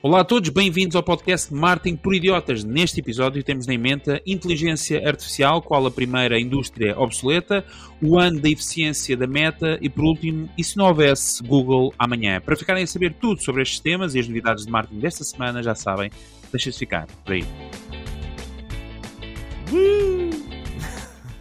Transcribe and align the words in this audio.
Olá 0.00 0.20
a 0.20 0.24
todos, 0.24 0.48
bem-vindos 0.50 0.94
ao 0.94 1.02
podcast 1.02 1.52
Marketing 1.52 1.96
por 1.96 2.14
Idiotas. 2.14 2.62
Neste 2.62 3.00
episódio 3.00 3.42
temos 3.42 3.66
em 3.66 3.76
mente 3.76 4.08
a 4.12 4.20
inteligência 4.24 5.02
artificial, 5.04 5.60
qual 5.60 5.84
a 5.86 5.90
primeira 5.90 6.38
indústria 6.38 6.96
obsoleta, 6.96 7.64
o 8.00 8.16
ano 8.16 8.40
da 8.40 8.48
eficiência 8.48 9.16
da 9.16 9.26
meta 9.26 9.76
e, 9.82 9.88
por 9.88 10.04
último, 10.04 10.48
e 10.56 10.62
se 10.62 10.76
não 10.76 10.86
houvesse 10.86 11.42
Google 11.42 11.92
amanhã. 11.98 12.40
Para 12.40 12.54
ficarem 12.54 12.84
a 12.84 12.86
saber 12.86 13.12
tudo 13.14 13.42
sobre 13.42 13.60
estes 13.60 13.80
temas 13.80 14.14
e 14.14 14.20
as 14.20 14.28
novidades 14.28 14.66
de 14.66 14.70
marketing 14.70 15.00
desta 15.00 15.24
semana, 15.24 15.64
já 15.64 15.74
sabem, 15.74 16.12
deixem-se 16.52 16.78
ficar 16.78 17.08
por 17.24 17.32
aí. 17.32 17.44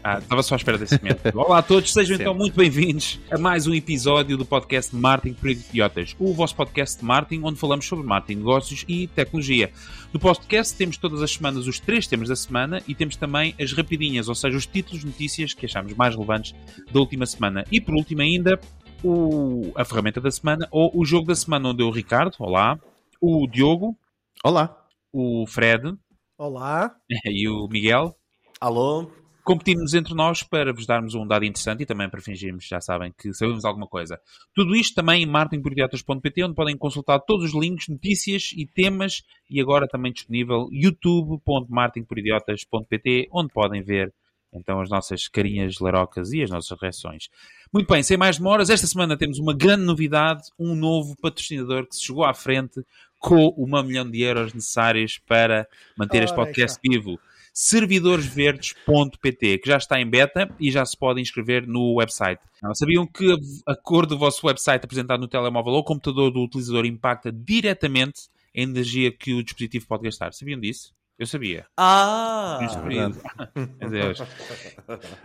Ah, 0.10 0.20
estava 0.20 0.42
só 0.42 0.56
à 0.56 0.58
espera 0.58 0.78
desse 0.78 0.98
momento. 0.98 1.20
Olá 1.38 1.58
a 1.58 1.62
todos, 1.62 1.92
sejam 1.92 2.16
então 2.16 2.34
muito 2.34 2.56
bem-vindos 2.56 3.20
a 3.30 3.38
mais 3.38 3.68
um 3.68 3.74
episódio 3.74 4.38
do 4.38 4.46
podcast 4.46 4.96
Marketing 4.96 5.34
para 5.34 5.52
Idiotas, 5.52 6.16
o 6.18 6.34
vosso 6.34 6.56
podcast 6.56 7.00
de 7.00 7.04
marketing 7.04 7.42
onde 7.44 7.60
falamos 7.60 7.86
sobre 7.86 8.06
marketing, 8.06 8.40
negócios 8.40 8.86
e 8.88 9.08
tecnologia. 9.08 9.70
No 10.14 10.18
podcast 10.18 10.74
temos 10.78 10.96
todas 10.96 11.22
as 11.22 11.34
semanas 11.34 11.68
os 11.68 11.82
três 11.82 12.08
temas 12.08 12.30
da 12.30 12.38
semana 12.38 12.82
e 12.88 12.96
temos 12.96 13.18
também 13.18 13.54
as 13.60 13.74
rapidinhas, 13.74 14.30
ou 14.30 14.36
seja, 14.36 14.56
os 14.56 14.66
títulos 14.66 15.02
de 15.02 15.08
notícias 15.08 15.54
que 15.54 15.66
achamos 15.66 15.94
mais 15.94 16.16
relevantes 16.16 16.56
da 16.90 17.02
última 17.02 17.26
semana. 17.26 17.66
E 17.70 17.82
por 17.82 17.94
último 17.94 18.22
ainda, 18.22 18.58
o, 19.04 19.74
a 19.76 19.84
ferramenta 19.84 20.22
da 20.22 20.32
semana 20.32 20.70
ou 20.72 20.90
o 20.98 21.04
jogo 21.04 21.28
da 21.28 21.36
semana 21.36 21.68
onde 21.68 21.84
eu, 21.84 21.88
o 21.90 21.92
Ricardo, 21.92 22.34
olá, 22.40 22.80
o 23.20 23.46
Diogo, 23.46 23.94
olá, 24.42 24.74
o 25.12 25.46
Fred, 25.46 25.98
olá, 26.38 26.96
e 27.26 27.50
o 27.50 27.68
Miguel, 27.68 28.16
alô, 28.62 29.12
competimos 29.48 29.94
entre 29.94 30.14
nós 30.14 30.44
para 30.44 30.74
vos 30.74 30.86
darmos 30.86 31.16
um 31.16 31.26
dado 31.26 31.46
interessante 31.46 31.84
e 31.84 31.86
também 31.86 32.10
para 32.10 32.20
fingirmos, 32.20 32.68
já 32.68 32.82
sabem, 32.82 33.14
que 33.18 33.34
sabemos 33.34 33.64
alguma 33.64 33.88
coisa. 33.88 34.20
Tudo 34.54 34.76
isto 34.76 34.94
também 34.94 35.24
em 35.24 35.26
marketingporidiotas.pt, 35.26 36.44
onde 36.44 36.54
podem 36.54 36.78
consultar 36.78 37.22
todos 37.22 37.46
os 37.46 37.54
links, 37.54 37.88
notícias 37.88 38.52
e 38.54 38.66
temas, 38.66 39.24
e 39.50 39.62
agora 39.62 39.88
também 39.88 40.12
disponível 40.12 40.68
youtube.marketingporidiotas.pt, 40.70 43.30
onde 43.32 43.54
podem 43.54 43.82
ver 43.82 44.14
então 44.52 44.82
as 44.82 44.90
nossas 44.90 45.30
carinhas 45.30 45.80
larocas 45.80 46.34
e 46.34 46.44
as 46.44 46.50
nossas 46.50 46.78
reações. 46.78 47.30
Muito 47.72 47.88
bem, 47.88 48.04
sem 48.04 48.18
mais 48.18 48.38
demoras, 48.38 48.70
esta 48.70 48.86
semana 48.86 49.16
temos 49.16 49.40
uma 49.40 49.56
grande 49.56 49.86
novidade, 49.86 50.42
um 50.60 50.76
novo 50.76 51.16
patrocinador 51.22 51.88
que 51.88 51.96
se 51.96 52.04
chegou 52.04 52.26
à 52.26 52.34
frente 52.34 52.84
com 53.18 53.48
uma 53.58 53.82
milhão 53.82 54.12
de 54.12 54.24
euros 54.24 54.54
necessários 54.54 55.22
para 55.26 55.66
manter 55.98 56.24
este 56.24 56.36
podcast 56.36 56.78
vivo 56.84 57.18
servidoresverdes.pt, 57.60 59.58
que 59.58 59.68
já 59.68 59.78
está 59.78 60.00
em 60.00 60.08
beta 60.08 60.48
e 60.60 60.70
já 60.70 60.86
se 60.86 60.96
pode 60.96 61.20
inscrever 61.20 61.66
no 61.66 61.96
website. 61.96 62.40
Sabiam 62.76 63.08
que 63.08 63.36
a 63.66 63.76
cor 63.76 64.06
do 64.06 64.16
vosso 64.16 64.46
website 64.46 64.86
apresentado 64.86 65.20
no 65.20 65.28
telemóvel 65.28 65.74
ou 65.74 65.84
computador 65.84 66.30
do 66.30 66.44
utilizador 66.44 66.86
impacta 66.86 67.32
diretamente 67.32 68.30
a 68.56 68.62
energia 68.62 69.12
que 69.12 69.34
o 69.34 69.42
dispositivo 69.42 69.88
pode 69.88 70.04
gastar? 70.04 70.36
Sabiam 70.36 70.60
disso? 70.60 70.94
Eu 71.18 71.26
sabia. 71.26 71.66
Ah! 71.76 72.60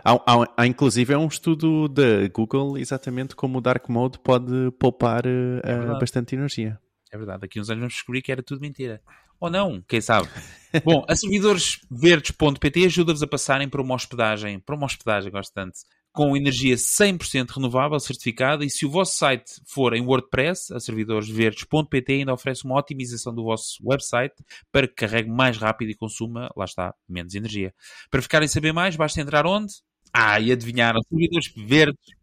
há, 0.03 0.13
há, 0.13 0.47
há, 0.57 0.65
inclusive 0.65 1.13
é 1.13 1.17
um 1.17 1.27
estudo 1.27 1.87
da 1.87 2.27
Google 2.33 2.79
exatamente 2.79 3.35
como 3.35 3.59
o 3.59 3.61
Dark 3.61 3.87
Mode 3.89 4.17
pode 4.17 4.71
poupar 4.79 5.23
uh, 5.27 5.99
bastante 5.99 6.33
energia. 6.33 6.79
É 7.11 7.17
verdade. 7.17 7.41
Daqui 7.41 7.59
uns 7.59 7.69
anos 7.69 7.81
vamos 7.81 7.93
descobrir 7.93 8.23
que 8.23 8.31
era 8.31 8.41
tudo 8.41 8.59
mentira. 8.59 9.03
Ou 9.39 9.49
não, 9.49 9.81
quem 9.87 10.01
sabe? 10.01 10.29
Bom, 10.83 11.05
a 11.07 11.15
servidoresverdes.pt 11.15 12.85
ajuda-vos 12.85 13.21
a 13.21 13.27
passarem 13.27 13.69
para 13.69 13.81
uma 13.81 13.93
hospedagem, 13.93 14.59
para 14.59 14.75
uma 14.75 14.85
hospedagem, 14.85 15.31
gosto 15.31 15.53
tanto, 15.53 15.77
com 16.11 16.35
energia 16.35 16.75
100% 16.75 17.51
renovável, 17.51 17.99
certificada, 17.99 18.65
e 18.65 18.69
se 18.69 18.85
o 18.85 18.89
vosso 18.89 19.15
site 19.17 19.61
for 19.67 19.93
em 19.93 20.01
WordPress, 20.01 20.73
a 20.73 20.79
servidoresverdes.pt 20.79 22.13
ainda 22.13 22.33
oferece 22.33 22.65
uma 22.65 22.77
otimização 22.77 23.33
do 23.33 23.43
vosso 23.43 23.77
website 23.83 24.35
para 24.71 24.87
que 24.87 24.95
carregue 24.95 25.29
mais 25.29 25.57
rápido 25.57 25.89
e 25.89 25.95
consuma, 25.95 26.49
lá 26.55 26.65
está, 26.65 26.93
menos 27.07 27.35
energia. 27.35 27.73
Para 28.09 28.21
ficarem 28.21 28.45
a 28.45 28.49
saber 28.49 28.71
mais, 28.71 28.95
basta 28.95 29.21
entrar 29.21 29.45
onde? 29.45 29.73
Ah, 30.11 30.39
e 30.39 30.51
adivinharam, 30.51 31.01
servidoresverdes.pt 31.09 32.22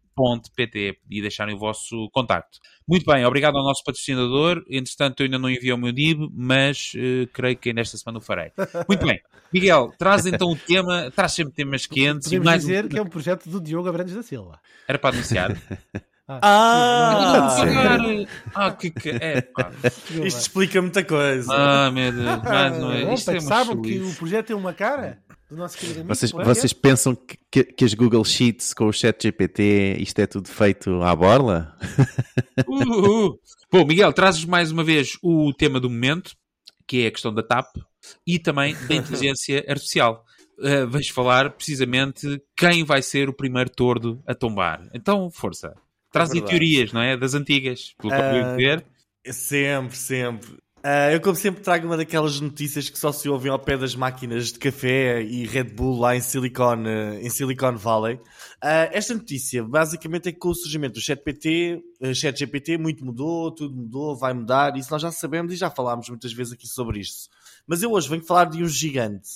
e 1.09 1.21
deixarem 1.21 1.55
o 1.55 1.57
vosso 1.57 2.09
contacto. 2.11 2.59
Muito 2.87 3.05
bem, 3.05 3.25
obrigado 3.25 3.57
ao 3.57 3.63
nosso 3.63 3.83
patrocinador. 3.83 4.63
Entretanto, 4.69 5.21
eu 5.21 5.25
ainda 5.25 5.39
não 5.39 5.49
enviei 5.49 5.73
o 5.73 5.77
meu 5.77 5.91
NIB, 5.91 6.29
mas 6.33 6.93
uh, 6.95 7.27
creio 7.31 7.57
que 7.57 7.73
nesta 7.73 7.97
semana 7.97 8.19
o 8.19 8.21
farei. 8.21 8.51
Muito 8.87 9.05
bem. 9.05 9.21
Miguel, 9.53 9.93
traz 9.97 10.25
então 10.25 10.51
o 10.51 10.55
tema, 10.55 11.11
traz 11.11 11.33
sempre 11.33 11.53
temas 11.53 11.85
quentes. 11.85 12.25
Podemos 12.25 12.45
mais 12.45 12.61
dizer 12.61 12.85
um... 12.85 12.89
que 12.89 12.97
é 12.97 13.01
um 13.01 13.07
projeto 13.07 13.49
do 13.49 13.59
Diogo 13.59 13.89
Abrantes 13.89 14.15
da 14.15 14.23
Silva. 14.23 14.59
Era 14.87 14.97
para 14.97 15.15
anunciar. 15.15 15.55
Ah, 16.27 16.39
ah, 16.41 17.57
ah, 18.55 18.67
ah, 18.67 18.71
que, 18.71 18.89
que 18.89 19.09
é, 19.09 19.41
pá. 19.41 19.69
Isto 19.83 20.39
explica 20.39 20.81
muita 20.81 21.03
coisa. 21.03 21.51
Ah, 21.53 21.91
meu 21.91 22.09
Deus, 22.09 22.43
mais 22.43 22.79
não 22.79 22.91
é. 22.93 23.13
Isto 23.13 23.31
é 23.31 23.39
sabem 23.41 23.81
que 23.81 23.99
o 23.99 24.15
projeto 24.15 24.47
tem 24.47 24.55
uma 24.55 24.73
cara? 24.73 25.19
Do 25.51 25.57
nosso 25.57 25.77
querido 25.77 25.99
amigo. 25.99 26.15
Vocês, 26.15 26.31
vocês 26.31 26.73
pensam 26.73 27.13
que, 27.13 27.37
que, 27.51 27.63
que, 27.65 27.85
as 27.85 27.93
Google 27.93 28.23
Sheets 28.23 28.73
com 28.73 28.87
o 28.87 28.93
Chat 28.93 29.21
GPT 29.21 29.97
isto 29.99 30.17
é 30.19 30.25
tudo 30.25 30.47
feito 30.47 31.01
à 31.03 31.13
borla? 31.13 31.77
Uh, 32.65 33.27
uh. 33.27 33.39
Bom, 33.69 33.85
Miguel, 33.85 34.13
trazes 34.13 34.45
mais 34.45 34.71
uma 34.71 34.83
vez 34.83 35.17
o 35.21 35.53
tema 35.53 35.79
do 35.79 35.89
momento, 35.89 36.33
que 36.87 37.03
é 37.03 37.07
a 37.07 37.11
questão 37.11 37.33
da 37.33 37.43
TAP 37.43 37.67
e 38.25 38.39
também 38.39 38.75
da 38.87 38.95
inteligência 38.95 39.63
artificial. 39.67 40.23
Uh, 40.57 40.87
vais 40.87 41.09
falar 41.09 41.51
precisamente 41.51 42.41
quem 42.55 42.83
vai 42.85 43.01
ser 43.01 43.27
o 43.27 43.33
primeiro 43.33 43.69
tordo 43.69 44.23
a 44.25 44.33
tombar. 44.33 44.87
Então, 44.93 45.29
força. 45.29 45.73
Traz 46.11 46.33
é 46.33 46.41
teorias, 46.41 46.93
não 46.93 47.01
é? 47.01 47.17
Das 47.17 47.33
antigas, 47.33 47.93
pelo 47.97 48.13
que 48.13 48.19
uh, 48.19 48.35
eu 48.35 48.55
ver. 48.55 48.85
Sempre, 49.25 49.97
sempre. 49.97 50.57
Uh, 50.83 51.13
eu, 51.13 51.21
como 51.21 51.35
sempre, 51.35 51.61
trago 51.61 51.85
uma 51.85 51.95
daquelas 51.95 52.39
notícias 52.39 52.89
que 52.89 52.97
só 52.97 53.11
se 53.11 53.29
ouvem 53.29 53.51
ao 53.51 53.59
pé 53.59 53.77
das 53.77 53.93
máquinas 53.93 54.51
de 54.51 54.57
café 54.57 55.21
e 55.21 55.45
Red 55.45 55.65
Bull 55.65 55.99
lá 55.99 56.15
em 56.15 56.21
Silicon, 56.21 56.77
uh, 56.85 57.19
em 57.21 57.29
Silicon 57.29 57.77
Valley. 57.77 58.15
Uh, 58.15 58.89
esta 58.91 59.13
notícia, 59.13 59.63
basicamente, 59.63 60.29
é 60.29 60.31
que 60.31 60.39
com 60.39 60.49
o 60.49 60.55
surgimento 60.55 60.95
do 60.95 60.99
ChatGPT, 60.99 61.83
uh, 62.01 62.15
ChatGPT, 62.15 62.79
muito 62.79 63.05
mudou, 63.05 63.51
tudo 63.51 63.75
mudou, 63.75 64.15
vai 64.15 64.33
mudar. 64.33 64.75
Isso 64.75 64.91
nós 64.91 65.03
já 65.03 65.11
sabemos 65.11 65.53
e 65.53 65.55
já 65.55 65.69
falámos 65.69 66.09
muitas 66.09 66.33
vezes 66.33 66.53
aqui 66.53 66.67
sobre 66.67 66.99
isto. 66.99 67.29
Mas 67.67 67.83
eu 67.83 67.91
hoje 67.91 68.09
venho 68.09 68.23
falar 68.23 68.45
de 68.45 68.63
um 68.63 68.67
gigante. 68.67 69.29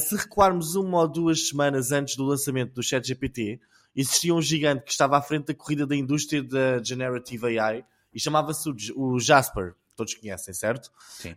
se 0.00 0.16
recuarmos 0.16 0.74
uma 0.74 0.98
ou 0.98 1.06
duas 1.06 1.46
semanas 1.48 1.92
antes 1.92 2.16
do 2.16 2.24
lançamento 2.24 2.74
do 2.74 2.82
ChatGPT, 2.82 3.60
existia 3.94 4.34
um 4.34 4.42
gigante 4.42 4.82
que 4.82 4.90
estava 4.90 5.16
à 5.16 5.22
frente 5.22 5.46
da 5.46 5.54
corrida 5.54 5.86
da 5.86 5.94
indústria 5.94 6.42
da 6.42 6.82
Generative 6.82 7.56
AI 7.56 7.84
e 8.12 8.18
chamava-se 8.18 8.68
o 8.96 9.20
Jasper 9.20 9.74
todos 9.96 10.14
conhecem, 10.14 10.52
certo? 10.54 10.90
Sim. 10.98 11.34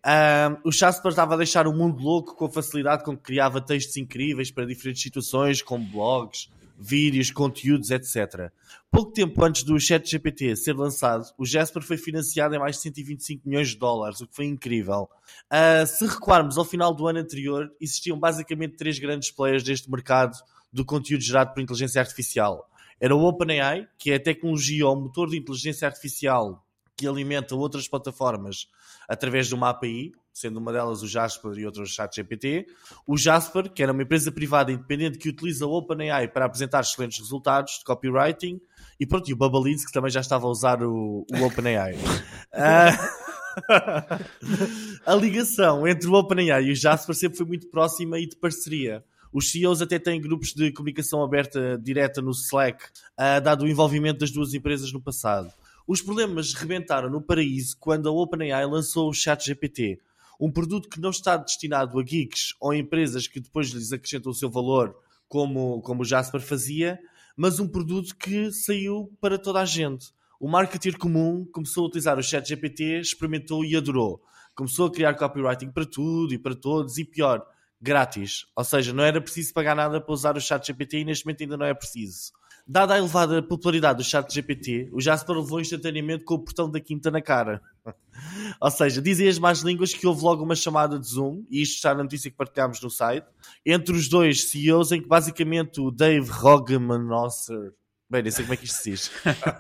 o 0.64 0.72
Jasper 0.72 1.10
estava 1.10 1.34
a 1.34 1.38
deixar 1.38 1.68
o 1.68 1.74
mundo 1.74 2.02
louco 2.02 2.36
com 2.36 2.46
a 2.46 2.50
facilidade 2.50 3.04
com 3.04 3.16
que 3.16 3.24
criava 3.24 3.62
textos 3.62 3.98
incríveis 3.98 4.52
para 4.52 4.66
diferentes 4.66 5.02
situações, 5.02 5.62
como 5.62 5.86
blogs, 5.86 6.50
vídeos, 6.80 7.30
conteúdos, 7.30 7.92
etc. 7.92 8.52
Pouco 8.90 9.12
tempo 9.12 9.44
antes 9.44 9.64
do 9.64 9.80
ChatGPT 9.80 10.56
ser 10.56 10.74
lançado, 10.74 11.26
o 11.38 11.46
Jasper 11.46 11.84
foi 11.84 11.98
financiado 11.98 12.56
em 12.56 12.60
mais 12.60 12.78
de 12.78 12.84
125 12.84 13.48
milhões 13.48 13.70
de 13.70 13.78
dólares, 13.78 14.22
o 14.22 14.28
que 14.28 14.36
foi 14.36 14.46
incrível. 14.46 15.10
Uh, 15.52 15.86
se 15.86 16.06
recuarmos 16.06 16.58
ao 16.58 16.64
final 16.64 16.94
do 16.94 17.08
ano 17.08 17.20
anterior, 17.20 17.70
existiam 17.82 18.18
basicamente 18.18 18.78
três 18.78 18.98
grandes 18.98 19.30
players 19.30 19.64
deste 19.64 19.92
mercado 19.92 20.38
do 20.72 20.86
conteúdo 20.86 21.22
gerado 21.22 21.54
por 21.54 21.62
inteligência 21.62 22.00
artificial. 22.00 22.70
Era 23.00 23.16
o 23.16 23.24
OpenAI, 23.24 23.88
que 23.98 24.12
é 24.12 24.16
a 24.16 24.20
tecnologia 24.20 24.88
ou 24.88 24.96
motor 24.96 25.30
de 25.30 25.38
inteligência 25.38 25.88
artificial 25.88 26.66
que 27.00 27.08
alimenta 27.08 27.56
outras 27.56 27.88
plataformas 27.88 28.68
através 29.08 29.48
de 29.48 29.56
uma 29.56 29.70
API, 29.70 30.12
sendo 30.34 30.58
uma 30.58 30.74
delas 30.74 31.02
o 31.02 31.08
Jasper 31.08 31.54
e 31.58 31.66
outra 31.66 31.84
o 31.84 31.86
ChatGPT. 31.86 32.68
O 33.08 33.18
Jasper, 33.18 33.72
que 33.72 33.82
era 33.82 33.94
uma 33.94 34.04
empresa 34.04 34.30
privada 34.34 34.70
independente 34.70 35.18
que 35.18 35.30
utiliza 35.30 35.66
o 35.66 35.72
OpenAI 35.72 36.28
para 36.28 36.44
apresentar 36.44 36.82
excelentes 36.82 37.18
resultados 37.20 37.80
de 37.80 37.86
copywriting. 37.86 38.60
E 39.00 39.08
pronto, 39.08 39.30
e 39.30 39.34
o 39.34 39.38
Bubbleleads, 39.38 39.86
que 39.86 39.94
também 39.94 40.12
já 40.12 40.20
estava 40.20 40.46
a 40.46 40.50
usar 40.50 40.84
o, 40.84 41.26
o 41.32 41.44
OpenAI. 41.48 41.96
uh... 41.96 43.30
a 45.06 45.16
ligação 45.16 45.88
entre 45.88 46.08
o 46.08 46.14
OpenAI 46.14 46.66
e 46.66 46.72
o 46.72 46.76
Jasper 46.76 47.16
sempre 47.16 47.38
foi 47.38 47.48
muito 47.48 47.68
próxima 47.68 48.20
e 48.20 48.28
de 48.28 48.36
parceria. 48.36 49.06
Os 49.32 49.52
CEOs 49.52 49.82
até 49.82 49.98
têm 49.98 50.20
grupos 50.20 50.54
de 50.54 50.72
comunicação 50.74 51.24
aberta 51.24 51.78
direta 51.82 52.22
no 52.22 52.32
Slack, 52.32 52.84
uh, 52.84 53.40
dado 53.42 53.64
o 53.64 53.68
envolvimento 53.68 54.20
das 54.20 54.32
duas 54.32 54.54
empresas 54.54 54.92
no 54.92 55.00
passado. 55.00 55.54
Os 55.92 56.04
problemas 56.04 56.54
rebentaram 56.54 57.10
no 57.10 57.20
paraíso 57.20 57.76
quando 57.80 58.08
a 58.08 58.12
OpenAI 58.12 58.64
lançou 58.68 59.10
o 59.10 59.14
ChatGPT, 59.14 60.00
um 60.40 60.52
produto 60.52 60.88
que 60.88 61.02
não 61.02 61.10
está 61.10 61.36
destinado 61.36 62.00
a 62.00 62.04
geeks 62.04 62.54
ou 62.62 62.76
empresas 62.76 63.28
que 63.28 63.40
depois 63.40 63.70
lhes 63.70 63.92
acrescentam 63.92 64.32
o 64.32 64.36
seu 64.36 64.52
valor, 64.52 64.96
como, 65.28 65.82
como 65.82 66.04
o 66.04 66.06
Jasper 66.06 66.42
fazia, 66.42 67.00
mas 67.36 67.60
um 67.60 67.68
produto 67.68 68.16
que 68.16 68.52
saiu 68.52 69.12
para 69.20 69.40
toda 69.40 69.62
a 69.62 69.66
gente. 69.66 70.14
O 70.40 70.48
marketer 70.48 70.96
comum 70.96 71.44
começou 71.52 71.86
a 71.86 71.88
utilizar 71.88 72.20
o 72.20 72.24
ChatGPT, 72.24 73.00
experimentou 73.00 73.66
e 73.66 73.76
adorou. 73.76 74.22
Começou 74.54 74.86
a 74.86 74.92
criar 74.92 75.16
copywriting 75.16 75.72
para 75.72 75.88
tudo 75.88 76.36
e 76.36 76.38
para 76.38 76.54
todos, 76.54 77.00
e 77.00 77.04
pior, 77.04 77.44
grátis. 77.82 78.46
Ou 78.56 78.64
seja, 78.64 78.94
não 78.94 79.04
era 79.04 79.20
preciso 79.20 79.56
pagar 79.56 79.76
nada 79.76 80.00
para 80.00 80.14
usar 80.14 80.38
o 80.38 80.40
ChatGPT 80.40 81.00
e 81.00 81.06
neste 81.06 81.26
momento 81.26 81.42
ainda 81.42 81.58
não 81.58 81.66
é 81.66 81.74
preciso. 81.74 82.32
Dada 82.70 82.94
a 82.94 83.00
elevada 83.00 83.42
popularidade 83.42 83.98
do 83.98 84.04
chat 84.04 84.32
GPT, 84.32 84.90
o 84.94 85.02
Jasper 85.02 85.36
levou 85.36 85.60
instantaneamente 85.60 86.24
com 86.24 86.36
o 86.36 86.40
portão 86.40 86.70
da 86.70 86.80
quinta 86.80 87.10
na 87.10 87.20
cara. 87.20 87.64
Ou 88.62 88.70
seja, 88.70 89.02
dizem 89.02 89.28
as 89.28 89.40
más 89.40 89.62
línguas 89.62 89.92
que 89.92 90.06
houve 90.06 90.22
logo 90.22 90.44
uma 90.44 90.56
chamada 90.56 91.00
de 91.00 91.08
Zoom, 91.08 91.44
e 91.50 91.64
isto 91.64 91.78
está 91.78 91.96
na 91.96 92.04
notícia 92.04 92.30
que 92.30 92.38
partilhámos 92.38 92.80
no 92.80 92.90
site, 92.92 93.26
entre 93.66 93.96
os 93.96 94.08
dois 94.08 94.52
CEOs, 94.52 94.92
em 94.92 95.02
que 95.02 95.08
basicamente 95.08 95.82
o 95.82 95.90
Dave 95.90 96.30
Rogemannosser, 96.30 97.74
bem, 98.08 98.22
nem 98.22 98.32
sei 98.32 98.46
como 98.46 98.54
é 98.54 98.58
que 98.58 98.66
isto 98.66 98.84
se 98.84 98.92
diz, 98.92 99.12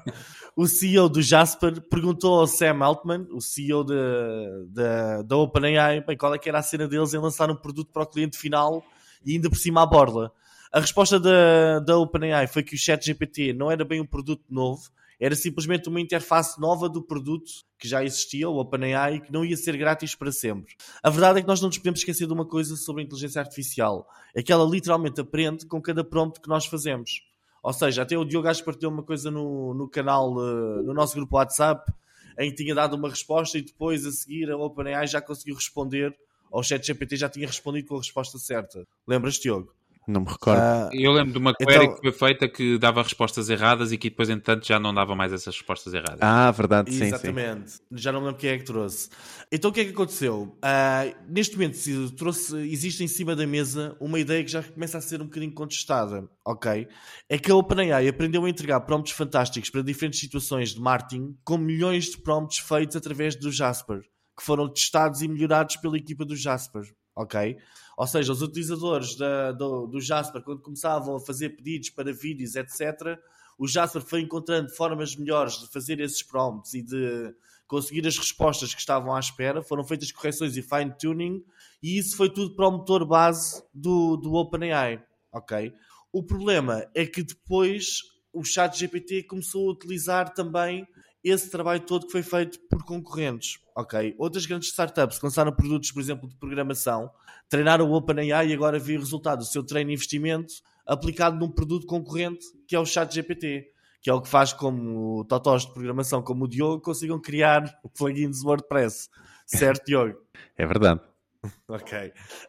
o 0.55 0.67
CEO 0.67 1.09
do 1.09 1.19
Jasper 1.19 1.81
perguntou 1.89 2.39
ao 2.39 2.45
Sam 2.45 2.77
Altman, 2.83 3.25
o 3.31 3.41
CEO 3.41 3.83
da 3.83 5.35
OpenAI, 5.35 6.01
bem, 6.01 6.15
qual 6.15 6.35
é 6.35 6.37
que 6.37 6.47
era 6.47 6.59
a 6.59 6.63
cena 6.63 6.87
deles 6.87 7.11
em 7.15 7.17
lançar 7.17 7.49
um 7.49 7.55
produto 7.55 7.91
para 7.91 8.03
o 8.03 8.07
cliente 8.07 8.37
final 8.37 8.85
e 9.25 9.33
ainda 9.33 9.49
por 9.49 9.57
cima 9.57 9.81
à 9.81 9.85
borla. 9.87 10.31
A 10.71 10.79
resposta 10.79 11.19
da, 11.19 11.79
da 11.79 11.97
OpenAI 11.97 12.45
foi 12.45 12.61
que 12.61 12.75
o 12.75 12.77
ChatGPT 12.77 13.53
não 13.53 13.71
era 13.71 13.83
bem 13.83 13.99
um 13.99 14.05
produto 14.05 14.43
novo, 14.47 14.91
era 15.19 15.35
simplesmente 15.35 15.89
uma 15.89 15.99
interface 15.99 16.61
nova 16.61 16.87
do 16.87 17.01
produto 17.01 17.51
que 17.77 17.87
já 17.87 18.03
existia, 18.03 18.47
o 18.47 18.57
OpenAI, 18.59 19.15
e 19.15 19.19
que 19.19 19.33
não 19.33 19.43
ia 19.43 19.57
ser 19.57 19.75
grátis 19.75 20.13
para 20.13 20.31
sempre. 20.31 20.75
A 21.01 21.09
verdade 21.09 21.39
é 21.39 21.41
que 21.41 21.47
nós 21.47 21.59
não 21.59 21.69
nos 21.69 21.77
podemos 21.79 22.01
esquecer 22.01 22.27
de 22.27 22.33
uma 22.33 22.45
coisa 22.45 22.75
sobre 22.75 23.01
a 23.01 23.05
inteligência 23.05 23.41
artificial: 23.41 24.07
é 24.35 24.43
que 24.43 24.51
ela 24.51 24.63
literalmente 24.63 25.19
aprende 25.19 25.65
com 25.65 25.81
cada 25.81 26.03
prompt 26.03 26.39
que 26.39 26.47
nós 26.47 26.67
fazemos. 26.67 27.23
Ou 27.63 27.73
seja, 27.73 28.03
até 28.03 28.15
o 28.15 28.23
Diogo 28.23 28.47
acho 28.47 28.61
que 28.61 28.65
partilhou 28.65 28.93
uma 28.93 29.03
coisa 29.03 29.31
no, 29.31 29.73
no 29.73 29.89
canal, 29.89 30.33
uh, 30.33 30.83
no 30.83 30.93
nosso 30.93 31.15
grupo 31.15 31.35
WhatsApp, 31.35 31.91
em 32.37 32.51
que 32.51 32.63
tinha 32.63 32.75
dado 32.75 32.95
uma 32.95 33.09
resposta 33.09 33.57
e 33.57 33.63
depois 33.63 34.05
a 34.05 34.11
seguir 34.11 34.51
a 34.51 34.55
OpenAI 34.55 35.07
já 35.07 35.19
conseguiu 35.19 35.55
responder, 35.55 36.15
ou 36.51 36.59
o 36.59 36.63
ChatGPT 36.63 37.17
já 37.17 37.27
tinha 37.27 37.47
respondido 37.47 37.87
com 37.87 37.95
a 37.95 37.99
resposta 37.99 38.37
certa. 38.37 38.87
Lembras, 39.07 39.33
Diogo? 39.39 39.78
Não 40.09 40.21
me 40.21 40.27
recordo. 40.27 40.59
Uh, 40.59 40.89
eu 40.91 41.11
lembro 41.11 41.33
de 41.33 41.37
uma 41.37 41.53
query 41.53 41.75
então, 41.75 41.95
que 41.95 42.01
foi 42.01 42.29
feita 42.29 42.49
que 42.49 42.79
dava 42.79 43.03
respostas 43.03 43.47
erradas 43.47 43.91
e 43.91 43.97
que 43.97 44.09
depois, 44.09 44.27
entanto, 44.27 44.65
já 44.65 44.79
não 44.79 44.91
dava 44.91 45.15
mais 45.15 45.31
essas 45.31 45.55
respostas 45.55 45.93
erradas. 45.93 46.17
Ah, 46.19 46.49
verdade, 46.49 46.91
sim. 46.91 47.05
Exatamente. 47.05 47.73
Sim. 47.73 47.79
Já 47.91 48.11
não 48.11 48.19
me 48.19 48.25
lembro 48.25 48.39
quem 48.39 48.49
é 48.49 48.57
que 48.57 48.63
trouxe. 48.63 49.09
Então 49.51 49.69
o 49.69 49.73
que 49.73 49.81
é 49.81 49.85
que 49.85 49.91
aconteceu? 49.91 50.57
Uh, 50.57 51.15
neste 51.27 51.55
momento 51.55 51.77
trouxe, 52.15 52.57
existe 52.57 53.03
em 53.03 53.07
cima 53.07 53.35
da 53.35 53.45
mesa 53.45 53.95
uma 53.99 54.19
ideia 54.19 54.43
que 54.43 54.49
já 54.51 54.63
começa 54.63 54.97
a 54.97 55.01
ser 55.01 55.21
um 55.21 55.25
bocadinho 55.25 55.53
contestada, 55.53 56.27
ok? 56.43 56.87
É 57.29 57.37
que 57.37 57.51
a 57.51 57.55
OpenAI 57.55 58.07
aprendeu 58.07 58.43
a 58.45 58.49
entregar 58.49 58.79
prompts 58.81 59.13
fantásticos 59.13 59.69
para 59.69 59.83
diferentes 59.83 60.19
situações 60.19 60.73
de 60.73 60.81
marketing 60.81 61.37
com 61.43 61.55
milhões 61.55 62.05
de 62.05 62.17
prompts 62.17 62.57
feitos 62.57 62.95
através 62.95 63.35
do 63.35 63.51
Jasper, 63.51 64.01
que 64.35 64.43
foram 64.43 64.67
testados 64.67 65.21
e 65.21 65.27
melhorados 65.27 65.75
pela 65.75 65.97
equipa 65.97 66.25
do 66.25 66.35
Jasper, 66.35 66.81
ok? 67.19 67.57
Ou 67.97 68.07
seja, 68.07 68.31
os 68.31 68.41
utilizadores 68.41 69.15
da, 69.15 69.51
do, 69.51 69.85
do 69.85 69.99
Jasper, 69.99 70.41
quando 70.41 70.61
começavam 70.61 71.17
a 71.17 71.19
fazer 71.19 71.49
pedidos 71.49 71.89
para 71.89 72.13
vídeos, 72.13 72.55
etc., 72.55 73.19
o 73.57 73.67
Jasper 73.67 74.01
foi 74.01 74.21
encontrando 74.21 74.69
formas 74.69 75.17
melhores 75.17 75.59
de 75.59 75.67
fazer 75.67 75.99
esses 75.99 76.23
prompts 76.23 76.73
e 76.73 76.81
de 76.81 77.35
conseguir 77.67 78.07
as 78.07 78.17
respostas 78.17 78.73
que 78.73 78.79
estavam 78.79 79.13
à 79.13 79.19
espera. 79.19 79.61
Foram 79.61 79.83
feitas 79.83 80.13
correções 80.13 80.55
e 80.55 80.61
fine-tuning, 80.61 81.43
e 81.83 81.97
isso 81.97 82.15
foi 82.15 82.29
tudo 82.29 82.55
para 82.55 82.69
o 82.69 82.71
motor 82.71 83.05
base 83.05 83.61
do, 83.73 84.15
do 84.15 84.33
OpenAI. 84.33 85.03
Ok? 85.33 85.73
O 86.11 86.23
problema 86.23 86.89
é 86.95 87.05
que 87.05 87.21
depois 87.21 87.99
o 88.31 88.45
ChatGPT 88.45 89.23
começou 89.23 89.67
a 89.67 89.73
utilizar 89.73 90.33
também 90.33 90.87
esse 91.23 91.49
trabalho 91.49 91.81
todo 91.81 92.05
que 92.05 92.11
foi 92.11 92.23
feito 92.23 92.59
por 92.69 92.83
concorrentes. 92.83 93.59
Ok? 93.75 94.15
Outras 94.17 94.45
grandes 94.45 94.69
startups 94.69 95.19
que 95.19 95.25
lançaram 95.25 95.51
produtos, 95.51 95.91
por 95.91 96.01
exemplo, 96.01 96.27
de 96.27 96.35
programação, 96.35 97.09
treinaram 97.47 97.89
o 97.89 97.93
OpenAI 97.93 98.49
e 98.49 98.53
agora 98.53 98.79
vi 98.79 98.95
o 98.95 98.99
resultado 98.99 99.39
do 99.39 99.45
seu 99.45 99.63
treino 99.63 99.91
e 99.91 99.93
investimento 99.93 100.53
aplicado 100.85 101.37
num 101.37 101.51
produto 101.51 101.85
concorrente 101.85 102.45
que 102.67 102.75
é 102.75 102.79
o 102.79 102.85
ChatGPT, 102.85 103.67
que 104.01 104.09
é 104.09 104.13
o 104.13 104.21
que 104.21 104.27
faz 104.27 104.53
como 104.53 105.23
totós 105.25 105.65
de 105.65 105.73
programação 105.73 106.21
como 106.21 106.45
o 106.45 106.47
Diogo 106.47 106.81
consigam 106.81 107.19
criar 107.19 107.79
plugins 107.97 108.43
WordPress. 108.43 109.09
Certo, 109.45 109.85
Diogo? 109.85 110.17
É 110.57 110.65
verdade. 110.65 111.01
Ok. 111.69 111.97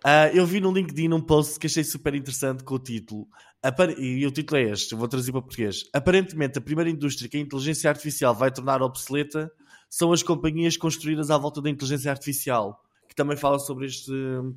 Uh, 0.05 0.35
eu 0.35 0.45
vi 0.45 0.61
no 0.61 0.73
LinkedIn 0.73 1.13
um 1.13 1.21
post 1.21 1.61
que 1.61 1.69
achei 1.69 1.85
super 1.85 2.13
interessante 2.13 2.65
com 2.65 2.75
o 2.75 2.79
título. 2.79 3.29
E 3.63 4.27
o 4.27 4.31
título 4.31 4.59
é 4.59 4.71
este, 4.71 4.95
vou 4.95 5.07
traduzir 5.07 5.33
para 5.33 5.43
português. 5.43 5.85
Aparentemente, 5.93 6.59
a 6.59 6.63
primeira 6.63 6.89
indústria 6.89 7.29
que 7.29 7.37
a 7.37 7.41
inteligência 7.41 7.91
artificial 7.91 8.35
vai 8.35 8.51
tornar 8.51 8.81
obsoleta 8.81 9.53
são 9.89 10.13
as 10.13 10.23
companhias 10.23 10.79
construídas 10.79 11.31
à 11.31 11.37
volta 11.37 11.61
da 11.61 11.69
inteligência 11.69 12.11
artificial, 12.11 12.83
que 13.07 13.15
também 13.15 13.37
fala 13.37 13.59
sobre 13.59 13.85
este, 13.85 14.13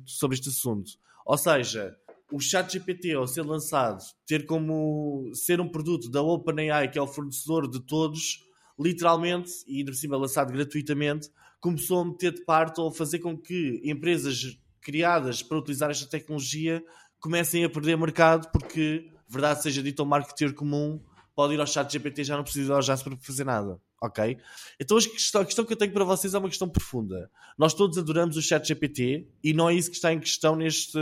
sobre 0.06 0.36
este 0.36 0.48
assunto. 0.48 0.92
Ou 1.26 1.36
seja, 1.36 1.94
o 2.32 2.40
ChatGPT, 2.40 3.12
ao 3.12 3.26
ser 3.26 3.42
lançado, 3.42 4.02
ter 4.26 4.46
como 4.46 5.30
ser 5.34 5.60
um 5.60 5.68
produto 5.68 6.10
da 6.10 6.22
OpenAI, 6.22 6.90
que 6.90 6.98
é 6.98 7.02
o 7.02 7.06
fornecedor 7.06 7.68
de 7.68 7.80
todos, 7.80 8.42
literalmente, 8.80 9.50
e 9.66 9.78
ainda 9.78 9.92
por 9.92 9.98
cima 9.98 10.16
lançado 10.16 10.50
gratuitamente, 10.50 11.28
começou 11.60 12.00
a 12.00 12.04
meter 12.06 12.32
de 12.32 12.44
parte 12.44 12.80
ou 12.80 12.88
a 12.88 12.92
fazer 12.92 13.18
com 13.18 13.36
que 13.36 13.82
empresas 13.84 14.58
criadas 14.80 15.42
para 15.42 15.58
utilizar 15.58 15.90
esta 15.90 16.08
tecnologia 16.08 16.82
comecem 17.24 17.64
a 17.64 17.70
perder 17.70 17.96
mercado 17.96 18.50
porque, 18.52 19.10
verdade 19.26 19.62
seja 19.62 19.82
dito 19.82 20.02
ao 20.02 20.06
marketeer 20.06 20.52
comum, 20.52 21.00
pode 21.34 21.54
ir 21.54 21.60
ao 21.60 21.66
chat 21.66 21.90
GPT 21.90 22.22
já 22.22 22.36
não 22.36 22.44
precisa 22.44 22.70
ir 22.70 22.74
ao 22.74 22.82
Jasper 22.82 23.16
para 23.16 23.24
fazer 23.24 23.44
nada. 23.44 23.80
Ok? 23.98 24.36
Então 24.78 24.98
a 24.98 25.00
questão, 25.00 25.40
a 25.40 25.44
questão, 25.46 25.64
que 25.64 25.72
eu 25.72 25.76
tenho 25.78 25.94
para 25.94 26.04
vocês 26.04 26.34
é 26.34 26.38
uma 26.38 26.50
questão 26.50 26.68
profunda. 26.68 27.30
Nós 27.56 27.72
todos 27.72 27.96
adoramos 27.96 28.36
o 28.36 28.42
chat 28.42 28.68
GPT 28.68 29.26
e 29.42 29.54
não 29.54 29.70
é 29.70 29.74
isso 29.74 29.88
que 29.88 29.96
está 29.96 30.12
em 30.12 30.20
questão 30.20 30.54
neste, 30.54 30.98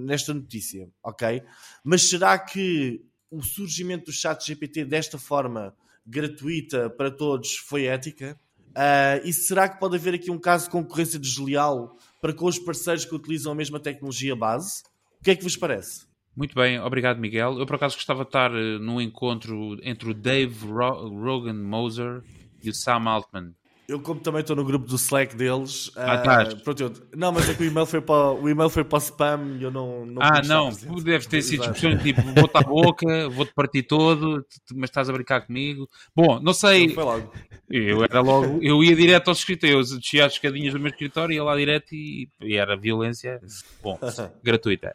nesta 0.00 0.34
notícia. 0.34 0.86
Ok? 1.02 1.42
Mas 1.82 2.02
será 2.10 2.38
que 2.38 3.02
o 3.30 3.42
surgimento 3.42 4.06
do 4.06 4.12
chat 4.12 4.46
GPT 4.46 4.84
desta 4.84 5.16
forma 5.16 5.74
gratuita 6.06 6.90
para 6.90 7.10
todos 7.10 7.56
foi 7.56 7.86
ética? 7.86 8.38
Uh, 8.72 9.24
e 9.24 9.32
será 9.32 9.66
que 9.66 9.80
pode 9.80 9.96
haver 9.96 10.12
aqui 10.12 10.30
um 10.30 10.38
caso 10.38 10.66
de 10.66 10.72
concorrência 10.72 11.18
desleal 11.18 11.96
para 12.20 12.34
com 12.34 12.44
os 12.44 12.58
parceiros 12.58 13.06
que 13.06 13.14
utilizam 13.14 13.52
a 13.52 13.54
mesma 13.54 13.80
tecnologia 13.80 14.36
base? 14.36 14.82
O 15.24 15.26
que 15.26 15.30
é 15.30 15.36
que 15.36 15.42
vos 15.42 15.56
parece? 15.56 16.04
Muito 16.36 16.54
bem, 16.54 16.78
obrigado 16.78 17.18
Miguel. 17.18 17.58
Eu 17.58 17.64
por 17.64 17.76
acaso 17.76 17.96
gostava 17.96 18.24
de 18.24 18.28
estar 18.28 18.52
uh, 18.52 18.78
num 18.78 19.00
encontro 19.00 19.78
entre 19.82 20.10
o 20.10 20.12
Dave 20.12 20.66
Ro 20.66 21.08
Rogan 21.08 21.54
Moser 21.54 22.22
e 22.62 22.68
o 22.68 22.74
Sam 22.74 23.08
Altman. 23.08 23.54
Eu, 23.86 24.00
como 24.00 24.18
também 24.18 24.40
estou 24.40 24.56
no 24.56 24.64
grupo 24.64 24.86
do 24.86 24.96
Slack 24.96 25.36
deles, 25.36 25.90
ah, 25.94 26.46
uh, 26.50 26.56
pronto, 26.62 26.82
eu, 26.82 26.92
não, 27.14 27.30
mas 27.30 27.50
é 27.50 27.54
que 27.54 27.62
o 27.62 27.66
e-mail 27.66 27.84
foi 27.84 28.00
para 28.00 28.32
o, 28.32 28.48
e-mail 28.48 28.70
foi 28.70 28.82
para 28.82 28.96
o 28.96 29.00
spam 29.00 29.58
e 29.58 29.62
eu 29.62 29.70
não. 29.70 30.06
não 30.06 30.22
ah, 30.22 30.40
não, 30.42 30.70
deve 31.02 31.28
ter 31.28 31.42
sido 31.42 31.60
discussões 31.60 32.02
tipo: 32.02 32.22
vou-te 32.22 32.56
à 32.56 32.62
boca, 32.64 33.28
vou-te 33.28 33.52
partir 33.52 33.82
todo, 33.82 34.44
mas 34.74 34.88
estás 34.88 35.10
a 35.10 35.12
brincar 35.12 35.42
comigo. 35.46 35.86
Bom, 36.16 36.40
não 36.40 36.54
sei. 36.54 36.88
Foi 36.88 37.04
logo. 37.04 37.30
Eu 37.68 38.02
era 38.04 38.20
logo, 38.20 38.58
eu 38.62 38.82
ia 38.82 38.96
direto 38.96 39.28
ao 39.28 39.34
escritório, 39.34 39.76
eu 39.76 39.82
descia 39.82 40.24
as 40.24 40.34
escadinhas 40.34 40.72
do 40.72 40.80
meu 40.80 40.90
escritório, 40.90 41.34
ia 41.34 41.44
lá 41.44 41.56
direto 41.56 41.94
e, 41.94 42.28
e 42.40 42.56
era 42.56 42.76
violência, 42.76 43.40
bom, 43.82 43.98
gratuita. 44.42 44.94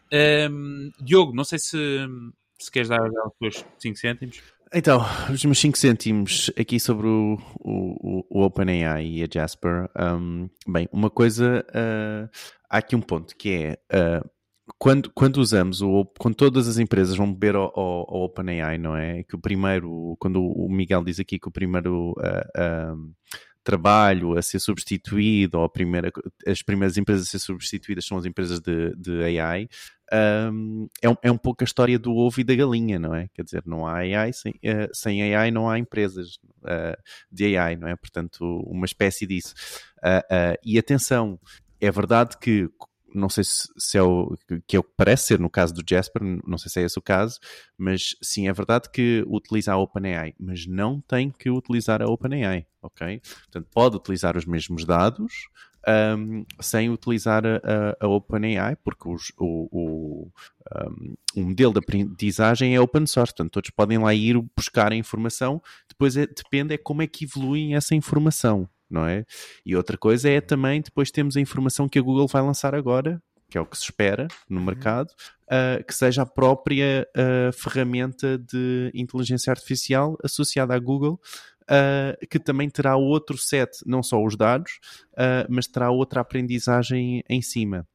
Um, 0.51 0.91
Diogo, 0.99 1.33
não 1.33 1.43
sei 1.43 1.59
se, 1.59 1.77
se 2.59 2.71
queres 2.71 2.89
dar 2.89 3.01
os 3.03 3.33
teus 3.39 3.65
5 3.79 3.97
cêntimos. 3.97 4.41
Então, 4.71 5.01
os 5.33 5.43
meus 5.43 5.57
5 5.59 5.77
cêntimos 5.77 6.51
aqui 6.59 6.79
sobre 6.79 7.07
o, 7.07 7.39
o, 7.59 8.25
o 8.29 8.43
OpenAI 8.43 9.03
e 9.03 9.23
a 9.23 9.27
Jasper. 9.31 9.89
Um, 9.99 10.47
bem, 10.67 10.87
uma 10.91 11.09
coisa, 11.09 11.65
uh, 11.69 12.29
há 12.69 12.77
aqui 12.77 12.95
um 12.95 13.01
ponto 13.01 13.35
que 13.35 13.49
é 13.49 13.79
uh, 13.91 14.29
quando, 14.77 15.11
quando 15.11 15.37
usamos, 15.37 15.81
o, 15.81 16.05
quando 16.19 16.35
todas 16.35 16.67
as 16.67 16.77
empresas 16.77 17.17
vão 17.17 17.33
beber 17.33 17.55
ao, 17.55 17.73
OpenAI, 17.75 18.77
não 18.77 18.95
é? 18.95 19.23
Que 19.23 19.35
o 19.35 19.41
primeiro, 19.41 20.15
quando 20.19 20.39
o 20.39 20.69
Miguel 20.69 21.03
diz 21.03 21.19
aqui 21.19 21.39
que 21.39 21.47
o 21.47 21.51
primeiro 21.51 22.11
uh, 22.11 23.13
trabalho 23.63 24.37
a 24.37 24.41
ser 24.41 24.59
substituído, 24.59 25.59
ou 25.59 25.69
primeira, 25.69 26.11
as 26.47 26.61
primeiras 26.61 26.97
empresas 26.97 27.27
a 27.27 27.31
ser 27.31 27.39
substituídas 27.39 28.05
são 28.05 28.17
as 28.17 28.25
empresas 28.25 28.59
de, 28.59 28.95
de 28.95 29.39
AI, 29.39 29.67
um, 30.11 30.87
é, 31.01 31.09
um, 31.09 31.15
é 31.23 31.31
um 31.31 31.37
pouco 31.37 31.63
a 31.63 31.65
história 31.65 31.99
do 31.99 32.15
ovo 32.15 32.39
e 32.39 32.43
da 32.43 32.55
galinha, 32.55 32.97
não 32.97 33.13
é? 33.13 33.27
Quer 33.33 33.43
dizer, 33.43 33.63
não 33.65 33.85
há 33.85 33.97
AI, 33.97 34.33
sem, 34.33 34.53
uh, 34.53 34.89
sem 34.91 35.35
AI 35.35 35.51
não 35.51 35.69
há 35.69 35.77
empresas 35.77 36.35
uh, 36.63 36.97
de 37.31 37.55
AI, 37.55 37.75
não 37.75 37.87
é? 37.87 37.95
Portanto, 37.95 38.43
uma 38.65 38.85
espécie 38.85 39.27
disso. 39.27 39.53
Uh, 39.99 40.57
e 40.65 40.79
atenção, 40.79 41.39
é 41.79 41.91
verdade 41.91 42.37
que 42.37 42.69
não 43.13 43.29
sei 43.29 43.43
se, 43.43 43.67
se, 43.77 43.97
é 43.97 44.01
o 44.01 44.37
que 44.67 44.75
é 44.75 44.79
o 44.79 44.83
que 44.83 44.91
parece 44.95 45.25
ser 45.27 45.39
no 45.39 45.49
caso 45.49 45.73
do 45.73 45.83
Jasper, 45.87 46.21
não 46.45 46.57
sei 46.57 46.69
se 46.69 46.79
é 46.79 46.83
esse 46.83 46.97
o 46.97 47.01
caso, 47.01 47.39
mas 47.77 48.15
sim 48.21 48.47
é 48.47 48.53
verdade 48.53 48.89
que 48.89 49.23
utiliza 49.27 49.73
a 49.73 49.77
OpenAI, 49.77 50.33
mas 50.39 50.65
não 50.65 51.01
tem 51.01 51.31
que 51.31 51.49
utilizar 51.49 52.01
a 52.01 52.07
OpenAI, 52.07 52.65
ok? 52.81 53.21
Portanto, 53.21 53.67
pode 53.71 53.95
utilizar 53.97 54.37
os 54.37 54.45
mesmos 54.45 54.85
dados, 54.85 55.49
um, 56.17 56.45
sem 56.59 56.89
utilizar 56.89 57.43
a, 57.45 57.97
a, 57.99 58.07
OpenAI, 58.07 58.75
porque 58.77 59.07
os, 59.07 59.31
o, 59.37 59.67
o, 59.71 60.31
um, 60.75 61.15
o, 61.35 61.41
modelo 61.45 61.73
de 61.73 61.79
aprendizagem 61.79 62.75
é 62.75 62.81
open 62.81 63.05
source, 63.05 63.33
portanto 63.33 63.53
todos 63.53 63.69
podem 63.69 63.97
lá 63.97 64.13
ir 64.13 64.39
buscar 64.55 64.91
a 64.91 64.95
informação, 64.95 65.61
depois 65.87 66.17
é, 66.17 66.27
depende 66.27 66.73
é 66.73 66.77
como 66.77 67.01
é 67.01 67.07
que 67.07 67.25
evoluem 67.25 67.75
essa 67.75 67.95
informação, 67.95 68.69
não 68.89 69.05
é? 69.05 69.25
E 69.65 69.75
outra 69.75 69.97
coisa 69.97 70.29
é 70.29 70.41
também, 70.41 70.81
depois 70.81 71.11
temos 71.11 71.37
a 71.37 71.41
informação 71.41 71.87
que 71.87 71.99
a 71.99 72.01
Google 72.01 72.27
vai 72.27 72.41
lançar 72.41 72.73
agora, 72.73 73.21
que 73.49 73.57
é 73.57 73.61
o 73.61 73.65
que 73.65 73.77
se 73.77 73.85
espera 73.85 74.27
no 74.47 74.61
mercado, 74.61 75.09
uh, 75.45 75.83
que 75.83 75.93
seja 75.93 76.21
a 76.21 76.25
própria 76.25 77.07
uh, 77.17 77.51
ferramenta 77.51 78.37
de 78.37 78.91
inteligência 78.93 79.51
artificial 79.51 80.17
associada 80.23 80.75
à 80.75 80.79
Google, 80.79 81.19
uh, 81.63 82.27
que 82.27 82.39
também 82.39 82.69
terá 82.69 82.95
outro 82.95 83.37
set, 83.37 83.71
não 83.85 84.03
só 84.03 84.23
os 84.23 84.35
dados, 84.35 84.79
mas 85.49 85.67
terá 85.67 85.89
outra 85.89 86.21
aprendizagem 86.21 87.23
em 87.27 87.41
cima. 87.41 87.87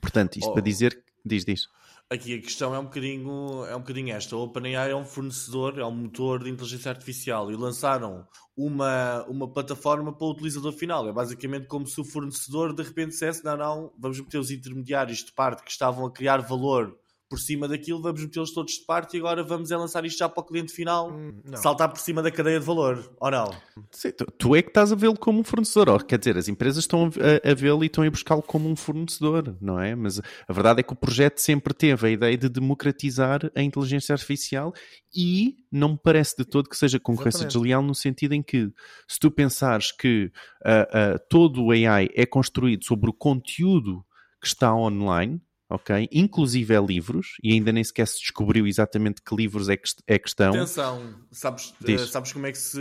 Portanto, 0.00 0.36
isto 0.36 0.50
Oh. 0.50 0.52
para 0.52 0.62
dizer, 0.62 0.98
diz, 1.24 1.44
diz. 1.44 1.68
Aqui 2.10 2.34
a 2.34 2.40
questão 2.40 2.74
é 2.74 2.78
um 2.78 2.84
bocadinho, 2.84 3.64
é 3.64 3.74
um 3.74 3.80
bocadinho 3.80 4.14
esta. 4.14 4.36
O 4.36 4.42
OpenAI 4.42 4.90
é 4.90 4.94
um 4.94 5.06
fornecedor, 5.06 5.78
é 5.78 5.84
um 5.84 5.90
motor 5.90 6.44
de 6.44 6.50
inteligência 6.50 6.90
artificial 6.90 7.50
e 7.50 7.56
lançaram 7.56 8.26
uma, 8.56 9.24
uma 9.24 9.50
plataforma 9.50 10.12
para 10.12 10.26
o 10.26 10.30
utilizador 10.30 10.72
final. 10.72 11.08
É 11.08 11.12
basicamente 11.12 11.66
como 11.66 11.86
se 11.86 11.98
o 12.00 12.04
fornecedor 12.04 12.74
de 12.74 12.82
repente 12.82 13.10
dissesse: 13.10 13.42
não, 13.44 13.56
não, 13.56 13.92
vamos 13.98 14.20
meter 14.20 14.38
os 14.38 14.50
intermediários 14.50 15.24
de 15.24 15.32
parte 15.32 15.64
que 15.64 15.70
estavam 15.70 16.06
a 16.06 16.12
criar 16.12 16.38
valor 16.38 16.96
por 17.34 17.40
cima 17.40 17.66
daquilo, 17.66 18.00
vamos 18.00 18.22
metê-los 18.22 18.52
todos 18.52 18.74
de 18.74 18.86
parte 18.86 19.16
e 19.16 19.18
agora 19.18 19.42
vamos 19.42 19.70
é 19.72 19.76
lançar 19.76 20.04
isto 20.04 20.18
já 20.18 20.28
para 20.28 20.40
o 20.40 20.46
cliente 20.46 20.72
final, 20.72 21.10
Hum, 21.10 21.40
não. 21.44 21.56
saltar 21.56 21.88
por 21.88 21.98
cima 21.98 22.22
da 22.22 22.30
cadeia 22.30 22.60
de 22.60 22.64
valor. 22.64 23.12
Ou 23.18 23.30
não? 23.30 23.50
Sim, 23.90 24.12
tu, 24.12 24.24
tu 24.38 24.54
é 24.54 24.62
que 24.62 24.68
estás 24.68 24.92
a 24.92 24.94
vê-lo 24.94 25.18
como 25.18 25.40
um 25.40 25.44
fornecedor, 25.44 25.88
ou, 25.88 25.98
quer 25.98 26.18
dizer, 26.18 26.36
as 26.38 26.46
empresas 26.46 26.84
estão 26.84 27.10
a, 27.44 27.50
a 27.50 27.54
vê-lo 27.54 27.82
e 27.82 27.86
estão 27.86 28.04
a 28.04 28.10
buscá-lo 28.10 28.42
como 28.42 28.68
um 28.68 28.76
fornecedor, 28.76 29.56
não 29.60 29.80
é? 29.80 29.94
Mas 29.96 30.20
a 30.20 30.52
verdade 30.52 30.80
é 30.80 30.82
que 30.82 30.92
o 30.92 30.96
projeto 30.96 31.38
sempre 31.38 31.74
teve 31.74 32.06
a 32.06 32.10
ideia 32.10 32.36
de 32.36 32.48
democratizar 32.48 33.50
a 33.54 33.62
inteligência 33.62 34.12
artificial 34.12 34.72
e 35.14 35.56
não 35.70 35.90
me 35.90 35.98
parece 36.02 36.36
de 36.36 36.44
todo 36.44 36.68
que 36.68 36.76
seja 36.76 37.00
concorrência 37.00 37.38
Exatamente. 37.38 37.52
desleal 37.58 37.82
no 37.82 37.94
sentido 37.94 38.32
em 38.34 38.42
que, 38.42 38.70
se 39.08 39.18
tu 39.18 39.30
pensares 39.30 39.90
que 39.92 40.30
ah, 40.64 40.88
ah, 40.92 41.18
todo 41.28 41.64
o 41.64 41.70
AI 41.72 42.08
é 42.14 42.24
construído 42.24 42.84
sobre 42.84 43.10
o 43.10 43.12
conteúdo 43.12 44.04
que 44.40 44.46
está 44.46 44.74
online, 44.74 45.40
ok? 45.68 46.08
Inclusive 46.12 46.74
é 46.74 46.80
livros, 46.80 47.36
e 47.42 47.52
ainda 47.52 47.72
nem 47.72 47.82
sequer 47.82 48.06
se 48.06 48.20
descobriu 48.20 48.66
exatamente 48.66 49.22
que 49.22 49.34
livros 49.34 49.68
é 49.68 49.76
que, 49.76 49.88
é 50.06 50.18
que 50.18 50.28
estão. 50.28 50.50
Atenção, 50.50 51.14
sabes, 51.30 51.74
Diz. 51.80 52.02
eh, 52.02 52.06
sabes 52.06 52.32
como 52.32 52.46
é 52.46 52.52
que 52.52 52.58
se. 52.58 52.80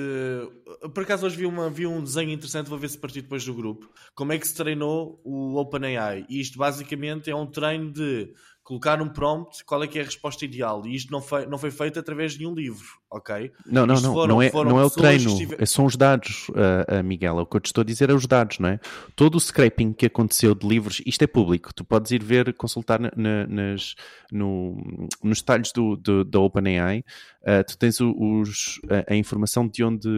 Por 0.94 1.04
acaso 1.04 1.26
hoje 1.26 1.36
vi, 1.36 1.46
uma, 1.46 1.70
vi 1.70 1.88
um 1.88 2.04
desenho 2.04 2.32
interessante, 2.32 2.70
vou 2.70 2.78
ver 2.78 2.90
se 2.90 2.98
partir 2.98 3.22
depois 3.22 3.46
do 3.46 3.54
grupo. 3.54 3.90
Como 4.16 4.32
é 4.34 4.38
que 4.38 4.48
se 4.48 4.56
treinou 4.56 5.22
o 5.24 5.56
OpenAI? 5.56 6.26
E 6.30 6.40
isto 6.40 6.58
basicamente 6.58 7.30
é 7.30 7.36
um 7.36 7.48
treino 7.48 7.92
de 7.92 8.34
colocar 8.64 9.02
um 9.02 9.10
prompt, 9.10 9.64
qual 9.66 9.84
é 9.84 9.88
que 9.88 10.00
é 10.00 10.02
a 10.02 10.06
resposta 10.06 10.46
ideal. 10.46 10.86
E 10.86 10.96
isto 10.96 11.12
não 11.12 11.22
foi, 11.22 11.46
não 11.46 11.58
foi 11.58 11.70
feito 11.70 12.00
através 12.00 12.34
de 12.34 12.40
nenhum 12.40 12.56
livro, 12.56 12.88
ok? 13.14 13.52
Não, 13.66 13.86
não, 13.86 14.02
não. 14.02 14.14
foram- 14.14 14.28
não 14.36 14.42
é, 14.42 14.52
não 14.52 14.80
é 14.80 14.84
o 14.86 14.90
treino, 14.90 15.32
é- 15.60 15.66
são 15.66 15.86
os 15.86 15.96
dados, 15.96 16.48
ah, 16.56 16.98
ah, 17.00 17.04
Miguel. 17.04 17.38
O 17.38 17.46
que 17.46 17.56
eu 17.58 17.62
te 17.62 17.68
estou 17.68 17.82
a 17.84 17.86
dizer 17.86 18.10
é 18.10 18.14
os 18.14 18.26
dados, 18.26 18.60
não 18.60 18.70
é? 18.70 18.80
Todo 19.16 19.36
o 19.36 19.40
scraping 19.40 19.94
que 19.94 20.06
aconteceu 20.08 20.56
de 20.56 20.68
livros, 20.68 21.02
isto 21.06 21.22
é 21.24 21.28
público. 21.28 21.74
Tu 21.74 21.86
podes 21.86 22.12
ir 22.12 22.24
ver, 22.24 22.54
consultar 22.54 23.00
na- 23.00 23.12
na- 23.16 23.48
nas, 23.48 23.96
no- 24.32 25.08
nos 25.24 25.40
detalhes 25.40 25.72
do, 25.72 25.96
do- 25.96 26.26
da 26.26 26.40
OpenAI. 26.40 27.04
ah, 27.46 27.64
tu 27.64 27.78
tens 27.78 28.00
os, 28.00 28.80
a, 29.08 29.14
a 29.14 29.16
informação 29.16 29.68
de 29.68 29.84
onde, 29.84 30.10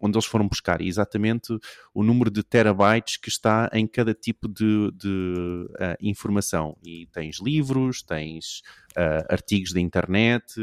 onde 0.00 0.16
eles 0.16 0.24
foram 0.26 0.48
buscar 0.48 0.80
e 0.80 0.88
exatamente 0.88 1.56
o 1.92 2.02
número 2.02 2.30
de 2.30 2.42
terabytes 2.42 3.18
que 3.18 3.28
está 3.28 3.68
em 3.72 3.86
cada 3.86 4.14
tipo 4.14 4.48
de, 4.48 4.90
de, 4.92 5.68
informação. 6.00 6.76
E 6.82 7.06
tens 7.12 7.38
livros, 7.40 8.02
tens 8.02 8.62
ah, 8.96 9.24
artigos 9.28 9.72
da 9.72 9.80
internet, 9.80 10.54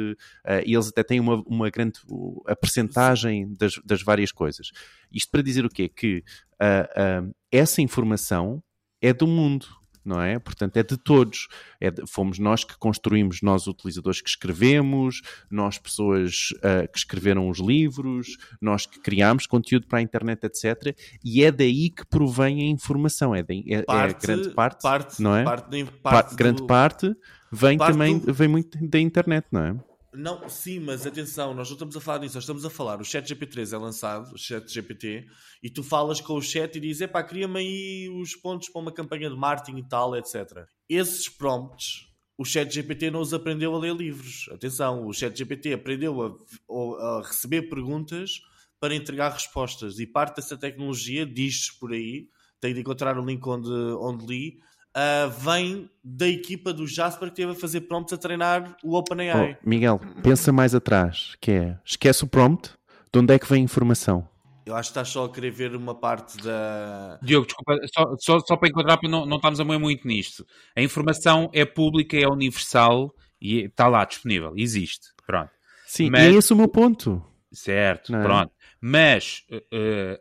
ah, 0.43 0.61
e 0.65 0.73
eles 0.73 0.87
até 0.87 1.03
têm 1.03 1.19
uma, 1.19 1.41
uma 1.45 1.69
grande 1.69 1.99
a 2.47 2.55
percentagem 2.55 3.53
das, 3.57 3.73
das 3.85 4.01
várias 4.01 4.31
coisas. 4.31 4.71
Isto 5.11 5.31
para 5.31 5.41
dizer 5.41 5.65
o 5.65 5.69
quê? 5.69 5.89
Que 5.89 6.23
ah, 6.59 7.23
essa 7.51 7.81
informação 7.81 8.63
é 9.01 9.13
do 9.13 9.27
mundo. 9.27 9.80
Não 10.03 10.19
é? 10.21 10.39
Portanto, 10.39 10.77
é 10.77 10.83
de 10.83 10.97
todos. 10.97 11.47
É 11.79 11.91
de- 11.91 12.07
fomos 12.07 12.39
nós 12.39 12.63
que 12.63 12.77
construímos, 12.77 13.41
nós 13.41 13.67
utilizadores 13.67 14.19
que 14.21 14.29
escrevemos, 14.29 15.21
nós 15.49 15.77
pessoas 15.77 16.49
ah, 16.63 16.87
que 16.87 16.97
escreveram 16.97 17.47
os 17.49 17.59
livros, 17.59 18.37
nós 18.59 18.85
que 18.85 18.99
criámos 18.99 19.45
conteúdo 19.45 19.87
para 19.87 19.99
a 19.99 20.01
internet, 20.01 20.43
etc. 20.43 20.95
E 21.23 21.43
é 21.43 21.51
daí 21.51 21.89
que 21.89 22.05
provém 22.05 22.61
a 22.61 22.65
informação. 22.65 23.35
É, 23.35 23.43
daí, 23.43 23.63
é, 23.67 23.75
é 23.79 23.83
grande 24.25 24.49
parte, 24.55 24.81
não 25.21 25.35
é? 25.35 25.43
parte 25.43 25.69
da- 25.69 25.91
Pa- 25.91 26.11
parte 26.11 26.35
grande 26.35 26.61
parte 26.67 27.15
vem 27.51 27.77
parte 27.77 27.91
também 27.93 28.17
do- 28.19 28.33
vem 28.33 28.47
muito 28.47 28.77
da 28.87 28.99
internet, 28.99 29.45
não 29.51 29.61
é? 29.65 29.75
Não, 30.13 30.49
sim, 30.49 30.79
mas 30.79 31.07
atenção, 31.07 31.53
nós 31.53 31.69
não 31.69 31.75
estamos 31.75 31.95
a 31.95 32.01
falar 32.01 32.17
disso, 32.17 32.35
nós 32.35 32.43
estamos 32.43 32.65
a 32.65 32.69
falar. 32.69 32.99
O 32.99 33.05
chat 33.05 33.27
GPT 33.27 33.61
é 33.73 33.77
lançado, 33.77 34.33
o 34.33 34.37
chat 34.37 34.67
GPT, 34.69 35.25
e 35.63 35.69
tu 35.69 35.83
falas 35.83 36.19
com 36.19 36.33
o 36.33 36.41
chat 36.41 36.75
e 36.75 36.81
dizes, 36.81 37.01
epá, 37.01 37.23
cria-me 37.23 37.59
aí 37.59 38.09
os 38.09 38.35
pontos 38.35 38.67
para 38.67 38.81
uma 38.81 38.91
campanha 38.91 39.29
de 39.29 39.35
marketing 39.37 39.77
e 39.77 39.87
tal, 39.87 40.15
etc. 40.17 40.65
Esses 40.89 41.29
prompts, 41.29 42.07
o 42.37 42.43
chat 42.43 42.73
GPT 42.73 43.09
não 43.09 43.21
os 43.21 43.33
aprendeu 43.33 43.73
a 43.73 43.79
ler 43.79 43.95
livros. 43.95 44.49
Atenção, 44.51 45.07
o 45.07 45.13
chat 45.13 45.37
GPT 45.37 45.73
aprendeu 45.73 46.21
a, 46.21 47.19
a 47.19 47.21
receber 47.21 47.69
perguntas 47.69 48.41
para 48.81 48.93
entregar 48.93 49.31
respostas. 49.31 49.97
E 49.97 50.05
parte 50.05 50.37
dessa 50.37 50.57
tecnologia, 50.57 51.25
diz 51.25 51.71
por 51.71 51.93
aí, 51.93 52.27
tenho 52.59 52.73
de 52.73 52.81
encontrar 52.81 53.17
o 53.17 53.25
link 53.25 53.47
onde, 53.47 53.69
onde 53.69 54.25
li, 54.25 54.59
ah, 54.93 55.27
vem 55.37 55.89
da 56.03 56.27
equipa 56.27 56.73
do 56.73 56.85
Jasper 56.87 57.29
que 57.29 57.33
esteve 57.41 57.51
a 57.51 57.55
fazer 57.55 57.81
prompts 57.81 58.13
a 58.13 58.17
treinar 58.17 58.75
o 58.83 58.95
OpenAI. 58.97 59.57
Oh, 59.63 59.69
Miguel, 59.69 59.99
pensa 60.23 60.51
mais 60.51 60.73
atrás, 60.75 61.35
que 61.39 61.51
é, 61.51 61.77
esquece 61.85 62.23
o 62.23 62.27
prompt, 62.27 62.71
de 63.13 63.19
onde 63.19 63.33
é 63.33 63.39
que 63.39 63.47
vem 63.47 63.61
a 63.61 63.65
informação? 63.65 64.27
Eu 64.65 64.75
acho 64.75 64.89
que 64.89 64.91
estás 64.91 65.09
só 65.09 65.25
a 65.25 65.29
querer 65.31 65.51
ver 65.51 65.75
uma 65.75 65.95
parte 65.95 66.37
da. 66.37 67.17
Diogo, 67.21 67.47
desculpa, 67.47 67.75
só, 67.93 68.15
só, 68.19 68.39
só 68.39 68.55
para 68.55 68.69
enquadrar, 68.69 68.97
porque 68.97 69.07
não, 69.07 69.25
não 69.25 69.37
estamos 69.37 69.59
a 69.59 69.63
moer 69.65 69.79
muito 69.79 70.07
nisto. 70.07 70.45
A 70.75 70.81
informação 70.81 71.49
é 71.51 71.65
pública, 71.65 72.15
é 72.17 72.27
universal 72.27 73.11
e 73.41 73.61
está 73.65 73.87
lá 73.87 74.05
disponível, 74.05 74.53
existe. 74.55 75.07
Pronto. 75.25 75.49
Sim, 75.87 76.09
Mas- 76.11 76.21
e 76.21 76.25
é 76.27 76.31
esse 76.37 76.53
o 76.53 76.55
meu 76.55 76.67
ponto. 76.67 77.21
Certo, 77.51 78.11
Não 78.13 78.19
é? 78.19 78.23
pronto. 78.23 78.51
Mas 78.79 79.43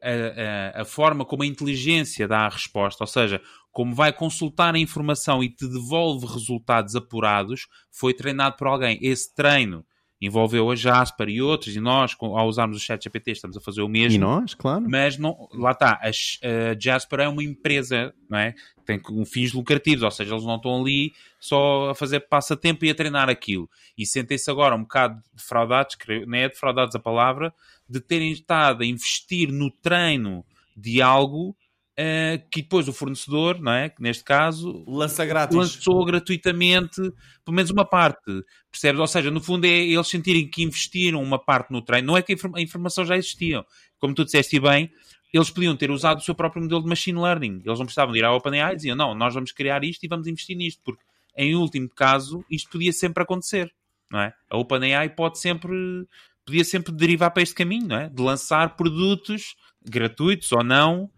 a, 0.02 0.78
a- 0.78 0.82
a 0.82 0.84
forma 0.84 1.24
como 1.24 1.42
a 1.42 1.46
inteligência 1.46 2.26
dá 2.26 2.40
a 2.40 2.48
resposta, 2.48 3.04
ou 3.04 3.06
seja, 3.08 3.40
como 3.72 3.94
vai 3.94 4.12
consultar 4.12 4.74
a 4.74 4.78
informação 4.78 5.42
e 5.42 5.48
te 5.48 5.68
devolve 5.68 6.26
resultados 6.26 6.96
apurados, 6.96 7.66
foi 7.90 8.12
treinado 8.12 8.56
por 8.56 8.66
alguém. 8.66 8.98
Esse 9.00 9.34
treino 9.34 9.84
envolveu 10.20 10.70
a 10.70 10.76
Jasper 10.76 11.30
e 11.30 11.40
outros, 11.40 11.74
e 11.74 11.80
nós, 11.80 12.14
ao 12.20 12.46
usarmos 12.46 12.76
o 12.76 12.80
chat 12.80 13.02
GPT, 13.02 13.30
estamos 13.30 13.56
a 13.56 13.60
fazer 13.60 13.80
o 13.80 13.88
mesmo. 13.88 14.16
E 14.16 14.18
nós, 14.18 14.54
claro. 14.54 14.84
Mas 14.86 15.16
não, 15.16 15.48
lá 15.54 15.70
está, 15.70 15.92
a, 15.92 16.08
a 16.08 16.78
Jasper 16.78 17.20
é 17.20 17.28
uma 17.28 17.42
empresa, 17.42 18.12
não 18.28 18.38
é? 18.38 18.54
Tem 18.84 19.00
fins 19.24 19.54
lucrativos, 19.54 20.02
ou 20.02 20.10
seja, 20.10 20.34
eles 20.34 20.44
não 20.44 20.56
estão 20.56 20.82
ali 20.82 21.12
só 21.38 21.90
a 21.90 21.94
fazer 21.94 22.20
passatempo 22.20 22.84
e 22.84 22.90
a 22.90 22.94
treinar 22.94 23.30
aquilo. 23.30 23.70
E 23.96 24.04
sentem-se 24.04 24.50
agora 24.50 24.76
um 24.76 24.82
bocado 24.82 25.22
defraudados, 25.32 25.96
não 26.26 26.36
é 26.36 26.48
defraudados 26.50 26.94
a 26.94 26.98
palavra, 26.98 27.54
de 27.88 28.00
terem 28.00 28.30
estado 28.30 28.82
a 28.82 28.86
investir 28.86 29.50
no 29.50 29.70
treino 29.70 30.44
de 30.76 31.00
algo 31.00 31.56
eh, 32.02 32.42
que 32.50 32.62
depois 32.62 32.88
o 32.88 32.94
fornecedor, 32.94 33.60
não 33.60 33.72
é? 33.72 33.90
Que 33.90 34.00
neste 34.00 34.24
caso 34.24 34.82
Lança 34.88 35.26
grátis. 35.26 35.54
lançou 35.54 36.02
gratuitamente, 36.06 36.96
pelo 37.44 37.54
menos 37.54 37.70
uma 37.70 37.84
parte, 37.84 38.42
percebes? 38.70 38.98
Ou 39.00 39.06
seja, 39.06 39.30
no 39.30 39.38
fundo 39.40 39.66
é 39.66 39.68
eles 39.68 40.08
sentirem 40.08 40.48
que 40.48 40.62
investiram 40.62 41.22
uma 41.22 41.38
parte 41.38 41.70
no 41.70 41.82
treino, 41.82 42.06
não 42.06 42.16
é 42.16 42.22
que 42.22 42.32
a 42.32 42.34
inform- 42.34 42.56
a 42.56 42.62
informação 42.62 43.04
já 43.04 43.16
existia. 43.18 43.62
Como 43.98 44.14
tu 44.14 44.24
disseste 44.24 44.58
bem, 44.58 44.90
eles 45.30 45.50
podiam 45.50 45.76
ter 45.76 45.90
usado 45.90 46.18
o 46.18 46.22
seu 46.22 46.34
próprio 46.34 46.62
modelo 46.62 46.82
de 46.82 46.88
machine 46.88 47.20
learning. 47.20 47.60
Eles 47.66 47.78
não 47.78 47.84
precisavam 47.84 48.12
de 48.14 48.18
ir 48.20 48.24
à 48.24 48.32
OpenAI 48.34 48.72
e 48.72 48.76
diziam, 48.76 48.96
não, 48.96 49.14
nós 49.14 49.34
vamos 49.34 49.52
criar 49.52 49.84
isto 49.84 50.02
e 50.02 50.08
vamos 50.08 50.26
investir 50.26 50.56
nisto, 50.56 50.80
porque 50.82 51.02
em 51.36 51.54
último 51.54 51.88
caso 51.90 52.42
isto 52.50 52.70
podia 52.70 52.92
sempre 52.94 53.22
acontecer, 53.22 53.70
não 54.10 54.20
é? 54.20 54.32
A 54.48 54.56
OpenAI 54.56 55.10
pode 55.10 55.38
sempre, 55.38 56.06
podia 56.46 56.64
sempre 56.64 56.92
derivar 56.92 57.30
para 57.30 57.42
este 57.42 57.54
caminho, 57.54 57.88
não 57.88 57.96
é? 57.96 58.08
De 58.08 58.22
lançar 58.22 58.74
produtos 58.74 59.54
gratuitos 59.84 60.50
ou 60.52 60.64
não, 60.64 61.10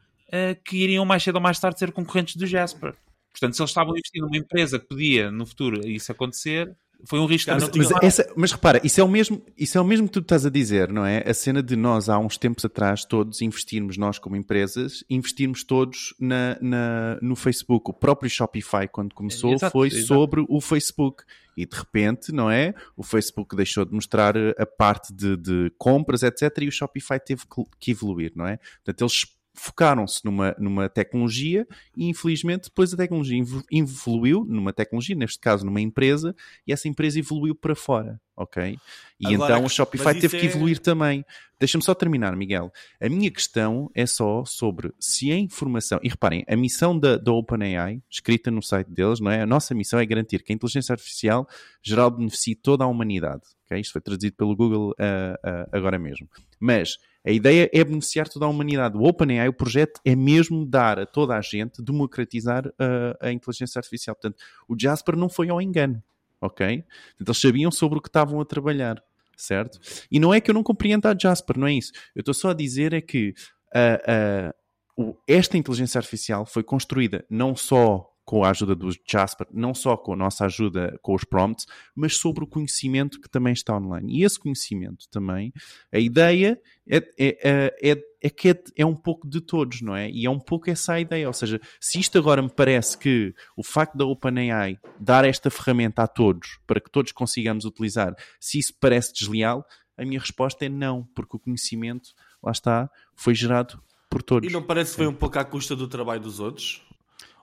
que 0.65 0.77
iriam 0.77 1.05
mais 1.05 1.23
cedo 1.23 1.37
ou 1.37 1.41
mais 1.43 1.59
tarde 1.59 1.79
ser 1.79 1.93
concorrentes 1.93 2.37
do 2.37 2.47
Jasper. 2.47 2.95
Portanto, 3.33 3.55
se 3.57 3.63
eles 3.63 3.71
estavam 3.71 3.95
a 3.95 3.99
investir 3.99 4.21
numa 4.23 4.37
empresa 4.37 4.79
que 4.79 4.87
podia 4.87 5.31
no 5.31 5.47
futuro 5.47 5.87
isso 5.89 6.13
acontecer, 6.13 6.71
foi 7.05 7.19
um 7.19 7.27
risco. 7.27 7.51
Tinha- 7.71 7.89
Mas, 7.89 8.03
essa- 8.03 8.33
mas 8.37 8.53
repara, 8.53 8.81
isso 8.85 9.01
é, 9.01 9.05
o 9.05 9.09
mesmo, 9.09 9.43
isso 9.59 9.77
é 9.77 9.81
o 9.81 9.85
mesmo 9.85 10.07
que 10.07 10.13
tu 10.13 10.21
estás 10.21 10.47
a 10.47 10.51
dizer, 10.51 10.93
não 10.93 11.05
é? 11.05 11.25
A 11.29 11.35
cena 11.35 11.61
de 11.63 11.75
nós, 11.75 12.09
há 12.09 12.17
uns 12.19 12.37
tempos 12.39 12.65
atrás, 12.65 13.05
todos 13.05 13.41
investirmos, 13.43 13.97
nós 13.97 14.19
como 14.21 14.37
empresas, 14.37 15.03
investirmos 15.11 15.65
todos 15.65 16.15
na, 16.21 16.57
na- 16.61 17.19
no 17.21 17.35
Facebook. 17.35 17.91
O 17.91 17.93
próprio 17.95 18.31
Shopify, 18.31 18.87
quando 18.87 19.15
começou, 19.15 19.53
Exato, 19.55 19.73
foi 19.73 19.89
exato. 19.89 20.07
sobre 20.07 20.45
o 20.49 20.61
Facebook. 20.61 21.25
E 21.57 21.67
de 21.67 21.77
repente, 21.77 22.31
não 22.33 22.51
é? 22.51 22.73
O 22.97 23.03
Facebook 23.03 23.57
deixou 23.57 23.85
de 23.85 23.93
mostrar 23.93 24.35
a 24.37 24.65
parte 24.67 25.13
de, 25.13 25.37
de 25.37 25.73
compras, 25.77 26.23
etc. 26.23 26.57
E 26.63 26.69
o 26.69 26.73
Shopify 26.73 27.19
teve 27.19 27.43
que- 27.47 27.65
que 27.81 27.91
evoluir, 27.91 28.33
não 28.37 28.47
é? 28.47 28.59
Portanto, 28.85 29.03
eles 29.03 29.27
focaram-se 29.55 30.25
numa, 30.25 30.55
numa 30.59 30.89
tecnologia 30.89 31.67
e 31.97 32.09
infelizmente 32.09 32.65
depois 32.65 32.93
a 32.93 32.97
tecnologia 32.97 33.39
evo- 33.39 33.63
evoluiu 33.71 34.45
numa 34.45 34.73
tecnologia, 34.73 35.15
neste 35.15 35.39
caso 35.39 35.65
numa 35.65 35.81
empresa, 35.81 36.35
e 36.67 36.73
essa 36.73 36.89
empresa 36.89 37.19
evoluiu 37.19 37.55
para 37.55 37.75
fora, 37.75 38.21
ok? 38.37 38.79
E 39.21 39.35
Agora, 39.35 39.53
então 39.53 39.63
mas 39.63 39.73
Shopify 39.73 40.15
teve 40.19 40.39
que 40.39 40.47
é- 40.47 40.49
evoluir 40.49 40.79
também. 40.79 41.25
Deixa-me 41.61 41.85
só 41.85 41.95
terminar, 41.95 42.35
Miguel. 42.35 42.73
A 43.01 43.09
minha 43.09 43.31
questão 43.31 43.89
é 43.95 44.05
só 44.05 44.45
sobre 44.45 44.93
se 44.99 45.31
a 45.31 45.37
informação. 45.37 46.01
E 46.03 46.09
reparem, 46.09 46.45
a 46.49 46.57
missão 46.57 46.99
da, 46.99 47.17
da 47.17 47.31
OpenAI, 47.31 48.03
escrita 48.11 48.51
no 48.51 48.61
site 48.63 48.91
deles, 48.91 49.21
não 49.21 49.31
é? 49.31 49.43
A 49.43 49.47
nossa 49.47 49.73
missão 49.75 50.01
é 50.01 50.05
garantir 50.07 50.43
que 50.43 50.53
a 50.53 50.57
inteligência 50.57 50.93
artificial 50.93 51.47
geral 51.81 52.11
beneficie 52.11 52.57
toda 52.57 52.83
a 52.83 52.87
humanidade. 52.89 53.43
ok? 53.67 53.79
Isto 53.81 53.93
foi 53.93 54.01
traduzido 54.01 54.35
pelo 54.35 54.57
Google 54.57 54.93
ah, 54.99 55.39
ah, 55.45 55.69
agora 55.71 55.99
mesmo. 56.01 56.29
Mas 56.59 56.97
a 57.25 57.31
ideia 57.31 57.71
é 57.73 57.85
beneficiar 57.85 58.29
toda 58.29 58.47
a 58.47 58.49
humanidade. 58.49 58.97
O 58.97 59.03
OpenAI, 59.05 59.49
o 59.49 59.53
projeto, 59.53 60.01
é 60.05 60.17
mesmo 60.17 60.67
dar 60.67 60.99
a 60.99 61.07
toda 61.07 61.37
a 61.37 61.41
gente, 61.41 61.83
democratizar 61.83 62.67
ah, 62.79 63.17
a 63.21 63.33
inteligência 63.33 63.79
artificial. 63.79 64.17
Portanto, 64.17 64.43
o 64.69 64.75
Jasper 64.79 65.17
não 65.17 65.29
foi 65.29 65.49
ao 65.49 65.61
engano. 65.61 66.03
Ok? 66.41 66.67
Portanto, 66.67 67.29
eles 67.29 67.39
sabiam 67.41 67.71
sobre 67.71 67.99
o 67.99 68.03
que 68.03 68.09
estavam 68.09 68.41
a 68.41 68.45
trabalhar 68.45 69.03
certo? 69.35 69.81
E 70.11 70.21
não 70.21 70.33
é 70.33 70.41
que 70.41 70.51
eu 70.51 70.55
não 70.55 70.63
compreenda 70.63 71.11
a 71.11 71.19
Jasper, 71.19 71.59
não 71.59 71.67
é 71.67 71.73
isso. 71.73 71.91
Eu 72.15 72.21
estou 72.21 72.35
só 72.35 72.51
a 72.51 72.55
dizer 72.55 72.93
é 72.93 73.01
que 73.01 73.35
ah, 73.75 74.55
o- 74.97 75.17
esta 75.27 75.57
inteligência 75.57 75.99
artificial 75.99 76.45
foi 76.47 76.63
construída 76.63 77.25
não 77.29 77.57
só 77.57 78.12
com 78.25 78.45
a 78.45 78.51
ajuda 78.51 78.75
do 78.75 78.89
Jasper, 79.09 79.47
não 79.53 79.75
só 79.75 79.97
com 79.97 80.13
a 80.13 80.17
nossa 80.17 80.45
ajuda 80.47 80.99
com 81.03 81.15
os 81.15 81.25
prompts, 81.25 81.67
mas 81.95 82.17
sobre 82.17 82.45
o 82.45 82.47
conhecimento 82.47 83.21
que 83.21 83.29
também 83.29 83.53
está 83.53 83.77
online. 83.77 84.19
E 84.21 84.25
esse 84.25 84.39
conhecimento 84.39 85.09
também, 85.11 85.53
a 85.93 85.99
ideia 85.99 86.61
é, 86.89 86.97
é, 86.97 87.05
é, 87.19 87.91
é- 87.91 88.13
é 88.25 88.31
que 88.31 88.51
é, 88.51 88.63
é 88.77 88.87
um 88.87 88.95
pouco 88.95 89.29
de 89.29 89.41
todos, 89.41 89.83
não 89.83 89.97
é? 89.97 90.09
E 90.09 90.25
é 90.25 90.31
um 90.31 90.39
pouco 90.39 90.71
essa 90.71 90.93
a 90.93 91.01
ideia. 91.01 91.27
Ou 91.27 91.33
seja, 91.33 91.61
se 91.81 91.99
isto 91.99 92.17
agora 92.17 92.41
me 92.41 92.49
parece 92.49 92.97
que 92.97 93.35
o 93.57 93.65
facto 93.65 93.97
da 93.97 94.05
OpenAI 94.05 94.79
dar 95.01 95.25
esta 95.25 95.51
ferramenta 95.51 96.05
a 96.05 96.07
todos, 96.07 96.61
para 96.65 96.81
que 96.81 96.89
todos 96.91 97.11
consigamos 97.11 97.65
utilizar, 97.65 98.15
se 98.39 98.61
isso 98.61 98.73
parece 98.79 99.13
desleal, 99.13 99.67
a 99.99 100.05
minha 100.05 100.21
resposta 100.21 100.65
é 100.65 100.69
não, 100.69 101.05
porque 101.17 101.37
o 101.37 101.41
conhecimento, 101.41 102.11
lá 102.41 102.53
está, 102.53 102.89
foi 103.17 103.35
gerado 103.35 103.83
por 104.09 104.23
todos. 104.23 104.49
E 104.49 104.53
não 104.53 104.63
parece 104.63 104.93
que 104.93 104.99
foi 104.99 105.07
um 105.09 105.15
pouco 105.15 105.39
à 105.39 105.45
custa 105.45 105.75
do 105.75 105.89
trabalho 105.89 106.21
dos 106.21 106.39
outros? 106.39 106.81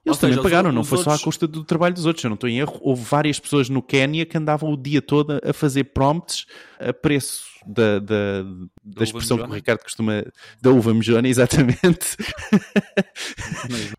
Eles 0.10 0.18
seja, 0.18 0.28
também 0.34 0.38
os 0.40 0.44
pagaram, 0.44 0.70
outros- 0.70 0.76
não 0.76 0.82
os 0.82 0.88
foi 0.90 0.98
só 1.00 1.10
à 1.10 1.14
outros- 1.14 1.24
custa 1.24 1.48
do 1.48 1.64
trabalho 1.64 1.94
dos 1.94 2.06
outros. 2.06 2.24
Eu 2.24 2.30
não 2.30 2.36
estou 2.36 2.50
em 2.50 2.60
erro. 2.60 2.78
Houve 2.82 3.04
várias 3.04 3.40
pessoas 3.40 3.70
no 3.70 3.82
Quénia 3.82 4.26
que 4.26 4.38
andavam 4.38 4.72
o 4.72 4.78
dia 4.78 5.02
todo 5.02 5.40
a 5.44 5.54
fazer 5.54 5.86
prompts 5.86 6.46
a 6.80 6.94
preço 6.94 7.44
da, 7.66 8.00
da, 8.00 8.42
da, 8.42 8.50
uva 8.96 9.04
expressão 9.04 9.38
que 9.38 9.44
o? 9.44 9.54
Ricardo 9.54 9.84
costuma. 9.84 10.24
da 10.62 10.72
uva 10.72 10.94
mejona, 10.94 11.28
exatamente. 11.30 12.16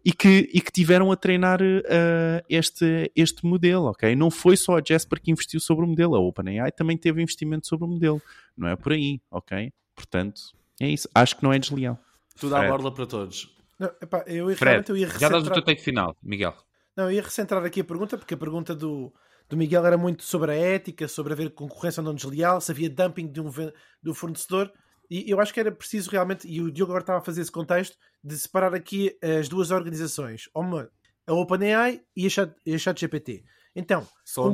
e, 0.04 0.12
que, 0.12 0.48
e 0.52 0.60
que 0.60 0.72
tiveram 0.72 1.10
a 1.12 1.16
treinar 1.16 1.60
eh, 1.62 2.44
este, 2.48 3.10
este 3.14 3.44
modelo, 3.44 3.86
ok? 3.86 4.14
Não 4.16 4.30
foi 4.30 4.56
só 4.56 4.78
a 4.78 4.82
Jasper 4.86 5.20
que 5.20 5.30
investiu 5.30 5.60
sobre 5.60 5.84
o 5.84 5.88
modelo, 5.88 6.14
a 6.14 6.20
OpenAI 6.20 6.72
também 6.72 6.96
teve 6.96 7.22
investimento 7.22 7.66
sobre 7.66 7.84
o 7.86 7.88
modelo. 7.88 8.20
Não 8.56 8.68
é 8.68 8.76
por 8.76 8.92
aí, 8.92 9.20
ok? 9.30 9.72
Portanto, 9.94 10.40
é 10.80 10.88
isso. 10.88 11.08
Acho 11.14 11.36
que 11.36 11.42
não 11.42 11.52
é 11.52 11.58
desleal. 11.58 11.98
Tudo 12.38 12.56
à 12.56 12.66
borla 12.66 12.90
para 12.92 13.06
todos. 13.06 13.54
Não, 13.80 13.88
epá, 14.00 14.22
eu 14.26 14.50
ia- 14.50 14.56
Fred, 14.56 14.70
realmente 14.70 14.90
eu 14.90 14.96
ia 14.96 15.06
já 15.08 15.12
dás 15.12 15.22
o 15.32 15.34
recentrar... 15.36 15.54
teu 15.54 15.62
take 15.64 15.82
final, 15.82 16.14
Miguel. 16.22 16.54
Não, 16.96 17.04
eu 17.06 17.12
ia 17.12 17.22
recentrar 17.22 17.64
aqui 17.64 17.80
a 17.80 17.84
pergunta, 17.84 18.16
porque 18.18 18.34
a 18.34 18.36
pergunta 18.36 18.74
do, 18.74 19.12
do 19.48 19.56
Miguel 19.56 19.84
era 19.86 19.96
muito 19.96 20.22
sobre 20.22 20.52
a 20.52 20.54
ética, 20.54 21.08
sobre 21.08 21.32
haver 21.32 21.50
concorrência 21.50 22.00
ou 22.00 22.04
não 22.04 22.14
desleal, 22.14 22.60
se 22.60 22.70
havia 22.70 22.90
dumping 22.90 23.26
de 23.26 23.40
um, 23.40 23.50
do 24.02 24.14
fornecedor. 24.14 24.70
E 25.10 25.28
eu 25.28 25.40
acho 25.40 25.52
que 25.52 25.58
era 25.58 25.72
preciso 25.72 26.10
realmente, 26.10 26.46
e 26.46 26.60
o 26.60 26.70
Diogo 26.70 26.92
agora 26.92 27.02
estava 27.02 27.18
a 27.18 27.22
fazer 27.24 27.40
esse 27.40 27.50
contexto, 27.50 27.96
de 28.22 28.38
separar 28.38 28.74
aqui 28.74 29.16
as 29.38 29.48
duas 29.48 29.70
organizações, 29.72 30.48
uma, 30.54 30.88
a 31.26 31.32
OpenAI 31.32 32.02
e 32.14 32.26
a 32.26 32.30
Chat- 32.30 32.54
e 32.66 32.74
a 32.74 32.78
ChatGPT. 32.78 33.42
Então, 33.74 34.06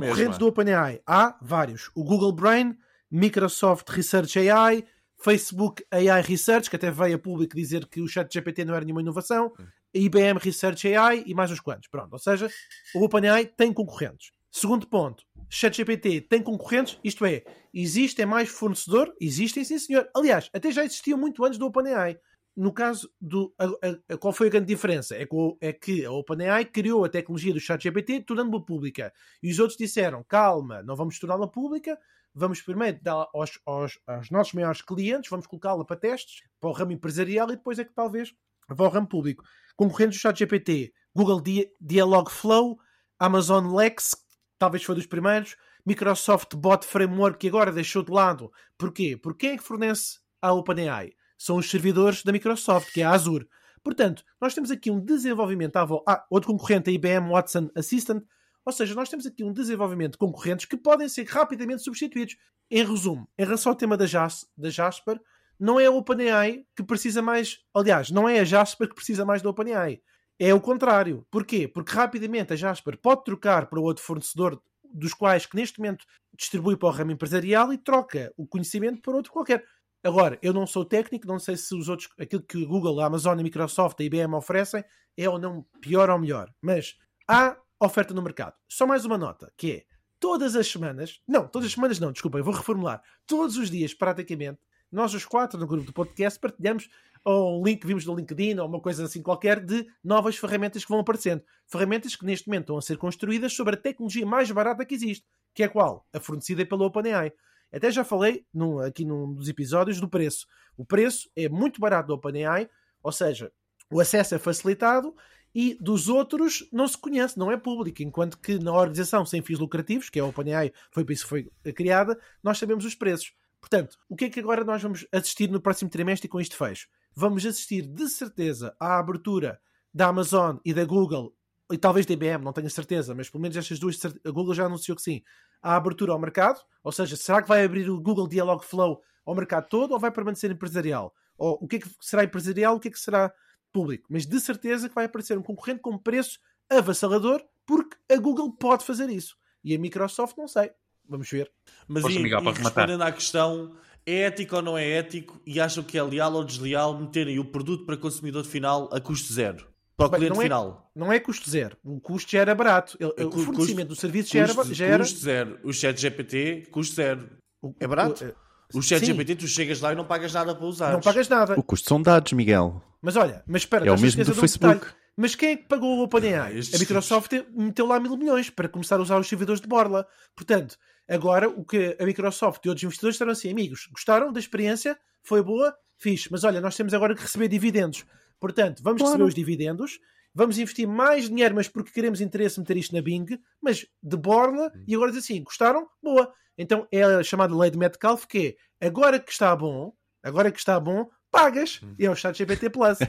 concorrentes 0.06 0.38
do 0.38 0.46
OpenAI 0.46 1.00
há 1.06 1.36
vários. 1.42 1.90
O 1.96 2.04
Google 2.04 2.32
Brain, 2.32 2.76
Microsoft 3.10 3.88
Research 3.90 4.38
AI, 4.48 4.84
Facebook 5.26 5.84
AI 5.90 6.22
Research, 6.22 6.70
que 6.70 6.76
até 6.76 6.88
veio 6.88 7.16
a 7.16 7.18
público 7.18 7.56
dizer 7.56 7.84
que 7.88 8.00
o 8.00 8.06
ChatGPT 8.06 8.64
não 8.64 8.76
era 8.76 8.84
nenhuma 8.84 9.00
inovação, 9.00 9.52
IBM 9.92 10.38
Research 10.38 10.94
AI 10.94 11.24
e 11.26 11.34
mais 11.34 11.50
uns 11.50 11.58
quantos. 11.58 11.88
Pronto, 11.88 12.12
ou 12.12 12.18
seja, 12.20 12.48
o 12.94 13.02
OpenAI 13.04 13.44
tem 13.44 13.72
concorrentes. 13.72 14.30
Segundo 14.52 14.86
ponto, 14.86 15.24
ChatGPT 15.50 16.20
tem 16.20 16.40
concorrentes, 16.40 17.00
isto 17.02 17.24
é, 17.26 17.42
existem 17.74 18.24
mais 18.24 18.48
fornecedor? 18.48 19.12
Existem, 19.20 19.64
sim 19.64 19.80
senhor. 19.80 20.08
Aliás, 20.14 20.48
até 20.52 20.70
já 20.70 20.84
existiam 20.84 21.18
muito 21.18 21.44
antes 21.44 21.58
do 21.58 21.66
OpenAI. 21.66 22.16
No 22.56 22.72
caso 22.72 23.10
do. 23.20 23.52
a- 23.58 24.12
a- 24.14 24.16
qual 24.16 24.32
foi 24.32 24.46
a 24.46 24.50
grande 24.50 24.66
diferença? 24.68 25.16
É 25.16 25.26
que, 25.26 25.34
o- 25.34 25.58
é 25.60 25.72
que 25.72 26.04
a 26.06 26.12
OpenAI 26.12 26.64
criou 26.64 27.04
a 27.04 27.08
tecnologia 27.08 27.52
do 27.52 27.60
ChatGPT 27.60 28.20
tornando-a 28.22 28.64
pública. 28.64 29.12
E 29.42 29.50
os 29.50 29.58
outros 29.58 29.76
disseram: 29.76 30.24
calma, 30.26 30.82
não 30.82 30.94
vamos 30.96 31.18
torná-la 31.18 31.48
pública, 31.48 31.98
vamos 32.36 32.60
primeiro 32.60 32.98
dar 33.02 33.26
aos, 33.34 33.58
aos, 33.64 33.98
aos 34.06 34.30
nossos 34.30 34.52
maiores 34.52 34.82
clientes, 34.82 35.30
vamos 35.30 35.46
colocá-la 35.46 35.84
para 35.84 35.96
testes, 35.96 36.42
para 36.60 36.70
o 36.70 36.72
ramo 36.72 36.92
empresarial 36.92 37.50
e 37.50 37.56
depois 37.56 37.78
é 37.78 37.84
que 37.84 37.94
talvez 37.94 38.32
vá 38.68 38.84
ao 38.84 38.90
ramo 38.90 39.08
público. 39.08 39.42
Concorrentes 39.74 40.18
do 40.18 40.22
ChatGPT, 40.22 40.92
Google 41.14 41.40
Di- 41.40 41.70
Dialogflow, 41.80 42.78
Amazon 43.18 43.74
Lex, 43.74 44.14
talvez 44.58 44.84
foi 44.84 44.94
dos 44.94 45.06
primeiros, 45.06 45.56
Microsoft 45.84 46.54
Bot 46.54 46.84
Framework, 46.84 47.38
que 47.38 47.48
agora 47.48 47.72
deixou 47.72 48.02
de 48.02 48.10
lado. 48.12 48.52
Porquê? 48.76 49.16
Porque 49.16 49.46
quem 49.46 49.54
é 49.54 49.58
que 49.58 49.62
fornece 49.64 50.18
a 50.42 50.52
OpenAI? 50.52 51.12
São 51.38 51.56
os 51.56 51.70
servidores 51.70 52.22
da 52.22 52.32
Microsoft, 52.32 52.92
que 52.92 53.02
é 53.02 53.04
a 53.04 53.10
Azure. 53.10 53.46
Portanto, 53.84 54.24
nós 54.40 54.52
temos 54.52 54.70
aqui 54.70 54.90
um 54.90 54.98
desenvolvimento. 54.98 55.76
Ah, 55.76 56.24
outro 56.28 56.50
concorrente, 56.50 56.90
a 56.90 56.92
IBM 56.92 57.30
Watson 57.30 57.70
Assistant. 57.76 58.24
Ou 58.66 58.72
seja, 58.72 58.96
nós 58.96 59.08
temos 59.08 59.24
aqui 59.24 59.44
um 59.44 59.52
desenvolvimento 59.52 60.12
de 60.12 60.18
concorrentes 60.18 60.66
que 60.66 60.76
podem 60.76 61.08
ser 61.08 61.24
rapidamente 61.26 61.82
substituídos. 61.82 62.36
Em 62.68 62.84
resumo, 62.84 63.28
em 63.38 63.44
relação 63.44 63.70
ao 63.70 63.76
tema 63.76 63.96
da, 63.96 64.06
Jas 64.06 64.44
da 64.58 64.68
Jasper, 64.68 65.20
não 65.58 65.78
é 65.78 65.86
a 65.86 65.90
OpenAI 65.92 66.66
que 66.74 66.82
precisa 66.82 67.22
mais. 67.22 67.60
Aliás, 67.72 68.10
não 68.10 68.28
é 68.28 68.40
a 68.40 68.44
Jasper 68.44 68.88
que 68.88 68.96
precisa 68.96 69.24
mais 69.24 69.40
da 69.40 69.50
OpenAI. 69.50 70.02
É 70.36 70.52
o 70.52 70.60
contrário. 70.60 71.24
Porquê? 71.30 71.68
Porque 71.68 71.92
rapidamente 71.92 72.52
a 72.52 72.56
Jasper 72.56 72.98
pode 72.98 73.22
trocar 73.22 73.66
para 73.66 73.80
outro 73.80 74.02
fornecedor 74.02 74.60
dos 74.92 75.14
quais 75.14 75.46
que 75.46 75.54
neste 75.54 75.78
momento 75.78 76.04
distribui 76.36 76.76
para 76.76 76.88
o 76.88 76.92
ramo 76.92 77.12
empresarial 77.12 77.72
e 77.72 77.78
troca 77.78 78.32
o 78.36 78.48
conhecimento 78.48 79.00
para 79.00 79.14
outro 79.14 79.32
qualquer. 79.32 79.64
Agora, 80.02 80.38
eu 80.42 80.52
não 80.52 80.66
sou 80.66 80.84
técnico, 80.84 81.26
não 81.26 81.38
sei 81.38 81.56
se 81.56 81.74
os 81.74 81.88
outros, 81.88 82.08
aquilo 82.18 82.42
que 82.42 82.64
Google, 82.66 83.00
a 83.00 83.06
Amazon, 83.06 83.38
a 83.38 83.42
Microsoft, 83.42 84.00
a 84.00 84.04
IBM 84.04 84.34
oferecem 84.34 84.84
é 85.16 85.30
ou 85.30 85.38
não 85.38 85.64
pior 85.80 86.10
ou 86.10 86.18
melhor. 86.18 86.52
Mas 86.60 86.96
há 87.28 87.56
oferta 87.80 88.14
no 88.14 88.22
mercado. 88.22 88.54
Só 88.68 88.86
mais 88.86 89.04
uma 89.04 89.18
nota, 89.18 89.52
que 89.56 89.72
é 89.72 89.84
todas 90.18 90.56
as 90.56 90.66
semanas, 90.66 91.20
não, 91.26 91.46
todas 91.46 91.66
as 91.66 91.74
semanas 91.74 91.98
não, 91.98 92.12
desculpa, 92.12 92.38
eu 92.38 92.44
vou 92.44 92.54
reformular. 92.54 93.02
Todos 93.26 93.56
os 93.56 93.70
dias, 93.70 93.92
praticamente, 93.92 94.58
nós 94.90 95.12
os 95.12 95.24
quatro 95.24 95.58
no 95.58 95.66
grupo 95.66 95.86
do 95.86 95.92
podcast 95.92 96.38
partilhamos 96.38 96.88
ou 97.24 97.60
um 97.60 97.64
link 97.64 97.80
que 97.80 97.86
vimos 97.86 98.06
no 98.06 98.14
LinkedIn 98.14 98.58
ou 98.58 98.68
uma 98.68 98.80
coisa 98.80 99.04
assim 99.04 99.20
qualquer 99.20 99.58
de 99.58 99.86
novas 100.02 100.36
ferramentas 100.36 100.84
que 100.84 100.90
vão 100.90 101.00
aparecendo. 101.00 101.42
Ferramentas 101.66 102.14
que 102.14 102.24
neste 102.24 102.46
momento 102.46 102.62
estão 102.62 102.78
a 102.78 102.82
ser 102.82 102.96
construídas 102.96 103.52
sobre 103.52 103.74
a 103.74 103.76
tecnologia 103.76 104.24
mais 104.24 104.50
barata 104.50 104.84
que 104.84 104.94
existe, 104.94 105.26
que 105.52 105.64
é 105.64 105.68
qual? 105.68 106.06
A 106.12 106.20
fornecida 106.20 106.64
pela 106.64 106.86
OpenAI. 106.86 107.32
Até 107.72 107.90
já 107.90 108.04
falei 108.04 108.46
num, 108.54 108.78
aqui 108.78 109.04
num 109.04 109.34
dos 109.34 109.48
episódios 109.48 110.00
do 110.00 110.08
preço. 110.08 110.46
O 110.76 110.84
preço 110.84 111.28
é 111.34 111.48
muito 111.48 111.80
barato 111.80 112.06
do 112.06 112.14
OpenAI, 112.14 112.70
ou 113.02 113.10
seja, 113.10 113.52
o 113.90 114.00
acesso 114.00 114.34
é 114.36 114.38
facilitado 114.38 115.14
e 115.58 115.74
dos 115.80 116.06
outros 116.06 116.68
não 116.70 116.86
se 116.86 116.98
conhece, 116.98 117.38
não 117.38 117.50
é 117.50 117.56
público, 117.56 118.02
enquanto 118.02 118.36
que 118.36 118.58
na 118.58 118.74
organização 118.74 119.24
sem 119.24 119.40
fins 119.40 119.58
lucrativos, 119.58 120.10
que 120.10 120.18
é 120.18 120.22
a 120.22 120.26
OpenAI, 120.26 120.70
foi 120.90 121.02
por 121.02 121.12
isso 121.12 121.22
que 121.22 121.30
foi 121.30 121.72
criada, 121.72 122.20
nós 122.42 122.58
sabemos 122.58 122.84
os 122.84 122.94
preços. 122.94 123.32
Portanto, 123.58 123.96
o 124.06 124.14
que 124.14 124.26
é 124.26 124.28
que 124.28 124.38
agora 124.38 124.64
nós 124.64 124.82
vamos 124.82 125.06
assistir 125.10 125.50
no 125.50 125.58
próximo 125.58 125.88
trimestre 125.88 126.28
com 126.28 126.38
isto 126.38 126.54
fecho? 126.58 126.88
Vamos 127.14 127.46
assistir 127.46 127.86
de 127.86 128.06
certeza 128.06 128.76
à 128.78 128.98
abertura 128.98 129.58
da 129.94 130.08
Amazon 130.08 130.58
e 130.62 130.74
da 130.74 130.84
Google 130.84 131.34
e 131.72 131.78
talvez 131.78 132.04
da 132.04 132.12
IBM, 132.12 132.44
não 132.44 132.52
tenho 132.52 132.68
certeza, 132.68 133.14
mas 133.14 133.30
pelo 133.30 133.40
menos 133.40 133.56
estas 133.56 133.78
duas, 133.78 133.98
a 134.04 134.30
Google 134.30 134.52
já 134.52 134.66
anunciou 134.66 134.94
que 134.94 135.00
sim, 135.00 135.22
a 135.62 135.74
abertura 135.74 136.12
ao 136.12 136.18
mercado, 136.18 136.60
ou 136.84 136.92
seja, 136.92 137.16
será 137.16 137.40
que 137.40 137.48
vai 137.48 137.64
abrir 137.64 137.88
o 137.88 137.98
Google 137.98 138.28
Dialogflow 138.28 139.00
ao 139.24 139.34
mercado 139.34 139.70
todo 139.70 139.92
ou 139.92 139.98
vai 139.98 140.10
permanecer 140.10 140.50
empresarial? 140.50 141.14
Ou 141.38 141.58
o 141.62 141.66
que 141.66 141.76
é 141.76 141.78
que 141.78 141.88
será 141.98 142.24
empresarial, 142.24 142.76
o 142.76 142.80
que 142.80 142.88
é 142.88 142.90
que 142.90 143.00
será 143.00 143.32
público? 143.72 144.06
Mas 144.10 144.26
de 144.26 144.38
certeza 144.40 144.88
que 144.88 144.94
vai 144.94 145.04
aparecer 145.06 145.36
um 145.38 145.42
concorrente 145.42 145.80
com 145.80 145.96
preço 145.98 146.38
avassalador, 146.70 147.42
porque 147.66 147.96
a 148.10 148.16
Google 148.16 148.52
pode 148.52 148.84
fazer 148.84 149.08
isso. 149.10 149.36
E 149.64 149.74
a 149.74 149.78
Microsoft 149.78 150.36
não 150.36 150.48
sei. 150.48 150.70
Vamos 151.08 151.28
ver. 151.30 151.50
Mas 151.86 152.02
Força, 152.02 152.18
e, 152.18 152.22
Miguel, 152.22 152.42
e 152.42 152.52
respondendo 152.52 153.02
à 153.02 153.12
questão, 153.12 153.76
é 154.04 154.22
ético 154.22 154.56
ou 154.56 154.62
não 154.62 154.76
é 154.78 154.88
ético 154.88 155.40
e 155.46 155.60
acham 155.60 155.82
que 155.84 155.96
é 155.96 156.02
leal 156.02 156.32
ou 156.34 156.44
desleal 156.44 156.98
meterem 156.98 157.38
o 157.38 157.44
produto 157.44 157.84
para 157.86 157.96
consumidor 157.96 158.44
final 158.44 158.88
a 158.92 159.00
custo 159.00 159.32
zero? 159.32 159.66
Para 159.96 160.06
o 160.06 160.10
Bem, 160.10 160.18
cliente 160.20 160.34
não 160.34 160.42
é- 160.42 160.44
final. 160.44 160.90
Não 160.94 161.12
é 161.12 161.18
custo 161.20 161.48
zero. 161.48 161.76
O 161.82 162.00
custo 162.00 162.30
já 162.30 162.40
era 162.40 162.54
barato. 162.54 162.96
Ele- 163.00 163.12
É 163.16 163.24
o 163.24 163.30
cu- 163.30 163.38
fornecimento 163.38 163.88
custo- 163.88 163.94
do 163.94 163.96
serviço 164.00 164.32
já 164.32 164.40
era. 164.40 164.54
Custo, 164.54 164.74
Já 164.74 164.86
era 164.86 164.98
custo 165.04 165.18
zero. 165.20 165.58
O 165.64 165.72
chat 165.72 165.98
GPT, 166.00 166.66
custo 166.70 166.94
zero. 166.96 167.30
o- 167.62 167.74
é 167.80 167.86
barato? 167.86 168.24
o- 168.24 168.45
O 168.74 168.82
chat 168.82 169.00
Sim. 169.00 169.06
GPT, 169.06 169.36
tu 169.36 169.46
chegas 169.48 169.80
lá 169.80 169.92
e 169.92 169.96
não 169.96 170.04
pagas 170.04 170.32
nada 170.32 170.54
para 170.54 170.66
usar. 170.66 170.92
Não 170.92 171.00
pagas 171.00 171.28
nada. 171.28 171.58
O 171.58 171.62
custo 171.62 171.88
são 171.88 172.00
dados, 172.02 172.32
Miguel. 172.32 172.82
Mas 173.00 173.16
olha, 173.16 173.42
mas 173.46 173.62
espera, 173.62 173.86
É 173.86 173.92
o 173.92 173.98
mesmo 174.00 174.22
do 174.24 174.32
de 174.32 174.38
um 174.38 174.40
Facebook. 174.40 174.74
detalhe. 174.74 174.94
Mas 175.16 175.34
quem 175.34 175.50
é 175.50 175.56
que 175.56 175.64
pagou 175.64 175.98
o 175.98 176.02
OpenAI? 176.02 176.60
A 176.74 176.78
Microsoft 176.78 177.32
meteu 177.54 177.86
lá 177.86 177.98
mil 177.98 178.16
milhões 178.16 178.50
para 178.50 178.68
começar 178.68 178.96
a 178.96 179.02
usar 179.02 179.18
os 179.18 179.26
servidores 179.28 179.60
de 179.62 179.66
borla. 179.68 180.06
Portanto, 180.34 180.76
agora 181.08 181.48
o 181.48 181.64
que 181.64 181.96
a 181.98 182.04
Microsoft 182.04 182.64
e 182.64 182.68
outros 182.68 182.84
investidores 182.84 183.14
disseram 183.14 183.32
assim: 183.32 183.50
amigos, 183.50 183.88
gostaram 183.92 184.30
da 184.32 184.38
experiência? 184.40 184.98
Foi 185.22 185.42
boa? 185.42 185.74
Fixe. 185.98 186.28
Mas 186.30 186.44
olha, 186.44 186.60
nós 186.60 186.76
temos 186.76 186.92
agora 186.92 187.14
que 187.14 187.22
receber 187.22 187.48
dividendos. 187.48 188.04
Portanto, 188.38 188.82
vamos 188.82 189.00
Claro. 189.00 189.12
receber 189.14 189.28
os 189.28 189.34
dividendos, 189.34 189.98
vamos 190.34 190.58
investir 190.58 190.86
mais 190.86 191.28
dinheiro, 191.30 191.54
mas 191.54 191.66
porque 191.68 191.90
queremos 191.92 192.20
interesse 192.20 192.60
meter 192.60 192.76
isto 192.76 192.94
na 192.94 193.00
Bing, 193.00 193.38
mas 193.62 193.86
de 194.02 194.16
borla, 194.18 194.70
e 194.86 194.94
agora 194.94 195.12
diz 195.12 195.24
assim: 195.24 195.42
gostaram? 195.42 195.86
Boa. 196.02 196.30
Então 196.58 196.86
é 196.90 197.02
a 197.02 197.22
chamada 197.22 197.56
lei 197.56 197.70
de 197.70 197.78
Metcalfe, 197.78 198.26
que 198.26 198.56
é 198.80 198.86
agora 198.86 199.18
que 199.18 199.30
está 199.30 199.54
bom, 199.54 199.92
agora 200.22 200.50
que 200.50 200.58
está 200.58 200.80
bom, 200.80 201.08
pagas. 201.30 201.80
E 201.98 202.06
é 202.06 202.10
o 202.10 202.16
chat 202.16 202.36
GPT 202.36 202.70
Plus. 202.70 202.98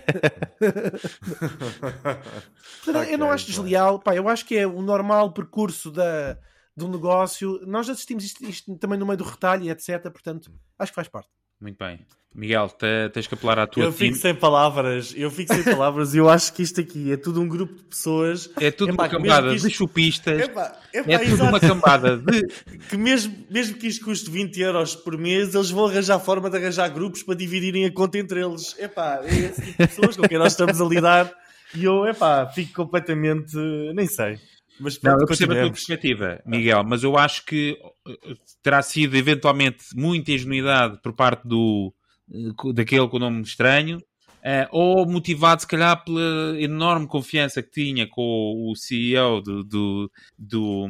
Portanto, 2.84 3.10
eu 3.10 3.18
não 3.18 3.32
acho 3.32 3.46
desleal, 3.48 4.00
pá, 4.00 4.16
eu 4.16 4.28
acho 4.28 4.46
que 4.46 4.58
é 4.58 4.68
o 4.68 4.82
normal 4.82 5.32
percurso 5.34 5.90
da, 5.92 6.38
do 6.76 6.88
negócio. 6.88 7.60
Nós 7.66 7.90
assistimos 7.90 8.26
isto, 8.26 8.44
isto 8.44 8.78
também 8.78 9.00
no 9.00 9.06
meio 9.06 9.18
do 9.18 9.24
retalho 9.24 9.64
e 9.64 9.70
etc. 9.70 10.02
Portanto, 10.12 10.52
acho 10.78 10.92
que 10.92 10.96
faz 10.96 11.08
parte. 11.08 11.30
Muito 11.60 11.78
bem. 11.78 12.00
Miguel, 12.36 12.70
te- 12.70 13.10
tens 13.14 13.26
que 13.26 13.34
apelar 13.34 13.58
à 13.58 13.66
tua 13.66 13.86
Eu 13.86 13.92
time. 13.92 14.10
fico 14.10 14.22
sem 14.22 14.36
palavras, 14.36 15.12
eu 15.18 15.32
fico 15.32 15.52
sem 15.56 15.64
palavras 15.64 16.14
e 16.14 16.20
eu 16.20 16.30
acho 16.30 16.54
que 16.54 16.62
isto 16.62 16.80
aqui 16.80 17.12
é 17.12 17.18
tudo 17.18 17.42
um 17.42 17.48
grupo 17.48 17.74
de 17.74 17.84
pessoas. 17.86 18.48
É 18.62 18.70
tudo 18.70 18.92
Epá, 18.94 19.04
uma 19.06 19.10
cambada 19.10 19.50
que 19.50 19.56
isto- 19.56 19.68
de 19.68 19.74
chupistas. 19.74 20.40
Epá, 20.42 20.78
epá, 20.94 21.12
É 21.14 21.18
tudo 21.18 21.34
exato. 21.34 21.50
uma 21.50 21.60
cambada 21.60 22.16
de. 22.18 22.44
que 22.90 22.96
mesmo, 22.96 23.36
mesmo 23.50 23.78
que 23.78 23.88
isto 23.88 24.06
custe 24.06 24.30
20 24.30 24.56
euros 24.62 24.96
por 24.96 25.18
mês, 25.18 25.56
eles 25.56 25.72
vão 25.72 25.88
arranjar 25.88 26.20
forma 26.20 26.48
de 26.48 26.58
arranjar 26.58 26.90
grupos 26.90 27.24
para 27.24 27.34
dividirem 27.34 27.86
a 27.86 27.92
conta 27.92 28.20
entre 28.20 28.40
eles. 28.46 28.76
Epá, 28.78 29.20
é 29.24 29.34
esse 29.34 29.62
tipo 29.62 29.82
de 29.82 29.88
pessoas 29.88 30.16
com 30.16 30.28
quem 30.28 30.38
nós 30.38 30.54
estamos 30.54 30.80
a 30.80 30.86
lidar 30.86 31.34
e 31.74 31.86
eu, 31.86 32.06
epá, 32.06 32.46
fico 32.54 32.72
completamente. 32.74 33.58
nem 33.96 34.06
sei. 34.06 34.38
Mas 34.80 35.02
Não, 35.02 35.20
eu 35.20 35.26
percebo 35.26 35.54
a 35.54 35.62
tua 35.62 35.72
perspectiva, 35.72 36.42
Miguel, 36.46 36.84
mas 36.84 37.04
eu 37.04 37.18
acho 37.18 37.46
que 37.46 37.78
uh, 38.06 38.38
terá 38.62 38.82
sido 38.82 39.16
eventualmente 39.16 39.86
muita 39.96 40.32
ingenuidade 40.32 41.00
por 41.02 41.14
parte 41.14 41.48
do 41.48 41.94
uh, 42.30 42.74
daquele 42.74 43.08
com 43.08 43.18
o 43.18 43.20
nome 43.20 43.42
estranho, 43.42 43.98
uh, 43.98 44.68
ou 44.72 45.06
motivado 45.06 45.62
se 45.62 45.68
calhar 45.68 46.04
pela 46.04 46.60
enorme 46.60 47.08
confiança 47.08 47.64
que 47.64 47.72
tinha 47.72 48.08
com 48.08 48.72
o 48.72 48.76
CEO 48.76 49.42
do, 49.42 49.64
do, 49.64 50.12
do, 50.38 50.88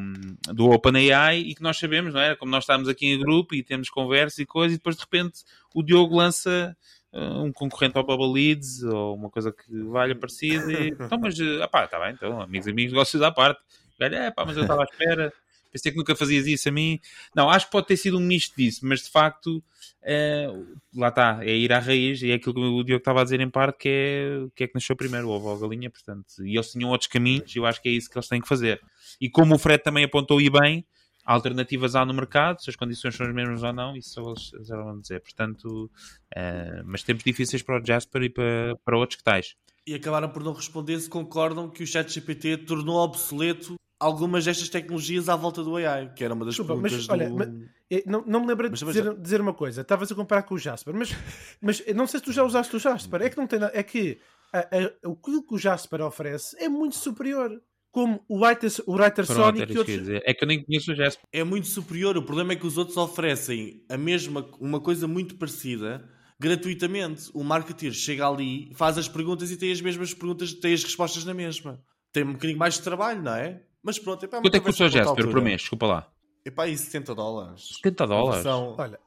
do 0.53 0.69
OpenAI 0.69 1.39
e 1.39 1.55
que 1.55 1.63
nós 1.63 1.77
sabemos, 1.77 2.13
não 2.13 2.21
é? 2.21 2.35
Como 2.35 2.51
nós 2.51 2.63
estamos 2.63 2.89
aqui 2.89 3.07
em 3.07 3.19
grupo 3.19 3.55
e 3.55 3.63
temos 3.63 3.89
conversa 3.89 4.41
e 4.41 4.45
coisa, 4.45 4.75
e 4.75 4.77
depois 4.77 4.95
de 4.95 5.01
repente 5.01 5.43
o 5.73 5.81
Diogo 5.81 6.17
lança 6.17 6.75
um 7.17 7.51
concorrente 7.51 7.97
ao 7.97 8.03
Bubble 8.03 8.31
Leads 8.31 8.83
ou 8.83 9.15
uma 9.15 9.29
coisa 9.29 9.51
que 9.51 9.83
valha 9.83 10.15
parecido 10.15 10.71
e 10.71 10.89
então, 10.99 11.17
mas, 11.19 11.35
ah 11.61 11.67
pá, 11.67 11.85
está 11.85 11.99
bem, 11.99 12.13
então, 12.13 12.41
amigos, 12.41 12.67
amigos, 12.67 12.93
negócios 12.93 13.21
à 13.21 13.31
parte. 13.31 13.59
Olha, 13.99 14.15
é 14.15 14.31
pá, 14.31 14.45
mas 14.45 14.55
eu 14.55 14.63
estava 14.63 14.81
à 14.81 14.85
espera. 14.85 15.33
Pensei 15.71 15.91
que 15.91 15.97
nunca 15.97 16.15
fazias 16.15 16.47
isso 16.47 16.69
a 16.69 16.71
mim. 16.71 16.99
Não, 17.35 17.49
acho 17.49 17.65
que 17.65 17.71
pode 17.71 17.87
ter 17.87 17.97
sido 17.97 18.17
um 18.17 18.21
misto 18.21 18.55
disso, 18.55 18.79
mas 18.83 19.01
de 19.01 19.09
facto, 19.09 19.61
eh, 20.01 20.47
lá 20.95 21.09
está, 21.09 21.39
é 21.41 21.55
ir 21.55 21.73
à 21.73 21.79
raiz 21.79 22.21
e 22.21 22.31
é 22.31 22.35
aquilo 22.35 22.55
que 22.55 22.61
o 22.61 22.83
Diogo 22.83 22.99
estava 22.99 23.21
a 23.21 23.23
dizer 23.23 23.41
em 23.41 23.49
parte, 23.49 23.79
que 23.79 23.89
é 23.89 24.47
que 24.55 24.63
é 24.63 24.67
que 24.67 24.75
nasceu 24.75 24.95
primeiro, 24.95 25.27
o 25.27 25.31
ovo 25.31 25.49
ou 25.49 25.55
a 25.55 25.59
galinha, 25.59 25.89
portanto. 25.89 26.27
E 26.39 26.55
eles 26.55 26.71
tinham 26.71 26.89
outros 26.89 27.09
caminhos 27.09 27.53
e 27.53 27.59
eu 27.59 27.65
acho 27.65 27.81
que 27.81 27.89
é 27.89 27.91
isso 27.91 28.09
que 28.09 28.17
eles 28.17 28.27
têm 28.27 28.41
que 28.41 28.47
fazer. 28.47 28.81
E 29.19 29.29
como 29.29 29.55
o 29.55 29.59
Fred 29.59 29.83
também 29.83 30.05
apontou 30.05 30.39
e 30.39 30.49
bem, 30.49 30.85
alternativas 31.27 31.95
há 31.95 32.05
no 32.05 32.13
mercado, 32.13 32.61
se 32.63 32.69
as 32.69 32.75
condições 32.75 33.15
são 33.15 33.27
as 33.27 33.33
mesmas 33.33 33.61
ou 33.61 33.73
não, 33.73 33.95
isso 33.95 34.19
eles, 34.19 34.49
vão 34.69 34.99
dizer. 34.99 35.19
Portanto, 35.21 35.91
eh, 36.35 36.81
mas 36.85 37.03
tempos 37.03 37.23
difíceis 37.23 37.61
para 37.61 37.79
o 37.81 37.85
Jasper 37.85 38.23
e 38.23 38.29
para, 38.29 38.75
para 38.85 38.97
outros 38.97 39.17
que 39.17 39.23
tais. 39.23 39.55
E 39.85 39.93
acabaram 39.93 40.29
por 40.29 40.43
não 40.43 40.53
responder 40.53 40.99
se 40.99 41.09
concordam 41.09 41.69
que 41.69 41.83
o 41.83 41.87
chat 41.87 42.09
GPT 42.11 42.57
tornou 42.59 42.97
obsoleto 42.97 43.75
algumas 43.99 44.45
destas 44.45 44.69
tecnologias 44.69 45.27
à 45.27 45.35
volta 45.35 45.63
do 45.63 45.75
AI, 45.75 46.13
que 46.13 46.23
era 46.23 46.33
uma 46.33 46.45
das 46.45 46.55
Desculpa, 46.55 46.79
mas, 46.81 46.91
perguntas 46.91 47.09
olha, 47.09 47.29
do... 47.29 47.35
mas- 47.35 47.67
Eh, 47.89 48.03
Não, 48.05 48.21
não 48.27 48.41
me 48.41 48.47
lembro 48.47 48.65
de 48.67 48.71
Mas, 48.71 48.83
mas- 48.83 48.95
dizer, 48.95 49.15
dizer 49.17 49.39
uma 49.41 49.53
coisa. 49.53 49.79
Estavas 49.81 50.11
a 50.11 50.15
comparar 50.15 50.43
com 50.43 50.55
o 50.55 50.57
Jasper, 50.59 50.93
mas, 50.93 51.09
mas 51.61 51.81
eu 51.87 51.95
não 51.95 52.05
sei 52.05 52.19
se 52.19 52.25
tu 52.25 52.31
já 52.33 52.43
usaste 52.43 52.75
o 52.75 52.79
Jasper. 52.79 53.21
É 53.21 53.29
que 53.29 53.37
não 53.37 53.47
tem. 53.47 53.59
É 53.73 53.81
que 53.81 54.19
a, 54.51 54.59
a, 54.59 55.07
o 55.09 55.15
que 55.15 55.55
o 55.55 55.57
Jasper 55.57 56.01
oferece 56.01 56.55
é 56.61 56.67
muito 56.67 56.95
superior. 56.97 57.61
Como 57.97 58.23
o 58.29 58.45
Writer, 58.45 58.69
o 58.85 58.91
Writer 58.93 59.25
Pronto, 59.25 59.41
Sonic 59.41 59.63
e 59.63 59.65
que 59.73 59.77
outros. 59.79 59.97
dizer. 59.97 60.21
É 60.23 60.31
que 60.31 60.43
eu 60.43 60.47
nem 60.47 60.63
conheço 60.63 60.91
o 60.91 60.95
Jasper. 60.95 61.25
é 61.33 61.43
muito 61.43 61.65
superior. 61.65 62.15
O 62.15 62.21
problema 62.21 62.53
é 62.53 62.55
que 62.55 62.67
os 62.67 62.77
outros 62.77 62.95
oferecem 62.95 63.83
a 63.89 63.97
mesma, 63.97 64.47
uma 64.59 64.79
coisa 64.79 65.07
muito 65.07 65.33
parecida 65.35 66.07
gratuitamente. 66.39 67.31
O 67.33 67.43
marketeer 67.43 67.91
chega 67.93 68.27
ali, 68.29 68.71
faz 68.75 68.99
as 68.99 69.07
perguntas 69.09 69.49
e 69.49 69.57
tem 69.57 69.71
as 69.71 69.81
mesmas 69.81 70.13
perguntas, 70.13 70.53
tem 70.53 70.75
as 70.75 70.83
respostas 70.83 71.25
na 71.25 71.33
mesma. 71.33 71.81
Tem 72.13 72.23
um 72.23 72.33
bocadinho 72.33 72.59
mais 72.59 72.75
de 72.75 72.83
trabalho, 72.83 73.23
não 73.23 73.33
é? 73.33 73.63
Mas 73.81 73.97
pronto, 73.97 74.23
epá, 74.23 74.41
Quanto 74.41 74.53
é 74.55 74.59
que 74.59 74.65
custa 74.67 74.85
o 74.85 74.89
Jasper 74.89 75.27
por 75.27 75.41
mês? 75.41 75.61
Desculpa 75.61 75.87
lá. 75.87 76.07
Epá, 76.45 76.65
aí 76.65 76.77
70 76.77 77.15
dólares. 77.15 77.69
70 77.77 78.05
dólares? 78.05 78.43
Versão- 78.43 78.75
Olha, 78.77 78.99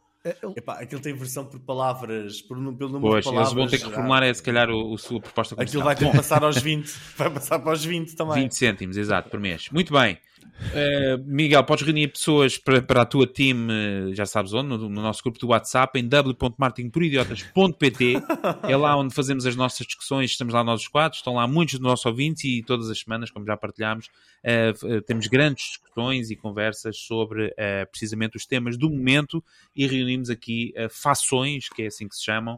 eu- 0.42 0.54
Epá, 0.56 0.74
aquilo 0.80 1.00
tem 1.00 1.14
versão 1.14 1.44
por 1.46 1.58
palavras, 1.60 2.42
por, 2.42 2.56
pelo 2.76 2.90
número 2.90 3.00
Pois, 3.12 3.24
de 3.24 3.28
eles 3.30 3.34
palavras. 3.38 3.52
vão 3.54 3.66
ter 3.66 3.78
que 3.78 3.84
reformular, 3.86 4.22
é 4.22 4.34
se 4.34 4.42
calhar, 4.42 4.68
o, 4.70 4.92
o 4.92 4.98
sua 4.98 5.20
proposta 5.20 5.54
Aquilo 5.54 5.82
comercial. 5.82 5.84
vai 5.84 5.96
ter 5.96 6.10
que 6.10 6.16
passar 6.16 6.44
aos 6.44 6.58
20. 6.58 6.86
Vai 7.16 7.30
passar 7.30 7.58
para 7.58 7.72
os 7.72 7.84
20 7.84 8.14
também. 8.16 8.42
20 8.42 8.52
cêntimos, 8.54 8.96
exato, 8.96 9.30
por 9.30 9.40
mês. 9.40 9.68
Muito 9.70 9.92
bem. 9.92 10.18
Uh, 10.70 11.18
Miguel, 11.24 11.64
podes 11.64 11.84
reunir 11.84 12.06
pessoas 12.08 12.58
para, 12.58 12.82
para 12.82 13.02
a 13.02 13.04
tua 13.04 13.26
team, 13.26 13.68
uh, 13.68 14.14
já 14.14 14.24
sabes 14.26 14.52
onde, 14.52 14.68
no, 14.68 14.78
no 14.78 15.02
nosso 15.02 15.22
grupo 15.22 15.38
do 15.38 15.48
WhatsApp, 15.48 15.98
em 15.98 16.06
w.marketingporidiotas.pt. 16.06 18.14
É 18.68 18.76
lá 18.76 18.96
onde 18.96 19.14
fazemos 19.14 19.46
as 19.46 19.56
nossas 19.56 19.86
discussões, 19.86 20.30
estamos 20.30 20.54
lá 20.54 20.62
nós 20.62 20.82
os 20.82 20.88
quatro, 20.88 21.16
estão 21.16 21.34
lá 21.34 21.46
muitos 21.46 21.74
dos 21.74 21.82
nossos 21.82 22.06
ouvintes 22.06 22.44
e 22.44 22.62
todas 22.62 22.90
as 22.90 22.98
semanas, 22.98 23.30
como 23.30 23.46
já 23.46 23.56
partilhámos, 23.56 24.06
uh, 24.06 25.00
temos 25.02 25.26
grandes 25.26 25.64
discussões 25.64 26.30
e 26.30 26.36
conversas 26.36 26.96
sobre 26.96 27.52
precisamente 27.90 28.36
os 28.36 28.46
temas 28.46 28.76
do 28.76 28.88
momento 28.88 29.42
e 29.74 29.84
reunimos 29.86 30.30
aqui 30.30 30.72
fações, 30.88 31.68
que 31.68 31.82
é 31.82 31.86
assim 31.86 32.08
que 32.08 32.14
se 32.14 32.24
chamam, 32.24 32.56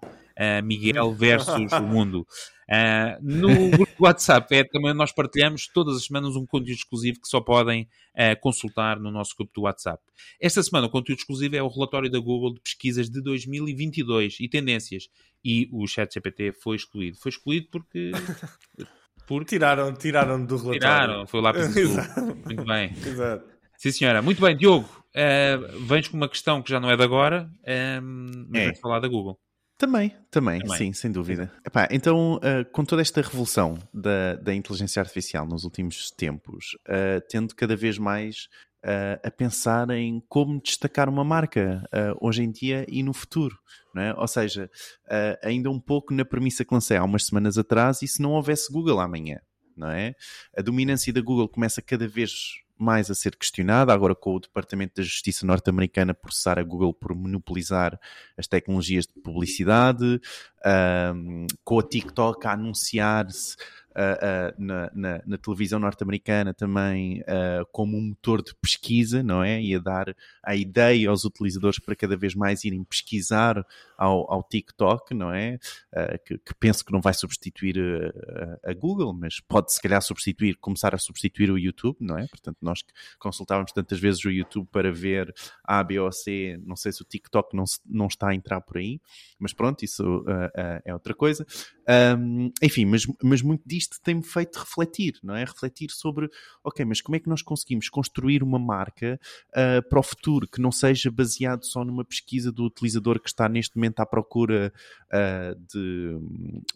Miguel 0.62 1.14
versus 1.14 1.72
o 1.72 1.83
mundo. 1.83 2.26
Uh, 2.72 3.18
no 3.20 3.68
grupo 3.76 3.92
do 3.98 4.04
WhatsApp 4.04 4.54
é 4.54 4.64
também 4.64 4.94
nós 4.94 5.12
partilhamos 5.12 5.66
todas 5.66 5.94
as 5.96 6.04
semanas 6.06 6.37
um 6.37 6.46
conteúdo 6.46 6.78
exclusivo 6.78 7.20
que 7.20 7.28
só 7.28 7.38
podem 7.40 7.82
uh, 8.14 8.40
consultar 8.40 8.98
no 8.98 9.11
nosso 9.11 9.35
grupo 9.37 9.52
do 9.54 9.62
WhatsApp. 9.62 10.02
Esta 10.40 10.62
semana 10.62 10.87
o 10.87 10.90
conteúdo 10.90 11.18
exclusivo 11.18 11.54
é 11.54 11.62
o 11.62 11.68
relatório 11.68 12.11
da 12.11 12.18
Google 12.18 12.54
de 12.54 12.61
pesquisas 12.61 13.11
de 13.11 13.20
2022 13.20 14.38
e 14.40 14.48
tendências. 14.48 15.08
E 15.44 15.68
o 15.72 15.87
ChatGPT 15.87 16.52
foi 16.52 16.76
excluído. 16.76 17.18
Foi 17.18 17.28
excluído 17.30 17.66
porque... 17.70 18.12
porque 19.26 19.44
Tiraram, 19.50 19.92
tiraram 19.94 20.44
do 20.44 20.56
relatório. 20.56 20.80
tiraram, 20.80 21.26
foi 21.26 21.40
azul. 21.46 21.82
Exato. 21.82 22.20
Muito 22.44 22.64
bem. 22.64 22.92
Exato. 23.06 23.44
Sim, 23.76 23.90
senhora. 23.92 24.22
Muito 24.22 24.40
bem, 24.40 24.56
Diogo. 24.56 24.88
Uh, 25.14 25.78
vens 25.87 26.08
com 26.08 26.16
uma 26.16 26.28
questão 26.28 26.62
que 26.62 26.70
já 26.70 26.80
não 26.80 26.90
é 26.90 26.96
de 26.96 27.02
agora, 27.02 27.50
um, 28.02 28.46
mas 28.48 28.61
É. 28.62 28.64
vamos 28.66 28.80
falar 28.80 29.00
da 29.00 29.08
Google. 29.08 29.38
Também, 29.82 30.14
também, 30.30 30.60
Também. 30.60 30.78
sim, 30.78 30.92
sem 30.92 31.10
dúvida. 31.10 31.52
Epá, 31.66 31.88
então, 31.90 32.36
uh, 32.36 32.64
com 32.70 32.84
toda 32.84 33.02
esta 33.02 33.20
revolução 33.20 33.76
da, 33.92 34.36
da 34.36 34.54
inteligência 34.54 35.00
artificial 35.00 35.44
nos 35.44 35.64
últimos 35.64 36.08
tempos, 36.12 36.76
uh, 36.86 37.20
tendo 37.28 37.52
cada 37.52 37.74
vez 37.74 37.98
mais 37.98 38.46
uh, 38.84 39.18
a 39.26 39.28
pensar 39.28 39.90
em 39.90 40.22
como 40.28 40.62
destacar 40.62 41.08
uma 41.08 41.24
marca 41.24 41.82
hoje 42.20 42.44
em 42.44 42.52
dia 42.52 42.86
e 42.88 43.02
no 43.02 43.12
futuro, 43.12 43.58
não 43.92 44.02
é? 44.02 44.14
Ou 44.14 44.28
seja, 44.28 44.70
ainda 45.42 45.68
um 45.68 45.80
pouco 45.80 46.14
na 46.14 46.24
premissa 46.24 46.64
que 46.64 46.72
lancei 46.72 46.96
há 46.96 47.02
umas 47.02 47.26
semanas 47.26 47.58
atrás, 47.58 48.02
e 48.02 48.06
se 48.06 48.22
não 48.22 48.34
houvesse 48.34 48.72
Google 48.72 49.00
amanhã, 49.00 49.40
não 49.76 49.90
é? 49.90 50.14
A 50.56 50.62
dominância 50.62 51.12
da 51.12 51.20
Google 51.20 51.48
começa 51.48 51.82
cada 51.82 52.06
vez 52.06 52.30
mais 52.82 53.10
a 53.10 53.14
ser 53.14 53.36
questionada, 53.36 53.92
agora 53.92 54.14
com 54.14 54.34
o 54.34 54.40
Departamento 54.40 54.94
da 54.96 55.02
Justiça 55.02 55.46
norte-americana 55.46 56.12
processar 56.12 56.58
a 56.58 56.62
Google 56.62 56.92
por 56.92 57.14
monopolizar 57.14 57.98
as 58.36 58.46
tecnologias 58.46 59.06
de 59.06 59.14
publicidade, 59.22 60.20
um, 61.14 61.46
com 61.64 61.78
a 61.78 61.82
TikTok 61.82 62.46
a 62.46 62.52
anunciar-se 62.52 63.56
uh, 63.96 64.55
na, 64.62 64.90
na, 64.94 65.22
na 65.24 65.38
televisão 65.38 65.78
norte-americana 65.78 66.52
também 66.52 67.22
como 67.70 67.96
um 67.96 68.09
motor 68.09 68.42
de 68.42 68.55
pesquisa, 68.55 69.22
não 69.22 69.42
é? 69.42 69.61
E 69.61 69.74
a 69.74 69.78
dar 69.78 70.14
a 70.42 70.55
ideia 70.55 71.09
aos 71.09 71.24
utilizadores 71.24 71.78
para 71.78 71.94
cada 71.94 72.16
vez 72.16 72.35
mais 72.35 72.64
irem 72.64 72.83
pesquisar 72.85 73.64
ao, 73.96 74.31
ao 74.33 74.42
TikTok, 74.42 75.14
não 75.14 75.33
é? 75.33 75.59
Que, 76.24 76.38
que, 76.38 76.55
penso 76.59 76.85
que 76.85 76.92
não 76.92 77.00
vai 77.00 77.14
substituir 77.14 77.78
a, 77.78 78.70
a, 78.70 78.74
Google, 78.74 79.12
mas 79.12 79.40
pode 79.40 79.72
se 79.72 79.81
calhar 79.81 80.02
substituir, 80.02 80.57
começar 80.57 80.94
a 80.94 80.98
substituir 80.98 81.50
o 81.50 81.59
YouTube, 81.59 81.96
não 82.00 82.18
é? 82.18 82.26
Portanto, 82.26 82.59
nós 82.61 82.81
consultávamos 83.18 83.72
tantas 83.72 83.98
vezes 83.98 84.24
o 84.24 84.31
YouTube 84.31 84.68
para 84.70 84.92
ver 84.92 85.33
A, 85.64 85.83
B 85.83 85.98
ou 85.98 86.12
C, 86.12 86.61
não 86.64 86.76
sei 86.76 86.92
se 86.92 87.02
o 87.02 87.05
TikTok 87.05 87.57
não, 87.57 87.64
não 87.87 88.07
está 88.07 88.28
a 88.31 88.35
entrar 88.35 88.61
por 88.61 88.78
aí, 88.78 89.00
mas 89.38 89.52
pronto, 89.52 89.85
isso 89.85 90.02
uh, 90.05 90.20
uh, 90.22 90.83
é 90.85 90.92
outra 90.92 91.14
coisa. 91.14 91.46
Um, 91.88 92.50
enfim, 92.62 92.84
mas, 92.84 93.06
mas 93.22 93.42
muito 93.42 93.62
disto 93.66 93.98
tem-me 94.02 94.22
feito 94.22 94.58
refletir, 94.58 95.18
não 95.22 95.34
é? 95.34 95.44
Refletir 95.44 95.90
sobre, 95.90 96.28
ok, 96.62 96.84
mas 96.84 97.00
como 97.00 97.16
é 97.16 97.18
que 97.18 97.28
nós 97.28 97.42
conseguimos 97.42 97.88
construir 97.88 98.42
uma 98.42 98.58
marca 98.58 99.18
uh, 99.50 99.88
para 99.88 99.98
o 99.98 100.02
futuro 100.02 100.46
que 100.46 100.60
não 100.60 100.70
seja 100.70 101.10
baseado 101.10 101.64
só 101.64 101.84
numa 101.84 102.04
pesquisa 102.04 102.52
do 102.52 102.64
utilizador 102.64 103.20
que 103.20 103.28
está 103.28 103.48
neste 103.48 103.76
momento 103.76 104.00
à 104.00 104.06
procura 104.06 104.72
uh, 105.08 105.60
de 105.72 106.16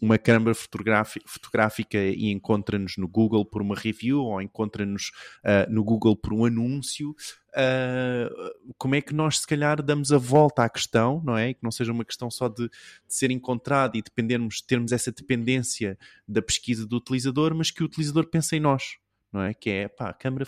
uma 0.01 0.17
câmara 0.17 0.53
fotográfica 0.55 1.97
e 1.97 2.31
encontra-nos 2.31 2.97
no 2.97 3.07
Google 3.07 3.45
por 3.45 3.61
uma 3.61 3.75
review 3.75 4.19
ou 4.19 4.41
encontra-nos 4.41 5.11
uh, 5.43 5.71
no 5.71 5.83
Google 5.83 6.15
por 6.15 6.33
um 6.33 6.45
anúncio. 6.45 7.15
Uh, 7.57 8.73
como 8.77 8.93
é 8.93 9.01
que 9.01 9.15
nós 9.15 9.39
se 9.39 9.47
calhar 9.47 9.81
damos 9.81 10.11
a 10.11 10.19
volta 10.19 10.63
à 10.63 10.69
questão, 10.69 11.21
não 11.25 11.35
é? 11.35 11.55
Que 11.55 11.63
não 11.63 11.71
seja 11.71 11.91
uma 11.91 12.05
questão 12.05 12.29
só 12.29 12.47
de, 12.47 12.69
de 12.69 12.71
ser 13.07 13.31
encontrado 13.31 13.97
e 13.97 14.01
dependermos, 14.01 14.61
termos 14.61 14.91
essa 14.91 15.11
dependência 15.11 15.97
da 16.27 16.41
pesquisa 16.41 16.85
do 16.85 16.97
utilizador, 16.97 17.55
mas 17.55 17.71
que 17.71 17.81
o 17.81 17.85
utilizador 17.85 18.27
pense 18.27 18.55
em 18.55 18.59
nós, 18.59 18.97
não 19.33 19.41
é? 19.41 19.55
Que 19.55 19.71
é, 19.71 19.87
pá, 19.87 20.13
câmara 20.13 20.45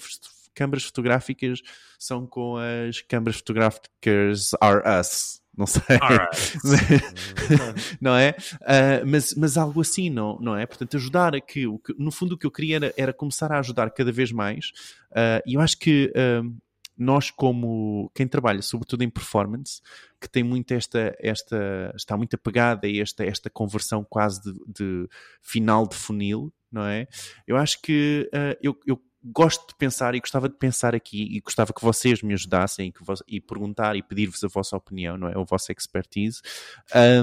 câmaras 0.53 0.83
fotográficas 0.83 1.61
são 1.97 2.27
com 2.27 2.57
as 2.57 3.01
câmaras 3.01 3.37
fotográficas 3.37 4.51
are 4.59 4.81
us, 4.99 5.41
não 5.55 5.65
sei, 5.65 5.81
não 7.99 8.15
é? 8.15 8.35
Uh, 8.61 9.07
mas, 9.07 9.33
mas 9.35 9.57
algo 9.57 9.81
assim, 9.81 10.09
não, 10.09 10.37
não 10.39 10.57
é? 10.57 10.65
Portanto, 10.65 10.97
ajudar 10.97 11.33
a 11.33 11.41
que, 11.41 11.65
no 11.97 12.11
fundo, 12.11 12.35
o 12.35 12.37
que 12.37 12.45
eu 12.45 12.51
queria 12.51 12.75
era, 12.75 12.93
era 12.97 13.13
começar 13.13 13.51
a 13.51 13.59
ajudar 13.59 13.89
cada 13.91 14.11
vez 14.11 14.31
mais, 14.31 14.71
uh, 15.11 15.41
e 15.45 15.55
eu 15.55 15.61
acho 15.61 15.77
que. 15.77 16.11
Uh, 16.15 16.55
nós 16.99 17.31
como 17.31 18.12
quem 18.13 18.27
trabalha 18.27 18.62
sobretudo 18.62 19.03
em 19.03 19.09
performance, 19.09 19.81
que 20.19 20.29
tem 20.29 20.43
muito 20.43 20.73
esta, 20.73 21.15
esta 21.19 21.93
está 21.95 22.17
muito 22.17 22.35
apegada 22.35 22.85
a 22.88 22.91
esta, 22.91 23.23
esta 23.23 23.49
conversão 23.49 24.03
quase 24.03 24.41
de, 24.43 24.53
de 24.67 25.09
final 25.41 25.88
de 25.88 25.95
funil, 25.95 26.53
não 26.71 26.83
é? 26.83 27.07
Eu 27.47 27.55
acho 27.57 27.81
que 27.81 28.29
uh, 28.33 28.57
eu, 28.62 28.77
eu 28.85 29.01
gosto 29.23 29.67
de 29.67 29.75
pensar 29.75 30.15
e 30.15 30.19
gostava 30.19 30.47
de 30.47 30.55
pensar 30.55 30.95
aqui 30.95 31.23
e 31.35 31.39
gostava 31.39 31.73
que 31.73 31.83
vocês 31.83 32.21
me 32.21 32.33
ajudassem 32.33 32.89
e, 32.89 32.91
que 32.91 33.03
vos, 33.03 33.23
e 33.27 33.39
perguntar 33.39 33.95
e 33.95 34.03
pedir-vos 34.03 34.43
a 34.43 34.47
vossa 34.47 34.75
opinião, 34.77 35.17
não 35.17 35.27
é? 35.27 35.38
A 35.38 35.43
vossa 35.43 35.71
expertise, 35.71 36.41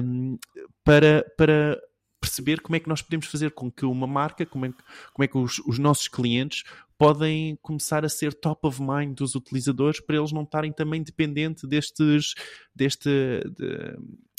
um, 0.03 0.39
para, 0.85 1.25
para 1.37 1.81
perceber 2.21 2.61
como 2.61 2.77
é 2.77 2.81
que 2.81 2.89
nós 2.89 3.03
podemos 3.03 3.27
fazer 3.27 3.53
com 3.53 3.71
que 3.71 3.85
uma 3.85 4.07
marca, 4.07 4.45
como 4.45 4.67
é, 4.67 4.73
como 5.13 5.25
é 5.25 5.29
que 5.29 5.39
os, 5.39 5.59
os 5.61 5.79
nossos 5.79 6.09
clientes 6.09 6.65
podem 6.99 7.57
começar 7.63 8.05
a 8.05 8.09
ser 8.09 8.35
top 8.35 8.67
of 8.67 8.83
mind 8.83 9.17
dos 9.17 9.35
utilizadores 9.35 10.01
para 10.01 10.17
eles 10.17 10.33
não 10.33 10.43
estarem 10.43 10.73
também 10.73 11.03
dependentes 11.03 11.69
destes, 11.69 12.35
deste, 12.75 13.09
de, 13.09 13.97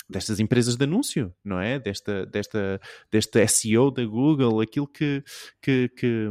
destas 0.08 0.40
empresas 0.40 0.76
de 0.76 0.84
anúncio, 0.84 1.34
não 1.44 1.60
é? 1.60 1.78
Desta, 1.78 2.26
desta, 2.26 2.80
desta 3.10 3.46
SEO 3.46 3.90
da 3.90 4.04
Google, 4.04 4.60
aquilo 4.60 4.86
que, 4.86 5.22
que, 5.62 5.88
que 5.90 6.30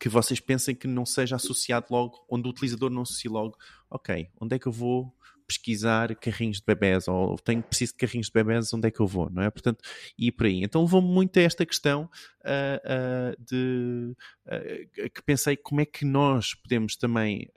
que 0.00 0.08
vocês 0.08 0.40
pensem 0.40 0.74
que 0.74 0.88
não 0.88 1.04
seja 1.04 1.36
associado 1.36 1.88
logo, 1.90 2.24
onde 2.26 2.48
o 2.48 2.50
utilizador 2.50 2.88
não 2.88 3.02
associe 3.02 3.30
logo, 3.30 3.54
ok, 3.90 4.30
onde 4.40 4.56
é 4.56 4.58
que 4.58 4.66
eu 4.66 4.72
vou 4.72 5.14
pesquisar 5.50 6.14
carrinhos 6.14 6.58
de 6.58 6.64
bebés 6.64 7.08
ou 7.08 7.36
tenho 7.38 7.60
preciso 7.60 7.92
de 7.92 7.98
carrinhos 7.98 8.28
de 8.28 8.32
bebés, 8.32 8.72
onde 8.72 8.86
é 8.86 8.90
que 8.90 9.00
eu 9.00 9.06
vou, 9.06 9.28
não 9.28 9.42
é? 9.42 9.50
Portanto, 9.50 9.82
e 10.16 10.30
por 10.30 10.46
aí. 10.46 10.62
Então 10.62 10.82
levou-me 10.82 11.08
muito 11.08 11.36
a 11.38 11.42
esta 11.42 11.66
questão 11.66 12.08
uh, 12.44 13.34
uh, 13.34 13.44
de 13.44 14.14
uh, 14.46 15.10
que 15.10 15.22
pensei 15.26 15.56
como 15.56 15.80
é 15.80 15.84
que 15.84 16.04
nós 16.04 16.54
podemos 16.54 16.96
também 16.96 17.48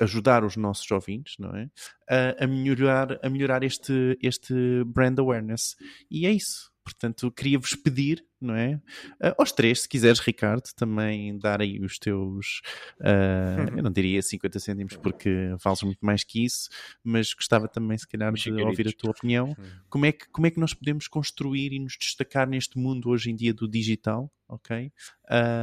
ajudar 0.00 0.44
os 0.44 0.56
nossos 0.56 0.90
ouvintes, 0.90 1.36
não 1.38 1.54
é? 1.54 1.68
a 2.38 2.46
melhorar, 2.46 3.18
a 3.22 3.28
melhorar 3.28 3.62
este, 3.62 4.18
este 4.20 4.54
brand 4.86 5.18
awareness. 5.18 5.76
E 6.10 6.26
é 6.26 6.30
isso. 6.30 6.73
Portanto, 6.84 7.30
queria-vos 7.30 7.74
pedir, 7.74 8.22
não 8.38 8.54
é? 8.54 8.74
Uh, 9.14 9.34
aos 9.38 9.50
três, 9.50 9.80
se 9.80 9.88
quiseres, 9.88 10.20
Ricardo, 10.20 10.64
também 10.76 11.38
dar 11.38 11.62
aí 11.62 11.80
os 11.80 11.98
teus. 11.98 12.60
Uh, 13.00 13.72
eu 13.78 13.82
não 13.82 13.90
diria 13.90 14.20
50 14.20 14.58
cêntimos 14.58 14.96
porque 14.96 15.54
vales 15.64 15.82
muito 15.82 16.04
mais 16.04 16.22
que 16.22 16.44
isso, 16.44 16.68
mas 17.02 17.32
gostava 17.32 17.66
também, 17.66 17.96
se 17.96 18.06
calhar, 18.06 18.30
de 18.34 18.50
ouvir 18.50 18.88
a 18.88 18.92
tua 18.92 19.12
opinião. 19.12 19.56
Como 19.88 20.04
é, 20.04 20.12
que, 20.12 20.28
como 20.28 20.46
é 20.46 20.50
que 20.50 20.60
nós 20.60 20.74
podemos 20.74 21.08
construir 21.08 21.72
e 21.72 21.78
nos 21.78 21.96
destacar 21.98 22.46
neste 22.46 22.78
mundo 22.78 23.08
hoje 23.08 23.30
em 23.30 23.34
dia 23.34 23.54
do 23.54 23.66
digital, 23.66 24.30
ok? 24.46 24.92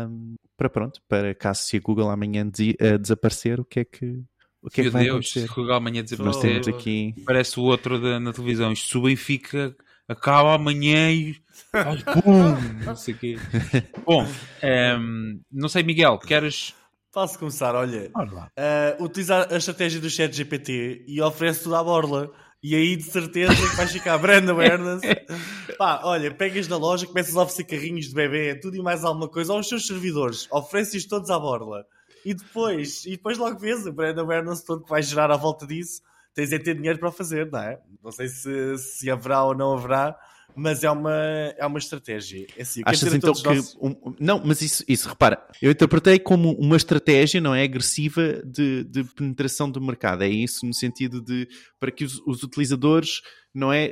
Um, 0.10 0.36
para 0.58 0.70
pronto, 0.70 1.02
para 1.08 1.36
caso 1.36 1.62
se 1.62 1.78
a 1.78 1.80
Google 1.80 2.10
amanhã 2.10 2.50
de, 2.50 2.76
uh, 2.82 2.98
desaparecer, 2.98 3.60
o 3.60 3.66
que 3.66 3.82
é 3.82 3.86
que. 3.86 4.24
O 4.60 4.70
que 4.70 4.82
é 4.82 4.84
que 4.86 4.90
vai 4.92 5.04
Deus, 5.04 5.16
acontecer? 5.16 5.48
Se 5.48 5.56
Google 5.56 5.74
amanhã 5.74 6.04
desaparecer, 6.04 6.70
aqui... 6.70 7.16
parece 7.26 7.60
o 7.60 7.64
outro 7.64 8.00
da, 8.00 8.20
na 8.20 8.32
televisão. 8.32 8.72
Isto 8.72 8.90
se 8.90 8.98
o 8.98 9.02
Benfica 9.02 9.76
acaba 10.12 10.56
amanhã 10.56 11.12
e. 11.12 11.36
Ai, 11.74 12.04
pum! 12.22 12.84
Não 12.86 12.96
sei 12.96 13.14
o 13.14 13.18
quê. 13.18 13.38
Bom, 14.06 14.24
um, 14.24 14.28
ehm, 14.62 15.40
não 15.52 15.70
sei, 15.70 15.84
Miguel, 15.84 16.18
queres. 16.20 16.76
Posso 17.14 17.38
começar? 17.38 17.76
Olha, 17.76 18.10
uh, 18.16 19.04
utilizar 19.04 19.52
a 19.52 19.58
estratégia 19.58 20.00
do 20.00 20.10
chat 20.10 20.34
GPT 20.34 21.04
e 21.08 21.22
oferece 21.22 21.64
tudo 21.64 21.76
à 21.76 21.84
borla. 21.84 22.32
E 22.64 22.76
aí 22.76 22.96
de 22.96 23.04
certeza 23.04 23.56
que 23.56 23.76
vais 23.76 23.92
ficar 23.92 24.18
brand 24.20 24.48
awareness. 24.48 25.02
Pá, 25.80 26.02
olha, 26.04 26.32
pegas 26.32 26.68
na 26.68 26.78
loja, 26.78 27.08
começas 27.08 27.36
a 27.36 27.42
oferecer 27.42 27.64
carrinhos 27.64 28.10
de 28.10 28.14
bebê, 28.14 28.54
tudo 28.56 28.78
e 28.78 28.82
mais 28.82 29.04
alguma 29.04 29.28
coisa 29.28 29.52
aos 29.52 29.68
seus 29.68 29.88
servidores, 29.88 30.48
ofereces 30.52 31.08
todos 31.08 31.32
à 31.32 31.40
borla. 31.40 31.84
E 32.24 32.36
depois, 32.36 33.04
e 33.06 33.12
depois 33.12 33.40
logo 33.40 33.58
vês 33.58 33.84
o 33.88 33.92
brand 33.92 34.18
awareness 34.20 34.64
todo 34.64 34.84
que 34.84 34.90
vai 34.90 35.02
gerar 35.02 35.32
à 35.32 35.38
volta 35.38 35.66
disso 35.66 36.02
tens 36.34 36.52
é 36.52 36.60
ter 36.60 36.76
dinheiro 36.76 37.00
para 37.00 37.10
o 37.10 37.12
fazer, 37.12 37.50
não 37.52 37.60
é? 37.60 37.80
Não 38.04 38.12
sei 38.12 38.28
se, 38.28 38.78
se 38.78 39.10
haverá 39.10 39.44
ou 39.44 39.56
não 39.56 39.74
haverá, 39.74 40.18
mas 40.56 40.84
é 40.84 40.92
uma, 40.92 41.14
é 41.58 41.66
uma 41.66 41.80
estratégia. 41.80 42.46
É 42.58 42.62
assim, 42.62 42.82
Achas 42.86 43.14
então 43.14 43.34
que. 43.34 43.44
Nossos... 43.44 43.78
Um, 43.82 43.96
não, 44.20 44.42
mas 44.44 44.62
isso, 44.62 44.84
isso, 44.88 45.08
repara, 45.08 45.42
eu 45.62 45.72
interpretei 45.72 46.20
como 46.20 46.52
uma 46.54 46.76
estratégia, 46.76 47.40
não 47.40 47.56
é? 47.56 47.64
Agressiva 47.64 48.42
de, 48.46 48.84
de 48.84 49.04
penetração 49.04 49.70
do 49.70 49.82
mercado. 49.82 50.24
É 50.24 50.30
isso 50.30 50.66
no 50.66 50.74
sentido 50.74 51.22
de 51.22 51.48
para 51.80 51.92
que 51.92 52.04
os, 52.04 52.22
os 52.26 52.44
utilizadores 52.44 53.22
não 53.54 53.72
é 53.72 53.92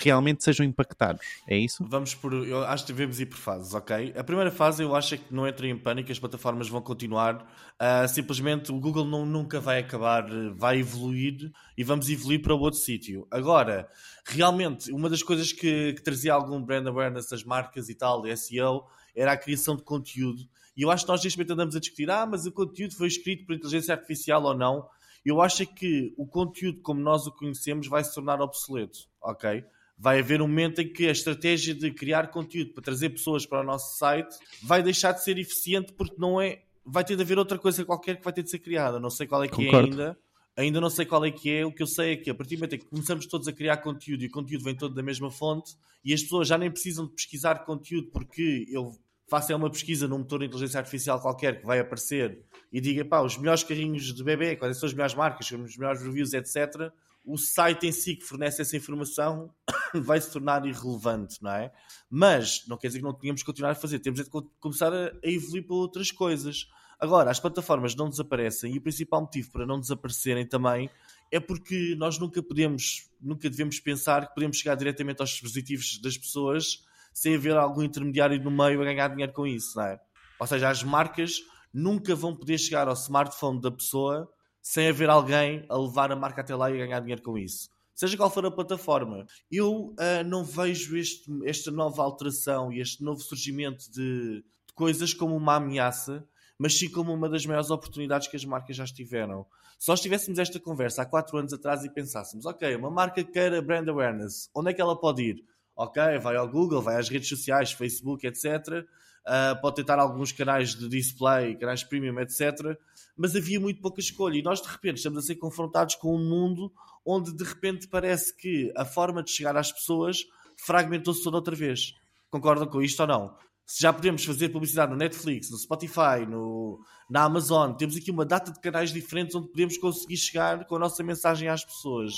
realmente 0.00 0.44
sejam 0.44 0.64
impactados. 0.64 1.26
É 1.48 1.56
isso? 1.56 1.84
Vamos 1.88 2.14
por. 2.14 2.32
Eu 2.32 2.64
acho 2.64 2.84
que 2.84 2.92
devemos 2.92 3.20
ir 3.20 3.26
por 3.26 3.38
fases, 3.38 3.74
ok? 3.74 4.14
A 4.16 4.22
primeira 4.22 4.50
fase 4.50 4.82
eu 4.82 4.94
acho 4.94 5.14
é 5.14 5.18
que 5.18 5.34
não 5.34 5.46
entrem 5.46 5.72
em 5.72 5.78
pânico, 5.78 6.12
as 6.12 6.18
plataformas 6.18 6.68
vão 6.68 6.80
continuar. 6.80 7.42
Uh, 7.80 8.06
simplesmente 8.08 8.70
o 8.70 8.78
Google 8.78 9.04
não, 9.04 9.26
nunca 9.26 9.58
vai 9.58 9.80
acabar, 9.80 10.26
vai 10.54 10.78
evoluir 10.78 11.50
e 11.76 11.82
vamos 11.82 12.08
evoluir 12.08 12.40
para 12.40 12.54
outro 12.54 12.78
sítio. 12.78 13.26
Agora, 13.30 13.88
realmente, 14.24 14.92
uma 14.92 15.10
das 15.10 15.22
coisas 15.22 15.52
que, 15.52 15.94
que 15.94 16.02
trazia 16.02 16.32
algum 16.32 16.62
brand 16.62 16.86
awareness 16.86 17.28
das 17.28 17.42
marcas 17.42 17.88
e 17.88 17.94
tal, 17.94 18.24
SEO, 18.36 18.84
era 19.14 19.32
a 19.32 19.36
criação 19.36 19.74
de 19.76 19.82
conteúdo. 19.82 20.42
E 20.76 20.82
eu 20.82 20.90
acho 20.90 21.04
que 21.04 21.10
nós 21.10 21.22
neste 21.22 21.36
momento 21.38 21.52
andamos 21.52 21.76
a 21.76 21.80
discutir, 21.80 22.10
ah, 22.10 22.24
mas 22.24 22.46
o 22.46 22.52
conteúdo 22.52 22.94
foi 22.94 23.08
escrito 23.08 23.44
por 23.44 23.54
inteligência 23.54 23.94
artificial 23.94 24.42
ou 24.42 24.56
não. 24.56 24.88
Eu 25.24 25.40
acho 25.40 25.64
que 25.66 26.12
o 26.16 26.26
conteúdo 26.26 26.80
como 26.80 27.00
nós 27.00 27.26
o 27.26 27.32
conhecemos 27.32 27.86
vai 27.86 28.02
se 28.02 28.14
tornar 28.14 28.40
obsoleto, 28.40 28.98
ok? 29.20 29.64
Vai 29.96 30.18
haver 30.18 30.42
um 30.42 30.48
momento 30.48 30.80
em 30.80 30.92
que 30.92 31.06
a 31.06 31.12
estratégia 31.12 31.74
de 31.74 31.92
criar 31.92 32.28
conteúdo 32.30 32.72
para 32.72 32.82
trazer 32.82 33.10
pessoas 33.10 33.46
para 33.46 33.60
o 33.60 33.64
nosso 33.64 33.96
site 33.96 34.36
vai 34.62 34.82
deixar 34.82 35.12
de 35.12 35.22
ser 35.22 35.38
eficiente 35.38 35.92
porque 35.92 36.16
não 36.18 36.40
é. 36.40 36.62
Vai 36.84 37.04
ter 37.04 37.14
de 37.14 37.22
haver 37.22 37.38
outra 37.38 37.58
coisa 37.58 37.84
qualquer 37.84 38.16
que 38.16 38.24
vai 38.24 38.32
ter 38.32 38.42
de 38.42 38.50
ser 38.50 38.58
criada. 38.58 38.98
Não 38.98 39.10
sei 39.10 39.26
qual 39.26 39.44
é 39.44 39.48
que 39.48 39.62
é 39.62 39.64
Concordo. 39.66 39.86
é 39.86 39.90
ainda. 40.06 40.18
Ainda 40.56 40.80
não 40.80 40.90
sei 40.90 41.06
qual 41.06 41.24
é 41.24 41.30
que 41.30 41.50
é. 41.50 41.64
O 41.64 41.72
que 41.72 41.82
eu 41.82 41.86
sei 41.86 42.12
é 42.12 42.16
que 42.16 42.28
a 42.28 42.34
partir 42.34 42.56
do 42.56 42.58
momento 42.58 42.74
em 42.74 42.78
que 42.78 42.86
começamos 42.86 43.26
todos 43.26 43.46
a 43.46 43.52
criar 43.52 43.76
conteúdo 43.76 44.24
e 44.24 44.26
o 44.26 44.30
conteúdo 44.30 44.64
vem 44.64 44.74
todo 44.74 44.94
da 44.94 45.02
mesma 45.02 45.30
fonte 45.30 45.76
e 46.04 46.12
as 46.12 46.22
pessoas 46.22 46.48
já 46.48 46.58
nem 46.58 46.70
precisam 46.70 47.06
de 47.06 47.12
pesquisar 47.12 47.64
conteúdo 47.64 48.08
porque 48.12 48.66
eu 48.68 48.92
faço 49.32 49.56
uma 49.56 49.70
pesquisa 49.70 50.06
num 50.06 50.18
motor 50.18 50.40
de 50.40 50.44
inteligência 50.44 50.78
artificial 50.78 51.18
qualquer 51.18 51.60
que 51.60 51.66
vai 51.66 51.80
aparecer 51.80 52.44
e 52.70 52.82
diga, 52.82 53.02
pá, 53.02 53.22
os 53.22 53.38
melhores 53.38 53.64
carrinhos 53.64 54.12
de 54.12 54.22
bebê, 54.22 54.56
quais 54.56 54.76
são 54.76 54.86
as 54.86 54.92
melhores 54.92 55.14
marcas, 55.14 55.50
os 55.50 55.76
melhores 55.78 56.02
reviews, 56.02 56.34
etc., 56.34 56.92
o 57.24 57.38
site 57.38 57.86
em 57.86 57.92
si 57.92 58.16
que 58.16 58.24
fornece 58.24 58.60
essa 58.60 58.76
informação 58.76 59.50
vai 59.94 60.20
se 60.20 60.30
tornar 60.30 60.66
irrelevante, 60.66 61.42
não 61.42 61.50
é? 61.50 61.72
Mas 62.10 62.66
não 62.68 62.76
quer 62.76 62.88
dizer 62.88 62.98
que 62.98 63.04
não 63.04 63.14
tenhamos 63.14 63.40
que 63.40 63.46
continuar 63.46 63.70
a 63.70 63.74
fazer, 63.74 64.00
temos 64.00 64.22
de 64.22 64.28
começar 64.60 64.92
a 64.92 65.12
evoluir 65.22 65.66
para 65.66 65.76
outras 65.76 66.10
coisas. 66.10 66.68
Agora, 67.00 67.30
as 67.30 67.40
plataformas 67.40 67.94
não 67.94 68.10
desaparecem 68.10 68.74
e 68.74 68.78
o 68.78 68.82
principal 68.82 69.22
motivo 69.22 69.50
para 69.50 69.64
não 69.64 69.80
desaparecerem 69.80 70.46
também 70.46 70.90
é 71.30 71.40
porque 71.40 71.94
nós 71.96 72.18
nunca 72.18 72.42
podemos, 72.42 73.08
nunca 73.18 73.48
devemos 73.48 73.80
pensar 73.80 74.28
que 74.28 74.34
podemos 74.34 74.58
chegar 74.58 74.74
diretamente 74.74 75.22
aos 75.22 75.30
dispositivos 75.30 75.98
das 76.02 76.18
pessoas 76.18 76.84
sem 77.12 77.36
haver 77.36 77.56
algum 77.56 77.82
intermediário 77.82 78.42
no 78.42 78.50
meio 78.50 78.80
a 78.80 78.84
ganhar 78.84 79.08
dinheiro 79.08 79.32
com 79.32 79.46
isso, 79.46 79.76
não 79.76 79.84
é? 79.84 80.00
Ou 80.38 80.46
seja, 80.46 80.68
as 80.68 80.82
marcas 80.82 81.36
nunca 81.72 82.14
vão 82.14 82.36
poder 82.36 82.58
chegar 82.58 82.88
ao 82.88 82.94
smartphone 82.94 83.60
da 83.60 83.70
pessoa 83.70 84.28
sem 84.60 84.88
haver 84.88 85.10
alguém 85.10 85.66
a 85.68 85.76
levar 85.76 86.12
a 86.12 86.16
marca 86.16 86.40
até 86.40 86.54
lá 86.54 86.70
e 86.70 86.74
a 86.74 86.86
ganhar 86.86 87.00
dinheiro 87.00 87.22
com 87.22 87.36
isso. 87.36 87.68
Seja 87.94 88.16
qual 88.16 88.30
for 88.30 88.44
a 88.46 88.50
plataforma, 88.50 89.26
eu 89.50 89.94
uh, 89.94 90.24
não 90.26 90.44
vejo 90.44 90.96
este, 90.96 91.30
esta 91.44 91.70
nova 91.70 92.02
alteração 92.02 92.72
e 92.72 92.80
este 92.80 93.02
novo 93.02 93.20
surgimento 93.20 93.90
de, 93.90 94.42
de 94.42 94.74
coisas 94.74 95.12
como 95.12 95.36
uma 95.36 95.56
ameaça, 95.56 96.26
mas 96.58 96.78
sim 96.78 96.88
como 96.88 97.12
uma 97.12 97.28
das 97.28 97.44
maiores 97.44 97.70
oportunidades 97.70 98.28
que 98.28 98.36
as 98.36 98.44
marcas 98.44 98.76
já 98.76 98.84
estiveram. 98.84 99.46
Se 99.78 99.88
nós 99.88 100.00
tivéssemos 100.00 100.38
esta 100.38 100.58
conversa 100.60 101.02
há 101.02 101.06
4 101.06 101.36
anos 101.36 101.52
atrás 101.52 101.84
e 101.84 101.92
pensássemos, 101.92 102.46
ok, 102.46 102.74
uma 102.76 102.90
marca 102.90 103.22
queira 103.22 103.60
brand 103.60 103.88
awareness, 103.88 104.48
onde 104.54 104.70
é 104.70 104.74
que 104.74 104.80
ela 104.80 104.98
pode 104.98 105.22
ir? 105.22 105.44
Ok, 105.76 106.02
vai 106.18 106.36
ao 106.36 106.48
Google, 106.48 106.82
vai 106.82 106.96
às 106.96 107.08
redes 107.08 107.28
sociais, 107.28 107.72
Facebook, 107.72 108.26
etc. 108.26 108.84
Uh, 109.24 109.60
pode 109.60 109.76
tentar 109.76 109.98
alguns 109.98 110.32
canais 110.32 110.74
de 110.74 110.88
display, 110.88 111.56
canais 111.56 111.82
premium, 111.82 112.18
etc. 112.20 112.76
Mas 113.16 113.36
havia 113.36 113.60
muito 113.60 113.80
pouca 113.80 114.00
escolha 114.00 114.36
e 114.36 114.42
nós 114.42 114.60
de 114.60 114.68
repente 114.68 114.96
estamos 114.96 115.18
a 115.18 115.22
ser 115.22 115.36
confrontados 115.36 115.94
com 115.94 116.14
um 116.14 116.28
mundo 116.28 116.72
onde 117.04 117.32
de 117.32 117.44
repente 117.44 117.88
parece 117.88 118.36
que 118.36 118.72
a 118.76 118.84
forma 118.84 119.22
de 119.22 119.30
chegar 119.30 119.56
às 119.56 119.72
pessoas 119.72 120.18
fragmentou-se 120.56 121.22
toda 121.22 121.36
outra 121.36 121.54
vez. 121.54 121.94
Concordam 122.30 122.66
com 122.66 122.82
isto 122.82 123.00
ou 123.00 123.06
não? 123.06 123.36
Se 123.72 123.80
já 123.80 123.90
podemos 123.90 124.22
fazer 124.22 124.50
publicidade 124.50 124.92
no 124.92 124.98
Netflix, 124.98 125.50
no 125.50 125.56
Spotify, 125.56 126.26
no, 126.28 126.84
na 127.08 127.24
Amazon, 127.24 127.72
temos 127.72 127.96
aqui 127.96 128.10
uma 128.10 128.22
data 128.22 128.52
de 128.52 128.60
canais 128.60 128.92
diferentes 128.92 129.34
onde 129.34 129.48
podemos 129.48 129.78
conseguir 129.78 130.18
chegar 130.18 130.66
com 130.66 130.76
a 130.76 130.78
nossa 130.78 131.02
mensagem 131.02 131.48
às 131.48 131.64
pessoas. 131.64 132.12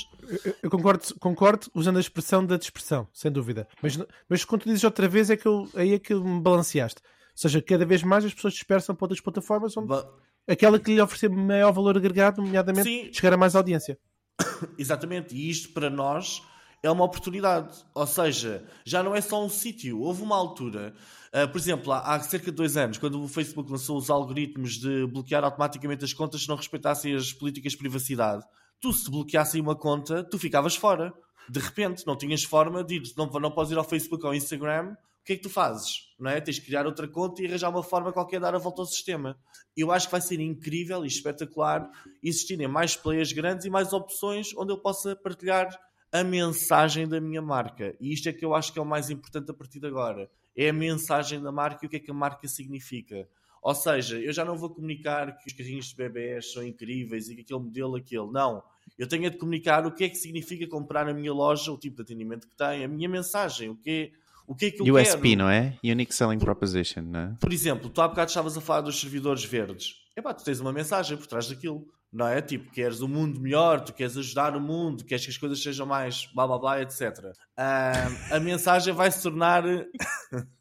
Eu, 0.44 0.56
eu 0.64 0.68
concordo, 0.68 1.14
concordo 1.20 1.68
usando 1.72 1.98
a 1.98 2.00
expressão 2.00 2.44
da 2.44 2.56
dispersão, 2.56 3.06
sem 3.12 3.30
dúvida. 3.30 3.68
Mas, 3.80 3.96
mas 4.28 4.44
quando 4.44 4.62
tu 4.62 4.68
dizes 4.68 4.82
outra 4.82 5.06
vez, 5.06 5.30
é 5.30 5.36
que 5.36 5.46
eu, 5.46 5.68
aí 5.76 5.94
é 5.94 5.98
que 6.00 6.12
me 6.12 6.40
balanceaste. 6.40 7.00
Ou 7.04 7.36
seja, 7.36 7.62
cada 7.62 7.86
vez 7.86 8.02
mais 8.02 8.24
as 8.24 8.34
pessoas 8.34 8.54
dispersam 8.54 8.96
para 8.96 9.04
outras 9.04 9.20
plataformas 9.20 9.76
onde 9.76 9.86
ba 9.86 10.12
aquela 10.48 10.80
que 10.80 10.92
lhe 10.92 11.00
oferecer 11.00 11.30
maior 11.30 11.70
valor 11.70 11.96
agregado, 11.96 12.42
nomeadamente 12.42 12.88
Sim. 12.88 13.12
chegar 13.12 13.32
a 13.32 13.36
mais 13.36 13.54
audiência. 13.54 13.96
Exatamente, 14.76 15.36
e 15.36 15.48
isto 15.48 15.72
para 15.72 15.88
nós 15.88 16.42
é 16.86 16.90
uma 16.90 17.04
oportunidade. 17.04 17.84
Ou 17.94 18.06
seja, 18.06 18.64
já 18.84 19.02
não 19.02 19.14
é 19.14 19.20
só 19.20 19.42
um 19.42 19.48
sítio. 19.48 20.00
Houve 20.00 20.22
uma 20.22 20.36
altura, 20.36 20.94
uh, 21.34 21.48
por 21.50 21.58
exemplo, 21.58 21.92
há, 21.92 22.00
há, 22.00 22.20
cerca 22.20 22.46
de 22.46 22.56
dois 22.56 22.76
anos, 22.76 22.98
quando 22.98 23.22
o 23.22 23.28
Facebook 23.28 23.70
lançou 23.70 23.98
os 23.98 24.08
algoritmos 24.08 24.78
de 24.78 25.06
bloquear 25.06 25.44
automaticamente 25.44 26.04
as 26.04 26.12
contas 26.12 26.42
se 26.42 26.48
não 26.48 26.56
respeitassem 26.56 27.14
as 27.14 27.32
políticas 27.32 27.72
de 27.72 27.78
privacidade. 27.78 28.44
Tu, 28.80 28.92
se 28.92 29.10
bloqueassem 29.10 29.60
uma 29.60 29.74
conta, 29.74 30.22
tu 30.22 30.38
ficavas 30.38 30.76
fora. 30.76 31.12
De 31.48 31.58
repente, 31.58 32.06
não 32.06 32.16
tinhas 32.16 32.44
forma 32.44 32.82
de 32.82 32.96
ir, 32.96 33.02
não, 33.16 33.26
não 33.26 33.50
podes 33.50 33.72
ir 33.72 33.78
ao 33.78 33.84
Facebook 33.84 34.24
ou 34.24 34.30
ao 34.30 34.34
Instagram. 34.34 34.96
O 35.20 35.24
que 35.24 35.32
é 35.32 35.36
que 35.36 35.42
tu 35.42 35.50
fazes? 35.50 36.14
Não 36.18 36.30
é? 36.30 36.40
Tens 36.40 36.56
de 36.56 36.62
criar 36.62 36.86
outra 36.86 37.08
conta 37.08 37.42
e 37.42 37.46
arranjar 37.46 37.70
uma 37.70 37.82
forma 37.82 38.12
qualquer 38.12 38.36
de 38.36 38.42
dar 38.42 38.54
a 38.54 38.58
volta 38.58 38.82
ao 38.82 38.86
sistema. 38.86 39.38
Eu 39.74 39.90
acho 39.90 40.06
que 40.06 40.12
vai 40.12 40.20
ser 40.20 40.38
incrível 40.38 41.02
e 41.02 41.08
espetacular 41.08 41.90
existirem 42.22 42.68
mais 42.68 42.94
players 42.94 43.32
grandes 43.32 43.64
e 43.64 43.70
mais 43.70 43.92
opções 43.92 44.54
onde 44.56 44.72
eu 44.72 44.78
possa 44.78 45.16
partilhar 45.16 45.68
a 46.12 46.22
mensagem 46.22 47.08
da 47.08 47.20
minha 47.20 47.40
marca. 47.40 47.96
E 47.98 48.12
isto 48.12 48.28
é 48.28 48.32
que 48.32 48.44
eu 48.44 48.54
acho 48.54 48.72
que 48.72 48.78
é 48.78 48.82
o 48.82 48.86
mais 48.86 49.08
importante 49.08 49.50
a 49.50 49.54
partir 49.54 49.80
de 49.80 49.86
agora. 49.86 50.30
É 50.56 50.68
a 50.68 50.72
mensagem 50.72 51.42
da 51.42 51.50
marca 51.50 51.84
e 51.84 51.86
o 51.86 51.90
que 51.90 51.96
é 51.96 52.00
que 52.00 52.10
a 52.10 52.14
marca 52.14 52.46
significa. 52.46 53.28
Ou 53.62 53.74
seja, 53.74 54.18
eu 54.18 54.32
já 54.32 54.44
não 54.44 54.56
vou 54.56 54.68
comunicar 54.68 55.38
que 55.38 55.48
os 55.48 55.52
carrinhos 55.54 55.86
de 55.86 55.96
bebés 55.96 56.52
são 56.52 56.62
incríveis 56.62 57.30
e 57.30 57.34
que 57.34 57.40
aquele 57.40 57.60
modelo, 57.60 57.96
aquele. 57.96 58.30
Não. 58.30 58.62
Eu 58.98 59.08
tenho 59.08 59.30
de 59.30 59.38
comunicar 59.38 59.86
o 59.86 59.90
que 59.90 60.04
é 60.04 60.08
que 60.08 60.16
significa 60.16 60.66
comprar 60.66 61.06
na 61.06 61.14
minha 61.14 61.32
loja, 61.32 61.72
o 61.72 61.78
tipo 61.78 61.96
de 61.96 62.02
atendimento 62.02 62.46
que 62.46 62.54
tem, 62.54 62.84
a 62.84 62.88
minha 62.88 63.08
mensagem, 63.08 63.70
o 63.70 63.74
que 63.74 63.90
é, 63.90 64.18
o 64.46 64.54
que, 64.54 64.66
é 64.66 64.70
que 64.70 64.82
eu 64.82 64.94
USP, 64.94 65.22
quero. 65.22 65.38
não 65.38 65.48
é? 65.48 65.78
Unique 65.82 66.14
Selling 66.14 66.38
Proposition, 66.38 67.02
não 67.02 67.20
é? 67.20 67.36
Por 67.40 67.52
exemplo, 67.52 67.88
tu 67.88 68.02
há 68.02 68.08
bocado 68.08 68.28
estavas 68.28 68.56
a 68.56 68.60
falar 68.60 68.82
dos 68.82 69.00
servidores 69.00 69.42
verdes. 69.44 70.04
Epá, 70.14 70.34
tu 70.34 70.44
tens 70.44 70.60
uma 70.60 70.72
mensagem 70.72 71.16
por 71.16 71.26
trás 71.26 71.48
daquilo 71.48 71.86
não 72.14 72.28
é? 72.28 72.40
Tipo, 72.40 72.70
queres 72.70 73.00
o 73.00 73.06
um 73.06 73.08
mundo 73.08 73.40
melhor, 73.40 73.80
tu 73.80 73.92
queres 73.92 74.16
ajudar 74.16 74.56
o 74.56 74.60
mundo, 74.60 75.04
queres 75.04 75.24
que 75.24 75.32
as 75.32 75.36
coisas 75.36 75.60
sejam 75.60 75.84
mais 75.84 76.26
blá 76.32 76.46
blá 76.46 76.58
blá, 76.58 76.80
etc. 76.80 77.00
Uh, 77.58 78.34
a 78.34 78.38
mensagem 78.38 78.94
vai 78.94 79.10
se 79.10 79.20
tornar 79.20 79.64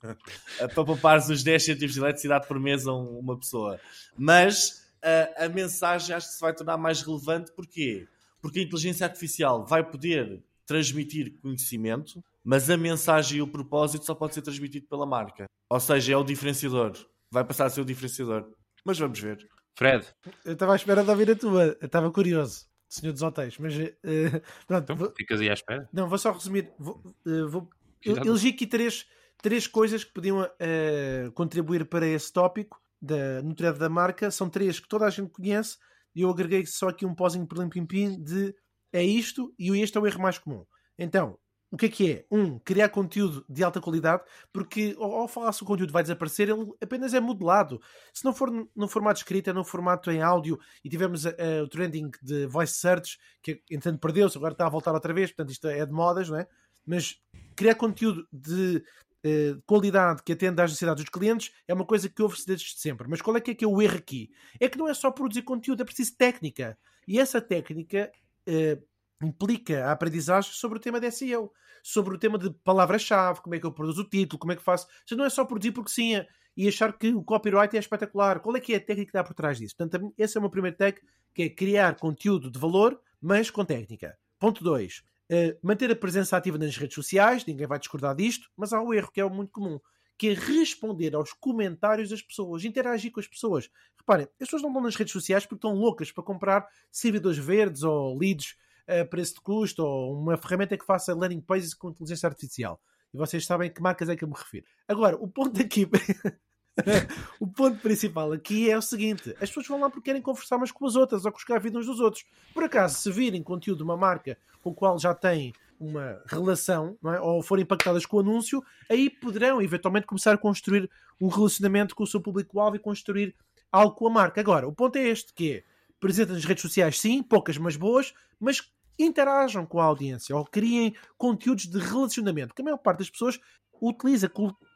para 0.74 0.84
poupares 0.84 1.30
os 1.30 1.44
10 1.44 1.64
centímetros 1.64 1.94
de 1.94 2.00
eletricidade 2.00 2.48
por 2.48 2.60
mês 2.60 2.88
a 2.88 2.94
uma 2.94 3.38
pessoa. 3.38 3.80
Mas 4.18 4.84
uh, 5.04 5.46
a 5.46 5.48
mensagem 5.48 6.16
acho 6.16 6.28
que 6.28 6.34
se 6.34 6.42
vai 6.42 6.56
tornar 6.56 6.76
mais 6.76 7.04
relevante, 7.04 7.52
porquê? 7.52 8.08
Porque 8.42 8.60
a 8.60 8.64
inteligência 8.64 9.06
artificial 9.06 9.64
vai 9.64 9.84
poder 9.84 10.44
transmitir 10.66 11.40
conhecimento, 11.40 12.24
mas 12.44 12.68
a 12.68 12.76
mensagem 12.76 13.38
e 13.38 13.42
o 13.44 13.48
propósito 13.48 14.06
só 14.06 14.16
pode 14.16 14.34
ser 14.34 14.42
transmitido 14.42 14.88
pela 14.88 15.06
marca. 15.06 15.46
Ou 15.70 15.80
seja, 15.80 16.14
é 16.14 16.18
o 16.18 16.24
diferenciador. 16.24 16.94
Vai 17.30 17.44
passar 17.44 17.68
a 17.68 17.70
ser 17.70 17.82
o 17.82 17.86
diferenciador. 17.86 18.52
Mas 18.84 18.98
vamos 18.98 19.20
ver. 19.20 19.48
Fred. 19.76 20.06
Eu 20.46 20.54
estava 20.54 20.74
à 20.74 20.76
espera 20.76 21.04
de 21.04 21.10
ouvir 21.10 21.32
a 21.32 21.36
tua. 21.36 21.78
Estava 21.82 22.12
curioso, 22.12 22.66
senhor 22.88 23.14
dos 23.14 23.22
hotéis. 23.22 23.58
Mas 23.58 23.76
uh, 23.76 23.82
pronto. 24.68 24.84
Então, 24.84 24.96
vou... 24.96 25.14
Ficas 25.16 25.40
aí 25.42 25.50
à 25.50 25.54
espera? 25.54 25.90
Não, 25.92 26.08
vou 26.08 26.18
só 26.18 26.32
resumir. 26.32 26.72
Vou, 26.78 27.02
uh, 27.26 27.50
vou... 27.50 27.70
Eu 28.04 28.18
elegi 28.18 28.50
aqui 28.50 28.68
três, 28.68 29.06
três 29.42 29.66
coisas 29.66 30.04
que 30.04 30.14
podiam 30.14 30.42
uh, 30.42 31.32
contribuir 31.34 31.86
para 31.86 32.06
esse 32.06 32.32
tópico 32.32 32.82
da, 33.02 33.42
no 33.42 33.56
thread 33.56 33.80
da 33.80 33.90
marca. 33.90 34.30
São 34.30 34.50
três 34.50 34.80
que 34.80 34.88
toda 34.88 35.06
a 35.06 35.10
gente 35.10 35.32
conhece 35.32 35.78
e 36.16 36.22
eu 36.22 36.30
agreguei 36.30 36.66
só 36.66 36.90
aqui 36.90 37.06
um 37.06 37.16
pozinho 37.16 37.48
por 37.48 37.58
limpim 37.58 38.22
de 38.22 38.54
é 38.92 39.04
isto 39.04 39.54
e 39.58 39.70
este 39.82 39.98
é 39.98 40.02
o 40.02 40.06
erro 40.06 40.22
mais 40.22 40.38
comum. 40.38 40.66
Então, 40.98 41.40
o 41.74 41.78
que 41.78 41.88
é 41.88 41.90
que 41.90 42.12
é? 42.12 42.26
Um, 42.30 42.60
criar 42.60 42.88
conteúdo 42.90 43.44
de 43.50 43.64
alta 43.64 43.82
qualidade, 43.82 44.22
porque 44.54 44.96
ao, 45.00 45.28
falar 45.28 45.52
se 45.52 45.64
o 45.64 45.66
conteúdo 45.66 45.92
vai 45.92 46.04
desaparecer, 46.04 46.48
ele 46.48 46.72
apenas 46.80 47.16
é 47.16 47.20
modelado. 47.20 47.82
Se 48.14 48.24
não 48.24 48.32
for 48.32 48.52
no 48.76 48.88
formato 48.88 49.18
escrito, 49.18 49.50
é 49.50 49.54
no 49.54 49.66
formato 49.66 50.12
em 50.12 50.22
áudio, 50.22 50.60
e 50.86 50.90
tivemos 50.90 51.26
o 51.26 51.68
trending 51.68 52.12
de 52.22 52.46
voice 52.46 52.76
search, 52.76 53.18
que 53.42 53.60
entanto 53.72 54.00
perdeu-se, 54.00 54.38
agora 54.38 54.54
está 54.54 54.68
a 54.68 54.70
voltar 54.70 54.94
outra 54.94 55.12
vez, 55.16 55.32
portanto 55.32 55.50
isto 55.50 55.68
é 55.68 55.84
de 55.84 55.92
modas, 55.92 56.30
não 56.30 56.38
é? 56.38 56.48
Mas 56.86 57.20
criar 57.56 57.74
conteúdo 57.74 58.28
de 58.32 58.84
uh, 59.26 59.60
qualidade 59.66 60.22
que 60.22 60.34
atende 60.34 60.62
às 60.62 60.70
necessidades 60.70 61.04
dos 61.04 61.12
clientes 61.12 61.52
é 61.68 61.74
uma 61.74 61.86
coisa 61.86 62.08
que 62.08 62.22
ouve-se 62.22 62.46
desde 62.46 62.80
sempre. 62.80 63.08
Mas 63.10 63.20
qual 63.20 63.36
é 63.36 63.42
que 63.42 63.50
é 63.50 63.56
que 63.56 63.66
é 63.66 63.68
o 63.68 63.82
erro 63.82 63.98
aqui? 63.98 64.30
É 64.60 64.70
que 64.70 64.78
não 64.78 64.88
é 64.88 64.94
só 64.94 65.10
produzir 65.10 65.42
conteúdo, 65.42 65.82
é 65.82 65.86
preciso 65.86 66.16
técnica. 66.16 66.78
E 67.08 67.20
essa 67.20 67.42
técnica 67.42 68.12
uh, 68.48 68.93
implica 69.24 69.86
a 69.86 69.92
aprendizagem 69.92 70.52
sobre 70.54 70.78
o 70.78 70.82
tema 70.82 71.00
de 71.00 71.12
SEO 71.12 71.52
sobre 71.84 72.16
o 72.16 72.18
tema 72.18 72.38
de 72.38 72.50
palavra-chave, 72.50 73.42
como 73.42 73.54
é 73.54 73.60
que 73.60 73.66
eu 73.66 73.72
produzo 73.72 74.02
o 74.02 74.10
título, 74.10 74.40
como 74.40 74.54
é 74.54 74.56
que 74.56 74.64
faço. 74.64 74.88
Já 75.06 75.18
não 75.18 75.26
é 75.26 75.30
só 75.30 75.44
produzir 75.44 75.74
porque 75.74 75.92
sim 75.92 76.16
é, 76.16 76.26
e 76.56 76.68
achar 76.68 76.98
que 76.98 77.14
o 77.14 77.22
copyright 77.22 77.76
é 77.76 77.80
espetacular. 77.80 78.40
Qual 78.40 78.56
é 78.56 78.62
que 78.62 78.74
é 78.74 78.78
a 78.78 78.80
técnica 78.80 79.12
que 79.12 79.18
dá 79.18 79.24
por 79.24 79.34
trás 79.34 79.58
disso? 79.58 79.76
Portanto, 79.76 80.14
esse 80.18 80.38
é 80.38 80.40
o 80.40 80.42
meu 80.42 80.50
primeiro 80.50 80.78
tag, 80.78 80.98
que 81.34 81.44
é 81.44 81.50
criar 81.50 81.96
conteúdo 81.96 82.50
de 82.50 82.58
valor, 82.58 83.00
mas 83.22 83.52
com 83.52 83.66
técnica. 83.66 84.18
Ponto 84.40 84.64
2. 84.64 85.00
Uh, 85.00 85.04
eh, 85.30 85.58
manter 85.62 85.92
a 85.92 85.96
presença 85.96 86.38
ativa 86.38 86.58
nas 86.58 86.78
redes 86.78 86.96
sociais, 86.96 87.46
ninguém 87.46 87.68
vai 87.68 87.80
discordar 87.80 88.16
disto, 88.16 88.50
mas 88.56 88.72
há 88.72 88.82
um 88.82 88.94
erro 88.94 89.12
que 89.12 89.20
é 89.20 89.30
muito 89.30 89.52
comum, 89.52 89.80
que 90.18 90.30
é 90.30 90.34
responder 90.34 91.16
aos 91.16 91.34
comentários 91.34 92.10
das 92.10 92.22
pessoas, 92.22 92.64
interagir 92.64 93.12
com 93.12 93.20
as 93.20 93.28
pessoas. 93.28 93.70
Reparem, 93.98 94.28
as 94.40 94.48
pessoas 94.48 94.62
não 94.62 94.70
estão 94.70 94.84
nas 94.84 94.96
redes 94.96 95.12
sociais 95.12 95.46
porque 95.46 95.66
estão 95.66 95.74
loucas 95.74 96.12
para 96.12 96.24
comprar 96.24 96.68
servidores 96.92 97.38
verdes 97.38 97.84
ou 97.84 98.18
leads 98.18 98.56
a 98.88 99.06
preço 99.06 99.36
de 99.36 99.42
custo 99.42 99.84
ou 99.84 100.20
uma 100.20 100.38
ferramenta 100.38 100.78
que 100.78 100.86
faça 100.86 101.14
landing 101.14 101.42
pages 101.42 101.74
com 101.74 101.90
inteligência 101.90 102.28
artificial. 102.28 102.80
E 103.14 103.18
vocês 103.18 103.46
sabem 103.46 103.72
que 103.72 103.82
marcas 103.82 104.10
é 104.10 104.16
que 104.16 104.24
eu 104.24 104.28
me 104.28 104.36
refiro. 104.36 104.66
Agora, 104.88 105.16
o 105.18 105.28
ponto 105.28 105.62
aqui. 105.62 105.88
o 107.40 107.46
ponto 107.46 107.80
principal 107.80 108.32
aqui 108.32 108.70
é 108.70 108.78
o 108.78 108.82
seguinte: 108.82 109.30
as 109.40 109.50
pessoas 109.50 109.68
vão 109.68 109.80
lá 109.80 109.90
porque 109.90 110.06
querem 110.06 110.22
conversar 110.22 110.58
umas 110.58 110.72
com 110.72 110.86
as 110.86 110.96
outras 110.96 111.26
ou 111.26 111.32
buscar 111.32 111.58
a 111.58 111.60
vida 111.60 111.78
uns 111.78 111.86
dos 111.86 112.00
outros. 112.00 112.26
Por 112.54 112.64
acaso, 112.64 112.98
se 112.98 113.12
virem 113.12 113.44
conteúdo 113.44 113.78
de 113.78 113.84
uma 113.84 113.96
marca 113.96 114.38
com 114.62 114.72
o 114.72 114.74
qual 114.74 114.98
já 114.98 115.14
têm 115.14 115.54
uma 115.80 116.22
relação 116.28 116.98
é? 117.06 117.20
ou 117.20 117.44
forem 117.44 117.64
impactadas 117.64 118.06
com 118.06 118.18
o 118.18 118.20
anúncio, 118.22 118.64
aí 118.90 119.10
poderão 119.10 119.62
eventualmente 119.62 120.08
começar 120.08 120.34
a 120.34 120.38
construir 120.38 120.90
um 121.22 121.28
relacionamento 121.28 121.96
com 121.96 122.04
o 122.04 122.08
seu 122.08 122.22
público-alvo 122.22 122.78
e 122.78 122.80
construir 122.80 123.36
algo 123.72 123.96
com 123.96 124.08
a 124.08 124.10
marca. 124.10 124.42
Agora, 124.42 124.68
o 124.68 124.74
ponto 124.74 124.98
é 124.98 125.08
este: 125.08 125.34
que 125.34 125.54
é 125.54 125.64
presente 126.04 126.34
nas 126.34 126.44
redes 126.44 126.62
sociais, 126.62 127.00
sim, 127.00 127.24
poucas 127.24 127.58
mas 127.58 127.78
boas, 127.78 128.14
mas 128.38 128.62
interajam 129.00 129.66
com 129.66 129.80
a 129.80 129.86
audiência 129.86 130.36
ou 130.36 130.44
criem 130.44 130.94
conteúdos 131.18 131.66
de 131.66 131.80
relacionamento. 131.80 132.50
Porque 132.50 132.62
a 132.62 132.66
maior 132.66 132.78
parte 132.78 133.00
das 133.00 133.10
pessoas 133.10 133.40
utiliza 133.82 134.30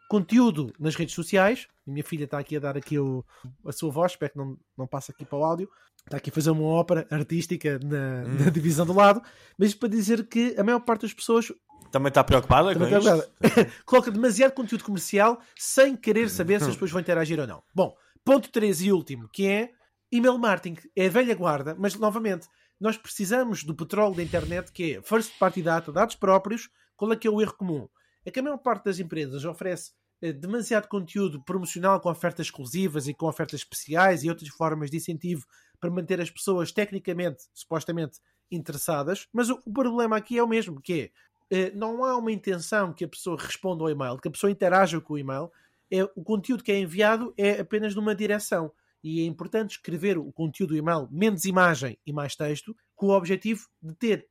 conteúdo 0.10 0.74
nas 0.80 0.96
redes 0.96 1.14
sociais. 1.14 1.68
A 1.86 1.92
minha 1.92 2.04
filha 2.04 2.24
está 2.24 2.40
aqui 2.40 2.56
a 2.56 2.62
dar 2.62 2.78
aqui 2.78 2.98
o, 2.98 3.26
a 3.66 3.74
sua 3.74 3.92
voz, 3.92 4.14
espero 4.14 4.32
que 4.32 4.38
não, 4.38 4.58
não 4.78 4.88
passe 4.88 5.12
aqui 5.12 5.26
para 5.26 5.38
o 5.38 5.44
áudio. 5.44 5.70
Está 6.06 6.16
aqui 6.16 6.30
a 6.30 6.34
fazer 6.34 6.50
uma 6.50 6.64
ópera 6.64 7.06
artística 7.12 7.78
na, 7.80 8.24
hum. 8.26 8.46
na 8.46 8.50
divisão 8.50 8.86
do 8.86 8.94
lado, 8.94 9.22
mas 9.58 9.76
para 9.76 9.90
dizer 9.90 10.26
que 10.30 10.56
a 10.58 10.64
maior 10.64 10.80
parte 10.80 11.02
das 11.02 11.14
pessoas 11.14 11.52
também 11.92 12.08
está 12.08 12.24
preocupada 12.24 12.74
Também 12.74 12.90
com 12.90 12.98
está 12.98 13.18
isto? 13.18 13.72
Coloca 13.86 14.12
demasiado 14.12 14.54
conteúdo 14.54 14.86
comercial 14.86 15.42
sem 15.58 15.96
querer 15.96 16.30
saber 16.30 16.60
se 16.60 16.70
as 16.70 16.74
pessoas 16.74 16.92
vão 16.92 17.02
interagir 17.02 17.38
ou 17.38 17.48
não. 17.48 17.62
Bom, 17.76 17.96
ponto 18.24 18.50
3 18.50 18.82
e 18.84 18.92
último, 18.94 19.28
que 19.30 19.46
é 19.46 19.72
email 20.12 20.38
marketing. 20.38 20.78
É 20.96 21.08
a 21.08 21.10
velha 21.10 21.36
guarda, 21.36 21.76
mas 21.78 21.96
novamente, 21.96 22.48
nós 22.80 22.98
precisamos 22.98 23.64
do 23.64 23.76
petróleo 23.76 24.16
da 24.16 24.24
internet 24.24 24.72
que 24.72 24.96
é 24.96 25.02
first 25.02 25.38
party 25.40 25.62
data, 25.62 25.92
dados 25.92 26.16
próprios. 26.16 26.70
Qual 26.96 27.12
é 27.12 27.16
que 27.16 27.28
é 27.28 27.32
o 27.32 27.42
erro 27.42 27.54
comum? 27.54 27.88
É 28.26 28.32
que 28.32 28.40
a 28.40 28.44
maior 28.44 28.58
parte 28.58 28.86
das 28.86 29.00
empresas 29.00 29.46
oferece 29.46 29.92
eh, 30.22 30.34
demasiado 30.34 30.88
conteúdo 30.88 31.44
promocional 31.44 32.00
com 32.00 32.10
ofertas 32.10 32.48
exclusivas 32.48 33.08
e 33.08 33.14
com 33.14 33.28
ofertas 33.28 33.62
especiais 33.62 34.24
e 34.24 34.30
outras 34.30 34.50
formas 34.50 34.90
de 34.90 34.98
incentivo 34.98 35.46
para 35.80 35.92
manter 35.92 36.20
as 36.20 36.32
pessoas 36.32 36.72
tecnicamente, 36.72 37.44
supostamente, 37.54 38.20
interessadas. 38.52 39.28
Mas 39.32 39.50
o, 39.50 39.62
problema 39.72 40.18
aqui 40.18 40.38
é 40.38 40.44
o 40.44 40.48
mesmo, 40.48 40.82
que 40.82 41.12
é, 41.52 41.58
eh, 41.58 41.72
não 41.76 42.04
há 42.04 42.18
uma 42.18 42.32
intenção 42.32 42.94
que 42.94 43.06
a 43.06 43.08
pessoa 43.08 43.38
responda 43.40 43.84
ao 43.84 43.90
e-mail, 43.90 44.18
que 44.18 44.28
a 44.28 44.32
pessoa 44.32 44.52
interaja 44.52 45.00
com 45.00 45.14
o 45.14 45.18
e-mail. 45.20 45.52
É, 45.90 46.04
o 46.16 46.24
conteúdo 46.24 46.64
que 46.64 46.72
é 46.72 46.80
enviado 46.80 47.34
é 47.38 47.62
apenas 47.62 47.96
numa 47.96 48.16
direção 48.16 48.72
e 49.08 49.22
é 49.22 49.26
importante 49.26 49.72
escrever 49.72 50.18
o 50.18 50.34
conteúdo 50.34 50.72
do 50.72 50.78
e-mail 50.78 51.08
menos 51.10 51.46
imagem 51.46 51.98
e 52.06 52.12
mais 52.12 52.36
texto, 52.36 52.76
com 52.94 53.08
o 53.08 53.16
objetivo 53.16 53.66
de 53.82 53.96
ter 53.96 54.28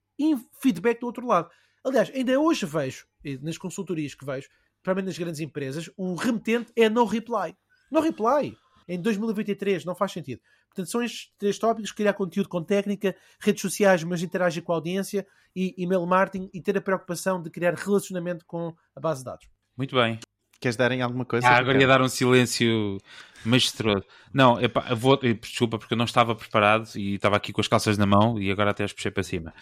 feedback 0.60 1.00
do 1.00 1.06
outro 1.06 1.26
lado. 1.26 1.48
Aliás, 1.82 2.10
ainda 2.14 2.38
hoje 2.38 2.66
vejo, 2.66 3.06
nas 3.40 3.56
consultorias 3.56 4.14
que 4.14 4.26
vejo, 4.26 4.48
principalmente 4.82 5.06
nas 5.06 5.18
grandes 5.18 5.40
empresas, 5.40 5.90
o 5.96 6.14
remetente 6.14 6.72
é 6.76 6.90
no 6.90 7.04
reply. 7.04 7.56
No 7.90 8.00
reply. 8.00 8.54
Em 8.86 9.00
2023, 9.00 9.84
não 9.84 9.94
faz 9.94 10.12
sentido. 10.12 10.42
Portanto, 10.68 10.90
são 10.90 11.02
estes 11.02 11.32
três 11.38 11.58
tópicos: 11.58 11.90
criar 11.90 12.12
conteúdo 12.12 12.48
com 12.48 12.62
técnica, 12.62 13.16
redes 13.40 13.62
sociais, 13.62 14.04
mas 14.04 14.22
interagir 14.22 14.62
com 14.62 14.72
a 14.72 14.76
audiência, 14.76 15.26
e 15.54 15.74
email 15.78 16.04
marketing, 16.04 16.50
e 16.52 16.60
ter 16.60 16.76
a 16.76 16.82
preocupação 16.82 17.42
de 17.42 17.50
criar 17.50 17.74
relacionamento 17.74 18.44
com 18.44 18.74
a 18.94 19.00
base 19.00 19.20
de 19.20 19.24
dados. 19.24 19.48
Muito 19.76 19.94
bem. 19.96 20.20
Queres 20.60 20.76
darem 20.76 21.02
alguma 21.02 21.24
coisa? 21.24 21.46
Ah, 21.46 21.56
agora 21.56 21.80
ia 21.80 21.86
dar 21.86 22.02
um 22.02 22.08
silêncio 22.08 22.98
majestroso. 23.44 24.04
Não, 24.32 24.58
eu 24.60 24.70
vou, 24.96 25.16
desculpa, 25.16 25.78
porque 25.78 25.94
eu 25.94 25.98
não 25.98 26.04
estava 26.04 26.34
preparado 26.34 26.88
e 26.96 27.14
estava 27.14 27.36
aqui 27.36 27.52
com 27.52 27.60
as 27.60 27.68
calças 27.68 27.96
na 27.96 28.06
mão 28.06 28.40
e 28.40 28.50
agora 28.50 28.70
até 28.70 28.84
as 28.84 28.92
puxei 28.92 29.10
para 29.10 29.22
cima. 29.22 29.54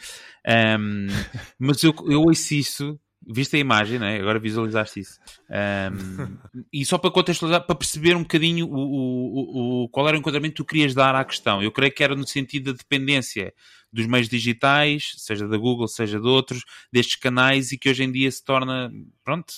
Um, 0.79 1.07
mas 1.59 1.83
eu, 1.83 1.95
eu 2.09 2.23
ouço 2.23 2.55
isso 2.55 2.99
Viste 3.27 3.57
a 3.57 3.59
imagem, 3.59 3.99
né? 3.99 4.21
agora 4.21 4.39
visualizaste 4.39 5.01
isso. 5.01 5.19
Um, 5.49 6.37
e 6.73 6.85
só 6.85 6.99
para 6.99 7.11
contextualizar, 7.11 7.65
para 7.65 7.75
perceber 7.75 8.15
um 8.15 8.23
bocadinho 8.23 8.67
o, 8.67 8.79
o, 8.79 9.85
o, 9.85 9.89
qual 9.89 10.07
era 10.07 10.17
o 10.17 10.21
enquadramento 10.21 10.53
que 10.53 10.63
tu 10.63 10.65
querias 10.65 10.95
dar 10.95 11.15
à 11.15 11.25
questão. 11.25 11.63
Eu 11.63 11.73
creio 11.73 11.93
que 11.93 12.05
era 12.05 12.15
no 12.15 12.27
sentido 12.27 12.73
da 12.73 12.79
dependência 12.79 13.55
dos 13.95 14.07
meios 14.07 14.29
digitais, 14.29 15.15
seja 15.19 15.47
da 15.47 15.57
Google, 15.57 15.87
seja 15.87 16.21
de 16.21 16.27
outros, 16.27 16.65
destes 16.93 17.15
canais 17.15 17.71
e 17.71 17.79
que 17.79 17.89
hoje 17.89 18.03
em 18.03 18.11
dia 18.11 18.31
se 18.31 18.43
torna, 18.45 18.93
pronto, 19.23 19.53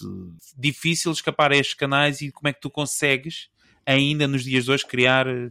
difícil 0.57 1.11
escapar 1.11 1.53
a 1.53 1.57
estes 1.57 1.74
canais 1.74 2.20
e 2.20 2.30
como 2.30 2.49
é 2.49 2.53
que 2.53 2.61
tu 2.61 2.70
consegues, 2.70 3.49
ainda 3.87 4.28
nos 4.28 4.45
dias 4.45 4.66
de 4.66 4.70
hoje, 4.70 4.87
criar 4.87 5.26
uh, 5.26 5.51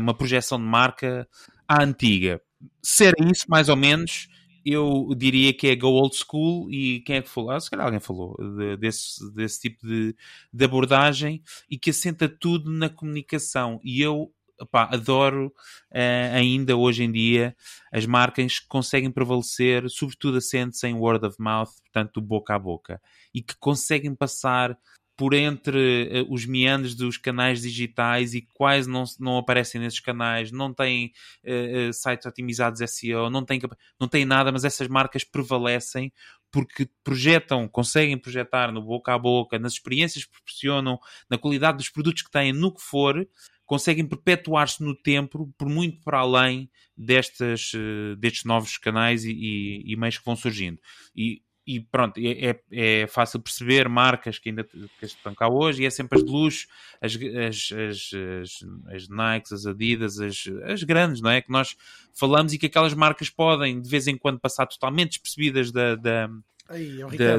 uma 0.00 0.12
projeção 0.12 0.58
de 0.58 0.64
marca 0.64 1.28
à 1.68 1.84
antiga. 1.84 2.40
Ser 2.82 3.14
isso, 3.20 3.44
mais 3.48 3.68
ou 3.68 3.76
menos, 3.76 4.28
eu 4.64 5.14
diria 5.16 5.54
que 5.54 5.68
é 5.68 5.76
Go 5.76 5.88
Old 5.88 6.16
School 6.16 6.70
e 6.70 7.00
quem 7.02 7.16
é 7.16 7.22
que 7.22 7.30
falou? 7.30 7.52
Ah, 7.52 7.60
se 7.60 7.70
calhar 7.70 7.86
alguém 7.86 8.00
falou 8.00 8.36
de, 8.36 8.76
desse, 8.76 9.32
desse 9.32 9.60
tipo 9.60 9.86
de, 9.86 10.16
de, 10.52 10.64
abordagem 10.64 11.42
e 11.70 11.78
que 11.78 11.90
assenta 11.90 12.28
tudo 12.28 12.70
na 12.70 12.88
comunicação. 12.88 13.80
E 13.84 14.02
eu 14.02 14.32
adoro 14.72 15.46
uh, 15.46 16.34
ainda 16.34 16.76
hoje 16.76 17.04
em 17.04 17.12
dia 17.12 17.56
as 17.92 18.06
marcas 18.06 18.58
que 18.58 18.66
conseguem 18.68 19.10
prevalecer, 19.10 19.88
sobretudo 19.88 20.38
assentes 20.38 20.82
em 20.84 20.94
word 20.94 21.26
of 21.26 21.36
mouth, 21.38 21.70
portanto, 21.82 22.20
boca 22.20 22.54
a 22.54 22.58
boca, 22.58 23.00
e 23.34 23.42
que 23.42 23.56
conseguem 23.58 24.14
passar 24.14 24.76
por 25.20 25.34
entre 25.34 26.22
uh, 26.22 26.32
os 26.32 26.46
meandros 26.46 26.94
dos 26.94 27.18
canais 27.18 27.60
digitais 27.60 28.32
e 28.32 28.40
quais 28.54 28.86
não, 28.86 29.04
não 29.18 29.36
aparecem 29.36 29.78
nesses 29.78 30.00
canais, 30.00 30.50
não 30.50 30.72
têm 30.72 31.12
uh, 31.44 31.92
sites 31.92 32.24
otimizados 32.24 32.80
SEO, 32.90 33.28
não 33.28 33.44
têm, 33.44 33.60
não 34.00 34.08
têm 34.08 34.24
nada, 34.24 34.50
mas 34.50 34.64
essas 34.64 34.88
marcas 34.88 35.22
prevalecem 35.22 36.10
porque 36.50 36.88
projetam, 37.04 37.68
conseguem 37.68 38.16
projetar 38.18 38.72
no 38.72 38.82
boca 38.82 39.14
a 39.14 39.18
boca, 39.18 39.58
nas 39.58 39.74
experiências 39.74 40.24
que 40.24 40.32
proporcionam, 40.32 40.98
na 41.28 41.38
qualidade 41.38 41.78
dos 41.78 41.88
produtos 41.88 42.22
que 42.22 42.30
têm, 42.30 42.52
no 42.52 42.74
que 42.74 42.80
for, 42.80 43.26
conseguem 43.70 44.04
perpetuar-se 44.04 44.82
no 44.82 44.96
tempo 44.96 45.48
por 45.56 45.68
muito 45.68 46.02
para 46.02 46.18
além 46.18 46.68
destes, 46.96 47.70
destes 48.18 48.44
novos 48.44 48.76
canais 48.76 49.24
e, 49.24 49.30
e, 49.30 49.92
e 49.92 49.96
meios 49.96 50.18
que 50.18 50.24
vão 50.24 50.34
surgindo. 50.34 50.76
E 51.14 51.40
e 51.64 51.78
pronto, 51.78 52.18
é, 52.18 52.50
é, 52.50 52.60
é, 52.72 53.06
fácil 53.06 53.38
perceber 53.38 53.88
marcas 53.88 54.40
que 54.40 54.48
ainda 54.48 54.64
que 54.64 55.04
estão 55.04 55.32
cá 55.32 55.48
hoje 55.48 55.82
e 55.82 55.86
é 55.86 55.90
sempre 55.90 56.18
as 56.18 56.24
de 56.24 56.30
luxo, 56.32 56.66
as, 57.00 57.14
as, 57.14 57.72
as, 57.72 58.10
as, 58.42 58.92
as 58.92 59.08
Nikes, 59.08 59.52
as 59.52 59.66
Adidas, 59.66 60.18
as, 60.18 60.48
as 60.64 60.82
grandes, 60.82 61.20
não 61.20 61.30
é? 61.30 61.40
Que 61.40 61.52
nós 61.52 61.76
falamos 62.12 62.52
e 62.52 62.58
que 62.58 62.66
aquelas 62.66 62.94
marcas 62.94 63.30
podem 63.30 63.80
de 63.80 63.88
vez 63.88 64.08
em 64.08 64.16
quando 64.16 64.40
passar 64.40 64.66
totalmente 64.66 65.10
despercebidas 65.10 65.70
da, 65.70 65.94
da 65.94 66.28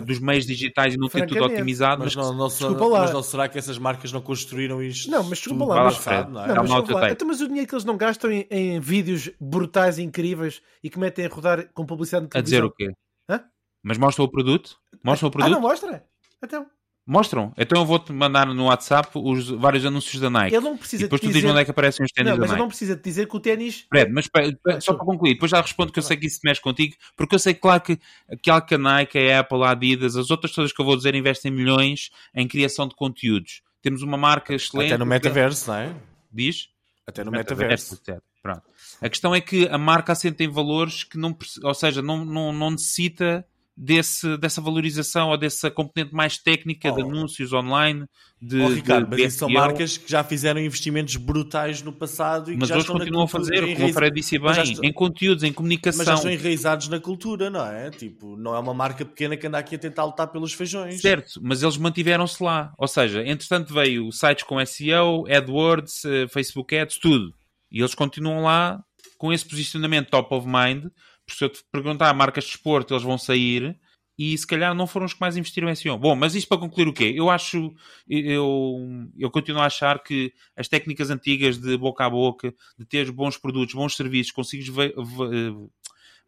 dos 0.05 0.19
meios 0.19 0.45
digitais 0.45 0.93
e 0.93 0.97
não 0.97 1.07
ter 1.07 1.25
tudo 1.25 1.43
otimizado. 1.43 2.03
Mas, 2.03 2.15
mas, 2.15 2.25
não, 2.25 2.33
não, 2.33 2.49
será, 2.49 2.71
mas 2.71 3.13
não 3.13 3.23
será 3.23 3.47
que 3.47 3.57
essas 3.57 3.77
marcas 3.77 4.11
não 4.11 4.21
construíram 4.21 4.81
isto? 4.81 5.09
Não, 5.09 5.23
mas 5.23 5.39
desculpa 5.39 5.65
lá. 5.65 5.83
Mas, 5.85 5.97
Fred, 5.97 6.29
não 6.29 6.43
é? 6.43 6.47
não, 6.47 6.63
mas, 6.63 6.89
lá. 6.89 7.11
Então, 7.11 7.27
mas 7.27 7.41
o 7.41 7.47
dinheiro 7.47 7.67
que 7.67 7.75
eles 7.75 7.85
não 7.85 7.97
gastam 7.97 8.31
em, 8.31 8.45
em 8.49 8.79
vídeos 8.79 9.29
brutais, 9.39 9.99
incríveis 9.99 10.61
e 10.83 10.89
que 10.89 10.99
metem 10.99 11.25
a 11.25 11.29
rodar 11.29 11.69
com 11.73 11.85
publicidade 11.85 12.27
A 12.33 12.41
dizer 12.41 12.63
o 12.63 12.71
quê? 12.71 12.91
Hã? 13.29 13.43
Mas 13.83 13.97
mostra 13.97 14.23
o 14.23 14.29
produto? 14.29 14.77
Mostra 15.03 15.27
o 15.27 15.31
produto? 15.31 15.51
Ah, 15.51 15.53
não 15.53 15.61
mostra? 15.61 16.05
Então. 16.43 16.65
Mostram. 17.05 17.51
Então 17.57 17.81
eu 17.81 17.85
vou-te 17.85 18.13
mandar 18.13 18.45
no 18.45 18.65
WhatsApp 18.65 19.09
os 19.15 19.49
vários 19.49 19.85
anúncios 19.85 20.21
da 20.21 20.29
Nike. 20.29 20.55
Ele 20.55 20.63
não 20.63 20.77
precisa 20.77 21.03
e 21.03 21.05
depois 21.05 21.19
tu 21.19 21.27
dizer... 21.27 21.47
onde 21.47 21.59
é 21.59 21.65
que 21.65 21.71
aparecem 21.71 22.05
os 22.05 22.11
ténis 22.11 22.29
não, 22.29 22.37
da 22.37 22.41
Nike. 22.41 22.51
Mas 22.51 22.59
não 22.59 22.67
precisa 22.67 22.95
te 22.95 23.03
dizer 23.03 23.27
que 23.27 23.35
o 23.35 23.39
ténis... 23.39 23.85
Fred, 23.89 24.11
mas 24.11 24.29
ah, 24.67 24.79
só 24.79 24.93
para 24.93 25.05
concluir, 25.05 25.33
depois 25.33 25.49
já 25.49 25.59
respondo 25.59 25.91
que 25.91 25.99
eu 25.99 26.03
sei 26.03 26.15
que 26.15 26.27
isso 26.27 26.39
mexe 26.43 26.61
contigo, 26.61 26.95
porque 27.17 27.33
eu 27.33 27.39
sei, 27.39 27.55
claro, 27.55 27.81
que 27.81 27.99
aquela 28.31 28.61
que 28.61 28.75
a 28.75 28.77
Nike, 28.77 29.17
a 29.17 29.39
Apple, 29.39 29.63
a 29.63 29.71
Adidas, 29.71 30.15
as 30.15 30.29
outras 30.29 30.53
todas 30.53 30.71
que 30.71 30.79
eu 30.79 30.85
vou 30.85 30.95
dizer 30.95 31.15
investem 31.15 31.51
milhões 31.51 32.11
em 32.35 32.47
criação 32.47 32.87
de 32.87 32.95
conteúdos. 32.95 33.61
Temos 33.81 34.03
uma 34.03 34.17
marca 34.17 34.53
excelente... 34.53 34.93
Até 34.93 34.97
no 34.99 35.05
metaverso, 35.05 35.71
não 35.71 35.77
é? 35.77 35.95
Diz? 36.31 36.69
Até 37.07 37.23
no 37.23 37.31
metaverso. 37.31 37.95
metaverso. 37.95 38.23
Pronto. 38.43 38.63
A 39.01 39.09
questão 39.09 39.33
é 39.33 39.41
que 39.41 39.67
a 39.67 39.77
marca 39.77 40.11
assenta 40.11 40.43
em 40.43 40.47
valores 40.47 41.03
que 41.03 41.17
não... 41.17 41.35
Ou 41.63 41.73
seja, 41.73 42.01
não, 42.01 42.23
não, 42.23 42.53
não 42.53 42.71
necessita 42.71 43.45
desse, 43.83 44.37
dessa 44.37 44.61
valorização 44.61 45.29
ou 45.29 45.37
dessa 45.37 45.71
componente 45.71 46.13
mais 46.13 46.37
técnica 46.37 46.91
oh. 46.91 46.95
de 46.95 47.01
anúncios 47.01 47.51
online. 47.51 48.05
De, 48.39 48.59
oh, 48.61 48.67
Ricardo, 48.67 49.15
de, 49.15 49.23
mas 49.23 49.33
são 49.33 49.49
marcas 49.49 49.97
que 49.97 50.09
já 50.09 50.23
fizeram 50.23 50.61
investimentos 50.61 51.15
brutais 51.15 51.81
no 51.81 51.91
passado 51.91 52.51
e 52.51 52.57
mas 52.57 52.69
que 52.69 52.75
já 52.75 52.77
hoje 52.77 52.87
continuam 52.87 53.23
a 53.23 53.27
fazer, 53.27 53.75
como 53.75 53.89
o 53.89 53.93
Fred 53.93 54.15
disse 54.15 54.37
bem, 54.37 54.51
estão... 54.51 54.83
em 54.83 54.93
conteúdos, 54.93 55.43
em 55.43 55.51
comunicação. 55.51 55.97
Mas 55.97 56.07
já 56.07 56.13
estão 56.13 56.31
enraizados 56.31 56.87
na 56.89 56.99
cultura, 56.99 57.49
não 57.49 57.65
é? 57.65 57.89
Tipo, 57.89 58.35
não 58.37 58.55
é 58.55 58.59
uma 58.59 58.73
marca 58.73 59.03
pequena 59.03 59.35
que 59.35 59.47
anda 59.47 59.57
aqui 59.57 59.75
a 59.75 59.79
tentar 59.79 60.05
lutar 60.05 60.27
pelos 60.27 60.53
feijões. 60.53 61.01
Certo, 61.01 61.39
mas 61.41 61.63
eles 61.63 61.77
mantiveram-se 61.77 62.43
lá. 62.43 62.71
Ou 62.77 62.87
seja, 62.87 63.23
entretanto 63.25 63.73
veio 63.73 64.11
sites 64.11 64.43
com 64.43 64.63
SEO, 64.63 65.25
AdWords, 65.27 66.05
eh, 66.05 66.27
Facebook 66.27 66.75
Ads, 66.75 66.99
tudo. 66.99 67.33
E 67.71 67.79
eles 67.79 67.95
continuam 67.95 68.43
lá 68.43 68.79
com 69.17 69.31
esse 69.31 69.47
posicionamento 69.47 70.09
top 70.09 70.33
of 70.33 70.47
mind 70.47 70.85
se 71.33 71.43
eu 71.43 71.49
te 71.49 71.63
perguntar 71.71 72.13
marcas 72.13 72.43
de 72.45 72.51
esporte, 72.51 72.93
eles 72.93 73.03
vão 73.03 73.17
sair 73.17 73.77
e 74.17 74.37
se 74.37 74.45
calhar 74.45 74.75
não 74.75 74.85
foram 74.85 75.05
os 75.05 75.13
que 75.13 75.21
mais 75.21 75.35
investiram 75.35 75.69
em 75.69 75.75
SEO. 75.75 75.97
Bom, 75.97 76.15
mas 76.15 76.35
isto 76.35 76.47
para 76.47 76.59
concluir 76.59 76.87
o 76.87 76.93
quê? 76.93 77.11
Eu 77.15 77.29
acho, 77.29 77.73
eu, 78.07 79.09
eu 79.17 79.31
continuo 79.31 79.61
a 79.61 79.65
achar 79.65 80.01
que 80.03 80.31
as 80.55 80.67
técnicas 80.67 81.09
antigas 81.09 81.57
de 81.57 81.75
boca 81.77 82.05
a 82.05 82.09
boca, 82.09 82.53
de 82.77 82.85
ter 82.85 83.11
bons 83.11 83.37
produtos, 83.37 83.73
bons 83.73 83.95
serviços, 83.95 84.31
consegues 84.31 84.67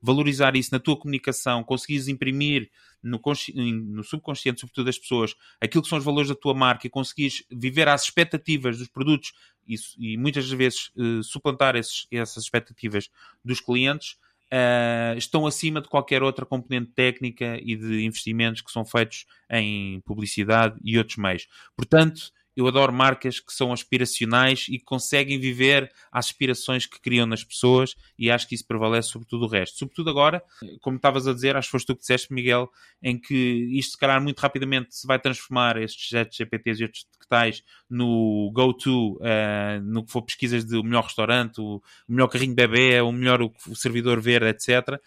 valorizar 0.01 0.55
isso 0.55 0.69
na 0.71 0.79
tua 0.79 0.97
comunicação, 0.97 1.63
conseguires 1.63 2.07
imprimir 2.07 2.69
no, 3.01 3.21
no, 3.53 4.03
subconsciente, 4.03 4.61
sobretudo 4.61 4.85
das 4.85 4.97
pessoas, 4.97 5.35
aquilo 5.61 5.83
que 5.83 5.89
são 5.89 5.97
os 5.97 6.03
valores 6.03 6.29
da 6.29 6.35
tua 6.35 6.53
marca 6.53 6.87
e 6.87 6.89
conseguires 6.89 7.43
viver 7.51 7.87
às 7.87 8.03
expectativas 8.03 8.77
dos 8.79 8.87
produtos 8.87 9.33
e, 9.67 9.75
e 9.97 10.17
muitas 10.17 10.49
vezes 10.49 10.89
uh, 10.95 11.23
suplantar 11.23 11.75
esses, 11.75 12.07
essas 12.11 12.43
expectativas 12.43 13.09
dos 13.45 13.61
clientes, 13.61 14.17
uh, 14.51 15.17
estão 15.17 15.45
acima 15.45 15.81
de 15.81 15.87
qualquer 15.87 16.23
outra 16.23 16.45
componente 16.45 16.91
técnica 16.91 17.57
e 17.61 17.75
de 17.75 18.03
investimentos 18.03 18.61
que 18.61 18.71
são 18.71 18.85
feitos 18.85 19.25
em 19.49 20.01
publicidade 20.01 20.79
e 20.83 20.97
outros 20.97 21.17
meios. 21.17 21.47
Portanto, 21.75 22.31
eu 22.55 22.67
adoro 22.67 22.93
marcas 22.93 23.39
que 23.39 23.51
são 23.51 23.73
aspiracionais 23.73 24.65
e 24.69 24.77
que 24.77 24.85
conseguem 24.85 25.39
viver 25.39 25.91
as 26.11 26.27
aspirações 26.27 26.85
que 26.85 26.99
criam 27.01 27.25
nas 27.25 27.43
pessoas 27.43 27.95
e 28.17 28.29
acho 28.29 28.47
que 28.47 28.55
isso 28.55 28.65
prevalece 28.65 29.09
sobre 29.09 29.27
tudo 29.27 29.45
o 29.45 29.47
resto. 29.47 29.79
Sobretudo 29.79 30.09
agora, 30.09 30.43
como 30.81 30.97
estavas 30.97 31.27
a 31.27 31.33
dizer, 31.33 31.55
acho 31.55 31.67
que 31.67 31.71
foste 31.71 31.87
tu 31.87 31.95
que 31.95 32.01
disseste, 32.01 32.33
Miguel, 32.33 32.69
em 33.01 33.19
que 33.19 33.35
isto 33.77 33.91
se 33.91 33.97
calhar 33.97 34.21
muito 34.21 34.39
rapidamente 34.39 34.95
se 34.95 35.07
vai 35.07 35.19
transformar 35.19 35.81
estes 35.81 36.09
jets 36.09 36.37
GPTs 36.37 36.83
e 36.83 36.87
que 36.87 37.27
tais 37.27 37.63
no 37.89 38.51
go-to, 38.53 39.17
uh, 39.17 39.81
no 39.83 40.05
que 40.05 40.11
for 40.11 40.21
pesquisas 40.21 40.65
de 40.65 40.75
o 40.75 40.83
melhor 40.83 41.03
restaurante, 41.03 41.59
o, 41.59 41.81
melhor 42.07 42.27
carrinho 42.27 42.55
bebê, 42.55 43.01
o 43.01 43.11
melhor 43.11 43.41
o, 43.41 43.51
o 43.67 43.75
servidor 43.75 44.21
verde, 44.21 44.47
etc. 44.47 44.99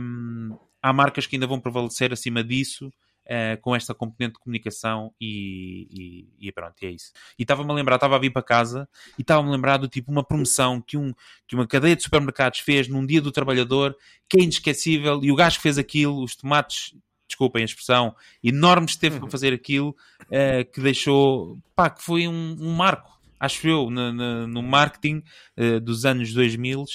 Um, 0.00 0.56
há 0.82 0.92
marcas 0.92 1.26
que 1.26 1.36
ainda 1.36 1.46
vão 1.46 1.60
prevalecer 1.60 2.12
acima 2.12 2.42
disso 2.42 2.92
uh, 3.26 3.60
com 3.60 3.74
esta 3.74 3.94
componente 3.94 4.34
de 4.34 4.40
comunicação 4.40 5.12
e, 5.20 6.26
e, 6.40 6.48
e 6.48 6.52
pronto, 6.52 6.74
e 6.82 6.86
é 6.86 6.90
isso. 6.90 7.12
E 7.38 7.42
estava-me 7.42 7.70
a 7.70 7.74
lembrar, 7.74 7.96
estava 7.96 8.16
a 8.16 8.18
vir 8.18 8.30
para 8.30 8.42
casa 8.42 8.88
e 9.18 9.22
estava-me 9.22 9.48
a 9.48 9.52
lembrar 9.52 9.76
do 9.76 9.88
tipo 9.88 10.10
uma 10.10 10.24
promoção 10.24 10.80
que, 10.80 10.96
um, 10.96 11.12
que 11.46 11.54
uma 11.54 11.66
cadeia 11.66 11.96
de 11.96 12.02
supermercados 12.02 12.60
fez 12.60 12.88
num 12.88 13.04
dia 13.04 13.20
do 13.20 13.32
trabalhador 13.32 13.96
que 14.28 14.38
é 14.38 14.42
inesquecível 14.42 15.20
e 15.22 15.30
o 15.30 15.36
gajo 15.36 15.56
que 15.56 15.62
fez 15.62 15.78
aquilo, 15.78 16.22
os 16.22 16.36
tomates 16.36 16.94
desculpem 17.26 17.62
a 17.62 17.64
expressão, 17.64 18.14
enormes 18.42 18.96
teve 18.96 19.16
para 19.16 19.24
uhum. 19.24 19.30
fazer 19.30 19.52
aquilo, 19.52 19.96
uh, 20.22 20.70
que 20.72 20.80
deixou, 20.80 21.58
pá, 21.74 21.90
que 21.90 22.02
foi 22.02 22.28
um, 22.28 22.56
um 22.60 22.72
marco, 22.72 23.18
acho 23.40 23.66
eu, 23.66 23.90
no, 23.90 24.12
no, 24.12 24.46
no 24.46 24.62
marketing 24.62 25.22
uh, 25.58 25.80
dos 25.80 26.04
anos 26.04 26.32
2000 26.32 26.82
uh, 26.82 26.86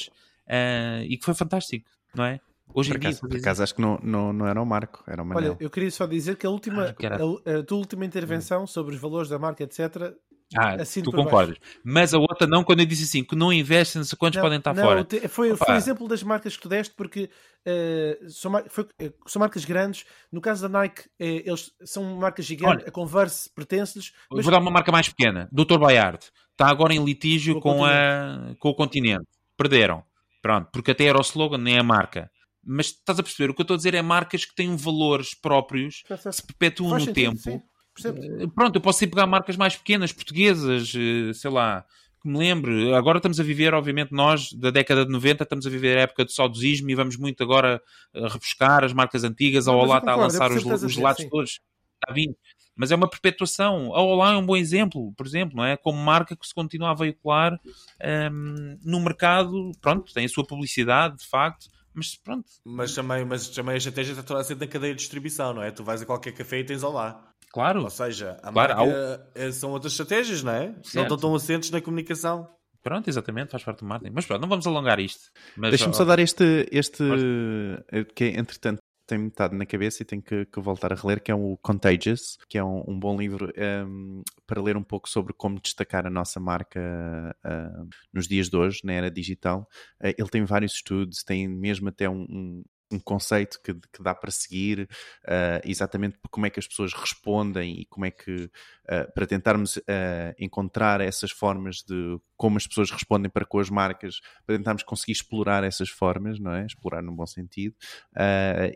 e 1.04 1.18
que 1.18 1.26
foi 1.26 1.34
fantástico, 1.34 1.90
não 2.14 2.26
é? 2.26 2.40
Hoje 2.74 2.90
por 2.92 2.96
em 2.98 3.00
acaso, 3.00 3.22
dia. 3.22 3.30
Por 3.30 3.38
acaso 3.38 3.64
acho 3.64 3.76
que 3.76 3.82
não, 3.82 4.00
não, 4.04 4.32
não 4.34 4.48
era 4.48 4.62
o 4.62 4.66
Marco, 4.66 5.04
era 5.08 5.22
o 5.22 5.26
Manel. 5.26 5.52
Olha, 5.54 5.58
eu 5.60 5.70
queria 5.70 5.90
só 5.92 6.06
dizer 6.06 6.36
que 6.38 6.46
a 6.46 6.50
última, 6.50 6.96
ah, 7.04 7.52
a, 7.56 7.60
a, 7.60 7.64
tua 7.64 7.78
última 7.78 8.06
intervenção 8.06 8.66
sobre 8.68 8.96
os 8.96 9.02
valores 9.02 9.30
da 9.30 9.40
marca, 9.40 9.64
etc., 9.64 10.14
Ah, 10.56 10.82
Assino 10.82 11.06
tu 11.06 11.12
concordas. 11.16 11.58
Mas 11.84 12.12
a 12.14 12.18
outra 12.18 12.48
não, 12.48 12.64
quando 12.64 12.80
eu 12.80 12.86
disse 12.86 13.04
assim, 13.04 13.24
que 13.24 13.36
não 13.36 13.54
investem, 13.54 14.00
não 14.00 14.06
sei 14.06 14.18
quantos 14.18 14.38
Não, 14.38 14.44
podem 14.44 14.58
estar 14.58 14.74
não, 14.74 14.84
fora. 14.84 15.04
te- 15.04 15.28
Foi, 15.28 15.52
Opa. 15.52 15.64
foi 15.66 15.76
o 15.76 15.78
exemplo 15.78 16.08
das 16.08 16.24
marcas 16.24 16.56
que 16.58 16.64
tu 16.64 16.68
deste, 16.70 16.96
porque 16.96 17.30
eh, 17.66 18.20
são, 18.30 18.50
mar- 18.52 18.66
foi- 18.68 18.88
eh, 19.00 19.12
são 19.28 19.40
marcas 19.40 19.64
grandes. 19.64 20.06
No 20.32 20.42
caso 20.42 20.68
da 20.68 20.80
Nike, 20.80 21.04
eh, 21.20 21.44
eles 21.46 21.72
são 21.84 22.04
marcas 22.18 22.46
gigantes. 22.46 22.80
Olha. 22.82 22.88
a 22.88 22.92
Converse 22.92 23.48
pertence-lhes. 23.54 24.12
mas- 24.32 24.44
Vou 24.44 24.52
dar 24.52 24.60
uma 24.60 24.72
marca 24.72 24.92
mais 24.92 25.08
pequena. 25.10 25.48
Dr. 25.52 25.78
Bayard. 25.78 26.26
Está 26.52 26.68
agora 26.68 26.94
em 26.96 27.04
litígio 27.06 27.60
Com 27.62 27.72
o 27.72 27.76
com, 27.78 27.86
a, 27.86 28.56
com 28.60 28.70
o 28.70 28.76
continente. 28.76 29.26
Perderam. 29.56 30.04
Pronto, 30.42 30.70
porque 30.72 30.92
até 30.92 31.04
era 31.06 31.18
o 31.18 31.22
slogan, 31.22 31.58
nem 31.60 31.78
a 31.78 31.84
marca. 31.84 32.32
Mas 32.72 32.88
estás 32.88 33.18
a 33.18 33.24
perceber, 33.24 33.50
o 33.50 33.54
que 33.56 33.62
eu 33.62 33.64
estou 33.64 33.74
a 33.74 33.78
dizer 33.78 33.96
é 33.96 34.02
marcas 34.02 34.46
que 34.46 34.54
têm 34.54 34.76
valores 34.76 35.34
próprios, 35.34 36.04
que 36.08 36.32
se 36.32 36.46
perpetuam 36.46 36.92
Faz 36.92 37.02
no 37.02 37.08
sentido, 37.08 37.32
tempo. 37.32 37.42
sim. 37.42 37.62
Eh, 38.06 38.48
Pronto, 38.54 38.76
eu 38.76 38.82
posso 38.82 39.04
ir 39.04 39.08
pegar 39.08 39.26
marcas 39.26 39.58
mais 39.58 39.76
pequenas, 39.76 40.14
portuguesas, 40.14 40.94
eh, 40.96 41.34
sei 41.34 41.50
lá, 41.50 41.84
que 42.22 42.30
me 42.30 42.38
lembre. 42.38 42.94
Agora 42.94 43.18
estamos 43.18 43.40
a 43.40 43.44
viver, 43.44 43.74
obviamente, 43.74 44.12
nós, 44.12 44.54
da 44.54 44.70
década 44.70 45.04
de 45.04 45.12
90, 45.12 45.44
estamos 45.44 45.66
a 45.66 45.70
viver 45.70 45.98
a 45.98 46.02
época 46.02 46.24
do 46.26 46.32
saudosismo 46.32 46.92
e 46.92 46.96
vamos 46.96 47.18
muito 47.18 47.42
agora 47.42 47.82
eh, 48.14 48.28
rebuscar 48.28 48.84
as 48.84 48.94
marcas 48.94 49.24
antigas. 49.24 49.68
A 49.68 49.72
Não, 49.72 49.80
Olá 49.80 49.98
está 49.98 50.12
a 50.12 50.16
lançar 50.16 50.52
os, 50.52 50.64
os 50.64 50.98
lados 50.98 51.24
sim. 51.24 51.30
todos. 51.30 51.60
Está 51.96 52.14
vindo. 52.14 52.36
Mas 52.76 52.92
é 52.92 52.96
uma 52.96 53.10
perpetuação. 53.10 53.96
A 53.96 54.02
Olá 54.02 54.34
é 54.34 54.38
um 54.38 54.46
bom 54.46 54.56
exemplo, 54.56 55.12
por 55.18 55.26
exemplo, 55.26 55.58
não 55.58 55.66
é? 55.66 55.76
Como 55.76 55.98
marca 55.98 56.36
que 56.36 56.48
se 56.48 56.54
continua 56.54 56.92
a 56.92 56.94
veicular 56.94 57.60
ehm, 58.00 58.78
no 58.86 59.02
mercado, 59.02 59.72
pronto, 59.82 60.14
tem 60.14 60.24
a 60.26 60.30
sua 60.30 60.46
publicidade, 60.46 61.18
de 61.18 61.26
facto, 61.28 61.68
mas 61.94 62.16
pronto, 62.16 62.46
Mas 62.66 62.94
também, 62.94 63.26
mas 63.26 63.48
também 63.50 63.76
a 63.76 63.78
estratégia 63.78 64.12
está 64.12 64.24
toda 64.24 64.42
a 64.42 64.44
ser 64.44 64.56
na 64.58 64.68
cadeia 64.68 64.94
de 64.94 65.00
distribuição, 65.00 65.54
não 65.54 65.64
é? 65.64 65.72
Tu 65.72 65.84
vais 65.84 66.02
a 66.02 66.06
qualquer 66.06 66.32
café 66.34 66.60
e 66.60 66.64
tens 66.66 66.84
ao 66.84 66.92
lá. 66.94 67.26
claro, 67.52 67.84
Ou 67.84 67.90
seja, 67.90 68.38
a 68.44 68.52
Claro, 68.52 68.76
marca 68.76 69.30
eh, 69.36 69.52
são 69.52 69.72
outras 69.72 69.94
estratégias, 69.94 70.44
não 70.44 70.52
é? 70.54 70.68
Não 70.70 70.84
Certo. 70.84 71.02
estão 71.04 71.18
tão 71.18 71.36
assentes 71.36 71.72
na 71.72 71.82
comunicação. 71.82 72.48
pronto, 72.84 73.10
exatamente, 73.10 73.52
faz 73.52 73.64
parte 73.64 73.80
do 73.80 73.86
marketing. 73.86 74.14
Mas 74.16 74.26
pronto, 74.26 74.42
não 74.42 74.50
vamos 74.50 74.66
alongar 74.68 75.00
isto. 75.00 75.30
Mas, 75.58 75.72
Deixa-me 75.72 75.94
só 75.94 76.06
dar 76.06 76.20
este, 76.20 76.68
este 76.72 77.04
eh, 77.92 78.04
que 78.16 78.26
entretanto 78.26 78.80
tem-me 79.10 79.28
estado 79.28 79.56
na 79.56 79.66
cabeça 79.66 80.04
e 80.04 80.06
tenho 80.06 80.22
que, 80.22 80.46
que 80.46 80.60
voltar 80.60 80.94
a 80.94 80.96
reler, 80.96 81.22
que 81.22 81.32
é 81.32 81.36
o 81.36 81.58
Contagious, 81.58 82.38
que 82.48 82.58
é 82.58 82.64
um, 82.64 82.84
um 82.88 83.00
bom 83.00 83.18
livro 83.18 83.52
ehm, 83.56 84.22
para 84.46 84.62
ler 84.62 84.78
um 84.78 84.84
pouco 84.84 85.10
sobre 85.10 85.34
como 85.34 85.60
destacar 85.60 86.06
a 86.06 86.10
nossa 86.12 86.40
marca 86.40 87.36
ah, 87.44 87.84
nos 88.14 88.28
dias 88.28 88.50
de 88.50 88.56
hoje, 88.56 88.82
na 88.84 88.94
era 88.94 89.10
digital. 89.10 89.68
Eh, 90.00 90.16
ele 90.18 90.30
tem 90.30 90.46
vários 90.46 90.74
estudos, 90.74 91.24
tem 91.24 91.48
mesmo 91.48 91.90
até 91.90 92.08
um, 92.08 92.64
um- 92.92 93.00
conceito 93.00 93.60
que, 93.64 93.74
que 93.74 94.02
dá 94.04 94.14
para 94.16 94.32
seguir, 94.32 94.88
ah, 95.28 95.62
exatamente 95.64 96.18
como 96.32 96.46
é 96.46 96.50
que 96.50 96.60
as 96.60 96.68
pessoas 96.68 96.94
respondem 96.94 97.80
e 97.82 97.86
como 97.86 98.06
é 98.06 98.12
que, 98.12 98.50
ah, 98.88 99.08
para 99.14 99.28
tentarmos 99.28 99.78
ah, 99.88 100.34
encontrar 100.40 101.02
essas 101.02 101.32
formas 101.32 101.78
de 101.88 102.20
como 102.36 102.58
as 102.58 102.66
pessoas 102.68 102.90
respondem 102.92 103.30
para 103.30 103.46
com 103.46 103.60
as 103.60 103.70
marcas, 103.70 104.20
para 104.46 104.58
tentarmos 104.58 104.84
conseguir 104.84 105.12
explorar 105.14 105.64
essas 105.64 105.90
formas, 105.90 106.40
não 106.40 106.52
é? 106.54 106.66
Explorar 106.66 107.02
num 107.02 107.16
bom 107.16 107.26
sentido. 107.26 107.76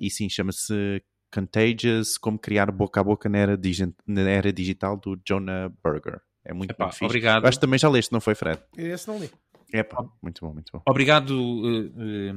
E 0.01 0.09
sim, 0.09 0.28
chama-se 0.30 1.01
Contagious, 1.34 2.18
como 2.18 2.38
criar 2.38 2.70
boca 2.72 2.99
a 3.01 3.03
boca 3.03 3.28
na 3.28 3.38
era, 3.39 3.57
digi- 3.57 3.93
na 4.05 4.22
era 4.30 4.53
digital 4.53 4.95
do 4.97 5.20
Jonah 5.28 5.72
Berger. 5.84 6.22
É 6.45 6.53
muito, 6.53 6.72
Epá, 6.72 6.86
muito 6.88 7.05
obrigado. 7.05 7.45
Acho 7.47 7.57
que 7.57 7.61
também 7.61 7.80
já 7.80 7.89
leste, 7.89 8.11
não 8.11 8.22
foi, 8.22 8.36
Fred? 8.36 8.61
Esse 8.78 9.07
não 9.07 9.18
li. 9.18 9.32
É 9.76 9.82
pá, 9.82 10.05
muito 10.21 10.45
bom, 10.45 10.53
muito 10.53 10.71
bom. 10.71 10.84
Obrigado, 10.88 11.34
eh, 11.67 11.91
eh, 11.97 12.34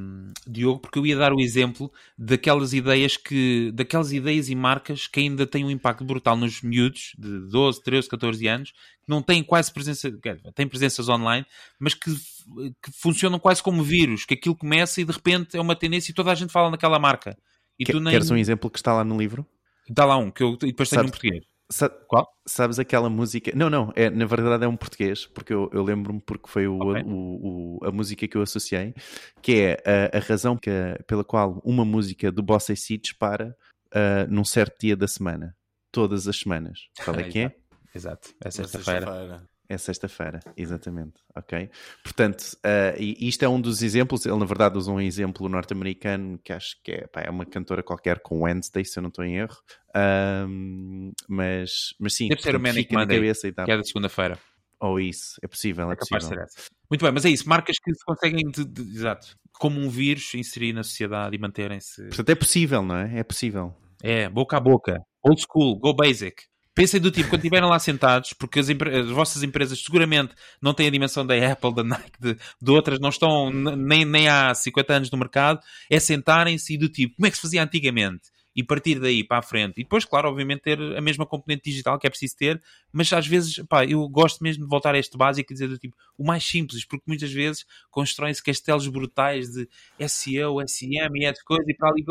Diogo, 0.46 0.80
porque 0.80 0.98
eu 0.98 1.04
ia 1.04 1.18
dar 1.18 1.34
o 1.34 1.38
exemplo 1.40 1.92
daquelas 2.16 2.72
ideias 2.72 3.18
que, 3.18 3.70
daquelas 3.74 4.10
ideias 4.10 4.48
e 4.48 4.54
marcas 4.54 5.06
que 5.06 5.20
ainda 5.20 5.46
têm 5.46 5.62
um 5.62 5.70
impacto 5.70 6.02
brutal 6.02 6.34
nos 6.34 6.62
miúdos 6.62 7.12
de 7.18 7.40
12, 7.50 7.82
13, 7.82 8.08
14 8.08 8.46
anos, 8.48 8.70
que 8.72 9.08
não 9.08 9.20
têm 9.20 9.44
quase 9.44 9.70
presença, 9.70 10.10
têm 10.54 10.66
presenças 10.66 11.10
online, 11.10 11.44
mas 11.78 11.92
que, 11.92 12.10
que 12.82 12.90
funcionam 12.90 13.38
quase 13.38 13.62
como 13.62 13.82
vírus, 13.82 14.24
que 14.24 14.32
aquilo 14.32 14.56
começa 14.56 14.98
e 15.02 15.04
de 15.04 15.12
repente 15.12 15.58
é 15.58 15.60
uma 15.60 15.76
tendência 15.76 16.12
e 16.12 16.14
toda 16.14 16.32
a 16.32 16.34
gente 16.34 16.50
fala 16.50 16.70
naquela 16.70 16.98
marca. 16.98 17.36
E 17.78 17.84
Que- 17.84 17.92
tu 17.92 18.00
nem 18.00 18.12
Queres 18.14 18.30
um 18.30 18.36
exemplo 18.38 18.70
que 18.70 18.78
está 18.78 18.94
lá 18.94 19.04
no 19.04 19.18
livro? 19.18 19.46
dá 19.90 20.06
lá 20.06 20.16
um, 20.16 20.30
que 20.30 20.42
eu 20.42 20.54
e 20.62 20.68
depois 20.68 20.88
tenho 20.88 21.00
Sabe- 21.00 21.08
um 21.08 21.10
português. 21.12 21.44
Sa- 21.70 21.88
Qual? 21.88 22.26
Sabes 22.46 22.78
aquela 22.78 23.10
música? 23.10 23.50
Não, 23.54 23.68
não, 23.68 23.92
é, 23.96 24.08
na 24.08 24.24
verdade 24.24 24.64
é 24.64 24.68
um 24.68 24.76
português, 24.76 25.26
porque 25.26 25.52
eu, 25.52 25.68
eu 25.72 25.82
lembro-me 25.82 26.20
porque 26.20 26.48
foi 26.48 26.66
o, 26.68 26.78
Ok. 26.78 27.02
o- 27.04 27.78
o- 27.82 27.84
a 27.84 27.90
música 27.90 28.26
que 28.28 28.36
eu 28.36 28.42
associei, 28.42 28.94
que 29.42 29.60
é 29.60 29.82
a, 30.14 30.16
a 30.16 30.20
razão 30.20 30.56
que, 30.56 30.70
pela 31.06 31.24
qual 31.24 31.60
uma 31.64 31.84
música 31.84 32.30
do 32.30 32.42
Bossa 32.42 32.72
e 32.72 32.76
Si 32.76 32.96
dispara 32.96 33.56
ah, 33.92 34.26
num 34.28 34.44
certo 34.44 34.78
dia 34.80 34.96
da 34.96 35.08
semana, 35.08 35.56
todas 35.90 36.28
as 36.28 36.36
semanas. 36.38 36.88
Qual 37.04 37.18
é 37.18 37.24
que 37.30 37.38
é? 37.40 37.56
Exato, 37.94 38.32
é 38.44 38.50
sexta-feira. 38.50 39.06
É 39.68 39.76
sexta-feira, 39.76 40.38
exatamente, 40.56 41.14
ok? 41.34 41.68
Portanto, 42.04 42.56
ah, 42.62 42.94
e 42.98 43.28
isto 43.28 43.44
é 43.44 43.48
um 43.48 43.60
dos 43.60 43.82
exemplos, 43.82 44.24
ele 44.24 44.36
na 44.36 44.44
verdade 44.44 44.78
usa 44.78 44.92
um 44.92 45.00
exemplo 45.00 45.48
norte-americano 45.48 46.38
que 46.44 46.52
acho 46.52 46.76
que 46.84 46.92
é, 46.92 47.06
pá, 47.08 47.22
é 47.22 47.30
uma 47.30 47.44
cantora 47.44 47.82
qualquer 47.82 48.20
com 48.20 48.42
Wednesday, 48.42 48.84
se 48.84 48.98
eu 48.98 49.02
não 49.02 49.08
estou 49.08 49.24
em 49.24 49.36
erro, 49.38 49.56
Ahm, 49.94 51.10
mas, 51.28 51.94
mas 51.98 52.14
sim, 52.14 52.28
Deve 52.28 52.42
ser 52.42 52.50
o 52.50 52.52
portanto, 52.60 52.74
Manic 52.74 52.92
Monday, 52.94 53.16
cabeça 53.18 53.48
e 53.48 53.52
tal. 53.52 53.64
Que 53.64 53.72
é 53.72 53.76
da 53.76 53.82
segunda-feira. 53.84 54.38
Ou 54.78 55.00
isso, 55.00 55.36
é 55.42 55.48
possível, 55.48 55.88
é, 55.88 55.92
É 55.92 55.94
de 55.94 55.98
possível. 56.00 56.20
ser 56.20 56.38
essa. 56.38 56.68
Muito 56.90 57.02
bem, 57.02 57.10
mas 57.12 57.24
é 57.24 57.30
isso. 57.30 57.48
Marcas 57.48 57.76
que 57.82 57.92
se 57.94 58.04
conseguem, 58.04 58.44
de- 58.50 58.64
de- 58.64 58.82
exato, 58.82 59.34
como 59.58 59.80
um 59.80 59.88
vírus, 59.88 60.34
inserir 60.34 60.72
na 60.74 60.82
sociedade 60.82 61.34
e 61.34 61.38
manterem-se. 61.38 62.02
Portanto, 62.08 62.28
é 62.30 62.34
possível, 62.34 62.82
não 62.82 62.96
é? 62.96 63.18
É 63.20 63.24
possível. 63.24 63.74
É, 64.02 64.28
boca 64.28 64.58
a 64.58 64.60
boca. 64.60 64.98
Old 65.24 65.40
school, 65.42 65.78
go 65.78 65.94
basic. 65.94 66.42
Pensem 66.76 67.00
do 67.00 67.10
tipo, 67.10 67.30
quando 67.30 67.40
estiverem 67.40 67.66
lá 67.66 67.78
sentados, 67.78 68.34
porque 68.34 68.60
as, 68.60 68.68
as 68.68 69.08
vossas 69.08 69.42
empresas 69.42 69.82
seguramente 69.82 70.34
não 70.60 70.74
têm 70.74 70.86
a 70.86 70.90
dimensão 70.90 71.26
da 71.26 71.34
Apple, 71.50 71.74
da 71.74 71.82
Nike, 71.82 72.20
de, 72.20 72.36
de 72.60 72.70
outras, 72.70 73.00
não 73.00 73.08
estão 73.08 73.50
nem, 73.50 74.04
nem 74.04 74.28
há 74.28 74.54
50 74.54 74.92
anos 74.92 75.10
no 75.10 75.16
mercado, 75.16 75.58
é 75.90 75.98
sentarem-se 75.98 76.74
e 76.74 76.76
do 76.76 76.90
tipo, 76.90 77.16
como 77.16 77.26
é 77.26 77.30
que 77.30 77.36
se 77.36 77.40
fazia 77.40 77.62
antigamente? 77.62 78.28
E 78.54 78.62
partir 78.62 79.00
daí 79.00 79.24
para 79.24 79.38
a 79.38 79.42
frente. 79.42 79.80
E 79.80 79.84
depois, 79.84 80.04
claro, 80.04 80.28
obviamente, 80.28 80.60
ter 80.60 80.78
a 80.78 81.00
mesma 81.00 81.24
componente 81.24 81.62
digital 81.64 81.98
que 81.98 82.06
é 82.06 82.10
preciso 82.10 82.36
ter, 82.36 82.62
mas 82.92 83.10
às 83.10 83.26
vezes, 83.26 83.56
pá, 83.66 83.86
eu 83.86 84.06
gosto 84.06 84.44
mesmo 84.44 84.64
de 84.64 84.68
voltar 84.68 84.94
a 84.94 84.98
este 84.98 85.16
básico 85.16 85.50
e 85.50 85.54
dizer 85.54 85.68
do 85.68 85.78
tipo, 85.78 85.96
o 86.18 86.26
mais 86.26 86.44
simples, 86.44 86.84
porque 86.84 87.04
muitas 87.06 87.32
vezes 87.32 87.64
constroem-se 87.90 88.42
castelos 88.42 88.86
brutais 88.86 89.48
de 89.48 89.66
SEO, 90.06 90.60
SM 90.68 91.24
e 91.24 91.32
coisas 91.42 91.66
e 91.68 91.74
para 91.74 91.88
ali. 91.88 92.04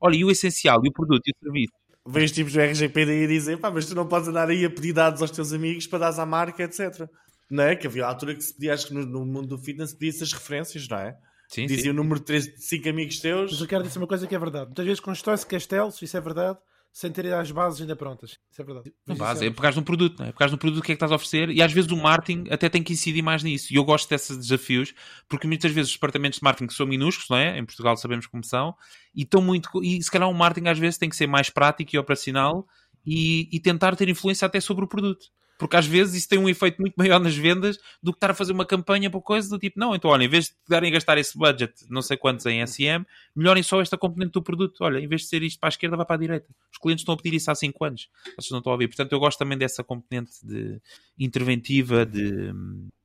Olha, 0.00 0.16
e 0.16 0.24
o 0.24 0.30
essencial, 0.30 0.80
e 0.82 0.88
o 0.88 0.92
produto, 0.92 1.22
e 1.26 1.32
o 1.32 1.44
serviço. 1.44 1.85
Vês 2.06 2.30
tipos 2.32 2.52
do 2.52 2.60
RGPD 2.60 3.10
aí 3.12 3.26
dizer, 3.26 3.58
pá, 3.58 3.70
mas 3.70 3.86
tu 3.86 3.94
não 3.94 4.06
podes 4.06 4.28
andar 4.28 4.48
aí 4.48 4.64
a 4.64 4.70
pedir 4.70 4.92
dados 4.92 5.20
aos 5.20 5.30
teus 5.30 5.52
amigos 5.52 5.86
para 5.86 5.98
dares 6.00 6.18
à 6.18 6.26
marca, 6.26 6.62
etc. 6.62 7.08
Não 7.50 7.64
é? 7.64 7.76
Que 7.76 7.86
havia 7.86 8.04
a 8.04 8.08
altura 8.08 8.34
que 8.34 8.42
se 8.42 8.54
pedia, 8.54 8.74
acho 8.74 8.88
que 8.88 8.94
no, 8.94 9.04
no 9.04 9.24
mundo 9.26 9.48
do 9.48 9.58
fitness 9.58 9.92
pedia-se 9.92 10.22
as 10.22 10.32
referências, 10.32 10.88
não 10.88 10.98
é? 10.98 11.16
Sim, 11.48 11.66
Dizia 11.66 11.84
sim. 11.84 11.90
o 11.90 11.94
número 11.94 12.18
de 12.18 12.26
3 12.26 12.44
de 12.44 12.62
5 12.64 12.88
amigos 12.88 13.14
Mas 13.14 13.22
teus. 13.22 13.60
eu 13.60 13.66
quero 13.68 13.84
dizer 13.84 13.98
uma 13.98 14.06
coisa 14.06 14.26
que 14.26 14.34
é 14.34 14.38
verdade. 14.38 14.66
Muitas 14.66 14.84
vezes 14.84 15.00
constrói-se 15.00 15.46
castelos, 15.46 16.00
isso 16.02 16.16
é 16.16 16.20
verdade, 16.20 16.58
sem 16.96 17.12
ter 17.12 17.30
as 17.34 17.50
bases 17.50 17.82
ainda 17.82 17.94
prontas. 17.94 18.38
Isso 18.50 18.62
é 18.62 18.64
verdade. 18.64 18.90
Mas 19.06 19.18
base, 19.18 19.44
isso 19.44 19.52
é 19.52 19.54
pegares 19.54 19.76
num 19.76 19.82
produto, 19.82 20.18
não 20.18 20.28
é? 20.28 20.32
Pegares 20.32 20.50
num 20.50 20.56
produto 20.56 20.82
que 20.82 20.92
é 20.92 20.94
que 20.94 20.96
estás 20.96 21.12
a 21.12 21.16
oferecer 21.16 21.50
e 21.50 21.60
às 21.60 21.70
vezes 21.70 21.90
o 21.90 21.96
marketing 21.98 22.46
até 22.50 22.70
tem 22.70 22.82
que 22.82 22.94
incidir 22.94 23.20
mais 23.20 23.42
nisso. 23.42 23.70
E 23.70 23.76
eu 23.76 23.84
gosto 23.84 24.08
desses 24.08 24.34
desafios 24.34 24.94
porque 25.28 25.46
muitas 25.46 25.70
vezes 25.72 25.90
os 25.90 25.96
departamentos 25.96 26.38
de 26.38 26.44
marketing 26.44 26.72
são 26.72 26.86
minúsculos, 26.86 27.28
não 27.28 27.36
é? 27.36 27.58
Em 27.58 27.66
Portugal 27.66 27.98
sabemos 27.98 28.26
como 28.26 28.42
são 28.42 28.74
e 29.14 29.24
estão 29.24 29.42
muito. 29.42 29.68
E 29.84 30.02
se 30.02 30.10
calhar 30.10 30.26
o 30.26 30.32
marketing 30.32 30.68
às 30.68 30.78
vezes 30.78 30.96
tem 30.96 31.10
que 31.10 31.16
ser 31.16 31.26
mais 31.26 31.50
prático 31.50 31.94
e 31.94 31.98
operacional 31.98 32.66
e, 33.04 33.46
e 33.54 33.60
tentar 33.60 33.94
ter 33.94 34.08
influência 34.08 34.46
até 34.46 34.58
sobre 34.58 34.86
o 34.86 34.88
produto. 34.88 35.26
Porque 35.58 35.76
às 35.76 35.86
vezes 35.86 36.14
isso 36.14 36.28
tem 36.28 36.38
um 36.38 36.48
efeito 36.48 36.80
muito 36.80 36.94
maior 36.96 37.18
nas 37.18 37.36
vendas 37.36 37.78
do 38.02 38.12
que 38.12 38.16
estar 38.16 38.30
a 38.30 38.34
fazer 38.34 38.52
uma 38.52 38.66
campanha 38.66 39.10
para 39.10 39.20
coisa 39.20 39.48
do 39.48 39.58
tipo, 39.58 39.78
não, 39.78 39.94
então 39.94 40.10
olha, 40.10 40.24
em 40.24 40.28
vez 40.28 40.46
de 40.46 40.54
darem 40.68 40.90
a 40.90 40.92
gastar 40.92 41.18
esse 41.18 41.36
budget, 41.36 41.72
não 41.88 42.02
sei 42.02 42.16
quantos 42.16 42.44
em 42.46 42.64
SM, 42.66 43.04
melhorem 43.34 43.62
só 43.62 43.80
esta 43.80 43.96
componente 43.96 44.32
do 44.32 44.42
produto. 44.42 44.82
Olha, 44.82 44.98
em 44.98 45.08
vez 45.08 45.22
de 45.22 45.28
ser 45.28 45.42
isto 45.42 45.58
para 45.58 45.68
a 45.68 45.70
esquerda, 45.70 45.96
vai 45.96 46.06
para 46.06 46.16
a 46.16 46.18
direita. 46.18 46.48
Os 46.72 46.78
clientes 46.78 47.02
estão 47.02 47.14
a 47.14 47.16
pedir 47.16 47.36
isso 47.36 47.50
há 47.50 47.54
5 47.54 47.84
anos. 47.84 48.08
Vocês 48.36 48.50
não 48.50 48.58
estão 48.58 48.72
a 48.72 48.74
ouvir. 48.74 48.88
Portanto, 48.88 49.12
eu 49.12 49.18
gosto 49.18 49.38
também 49.38 49.56
dessa 49.56 49.82
componente 49.82 50.32
de 50.42 50.80
interventiva 51.18 52.04
de, 52.04 52.52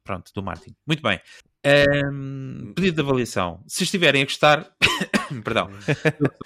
pronto, 0.04 0.32
do 0.34 0.44
marketing. 0.44 0.76
Muito 0.86 1.02
bem. 1.02 1.20
Ahm, 1.64 2.74
pedido 2.74 2.96
de 2.96 3.02
avaliação. 3.02 3.64
Se 3.68 3.84
estiverem 3.84 4.24
a 4.24 4.26
gostar, 4.26 4.76
perdão, 5.44 5.70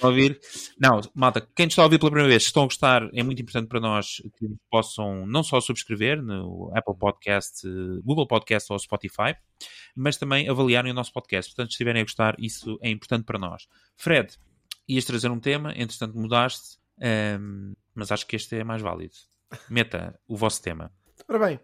a 0.02 0.08
ouvir. 0.08 0.40
Não, 0.78 1.00
malta, 1.14 1.48
quem 1.56 1.68
nos 1.68 1.74
está 1.74 1.84
a 1.84 1.86
ouvir 1.86 2.00
pela 2.00 2.12
primeira 2.12 2.30
vez, 2.30 2.44
se 2.44 2.48
estão 2.48 2.64
a 2.64 2.66
gostar, 2.66 3.10
é 3.14 3.24
muito 3.24 3.42
importante 3.42 3.68
para 3.68 3.80
nós 3.80 4.18
que 4.38 4.48
possam 4.70 5.26
não 5.26 5.42
só 5.42 5.62
subscrever 5.62 6.22
no 6.22 6.70
Apple 6.76 6.98
Podcast, 6.98 7.66
Google 8.04 8.28
Podcast 8.28 8.72
ou 8.74 8.78
Spotify, 8.78 9.36
mas 9.96 10.18
também 10.18 10.50
avaliarem 10.50 10.92
o 10.92 10.96
nosso 10.96 11.14
podcast. 11.14 11.52
Portanto, 11.52 11.70
se 11.70 11.76
estiverem 11.76 12.02
a 12.02 12.06
gostar, 12.06 12.36
isso 12.38 12.78
é 12.82 12.90
importante 12.90 13.24
para 13.24 13.40
nós. 13.40 13.68
Fred, 13.96 14.38
ias 14.88 15.06
trazer 15.06 15.32
um 15.32 15.40
tema, 15.40 15.72
entretanto 15.78 16.18
mudaste, 16.18 16.78
ahm, 17.02 17.74
mas 17.94 18.12
acho 18.12 18.28
que 18.28 18.36
este 18.36 18.58
é 18.58 18.64
mais 18.66 18.82
válido. 18.82 19.16
Meta 19.70 20.20
o 20.28 20.36
vosso 20.36 20.62
tema. 20.62 20.92
Ora 21.30 21.40
bem, 21.40 21.60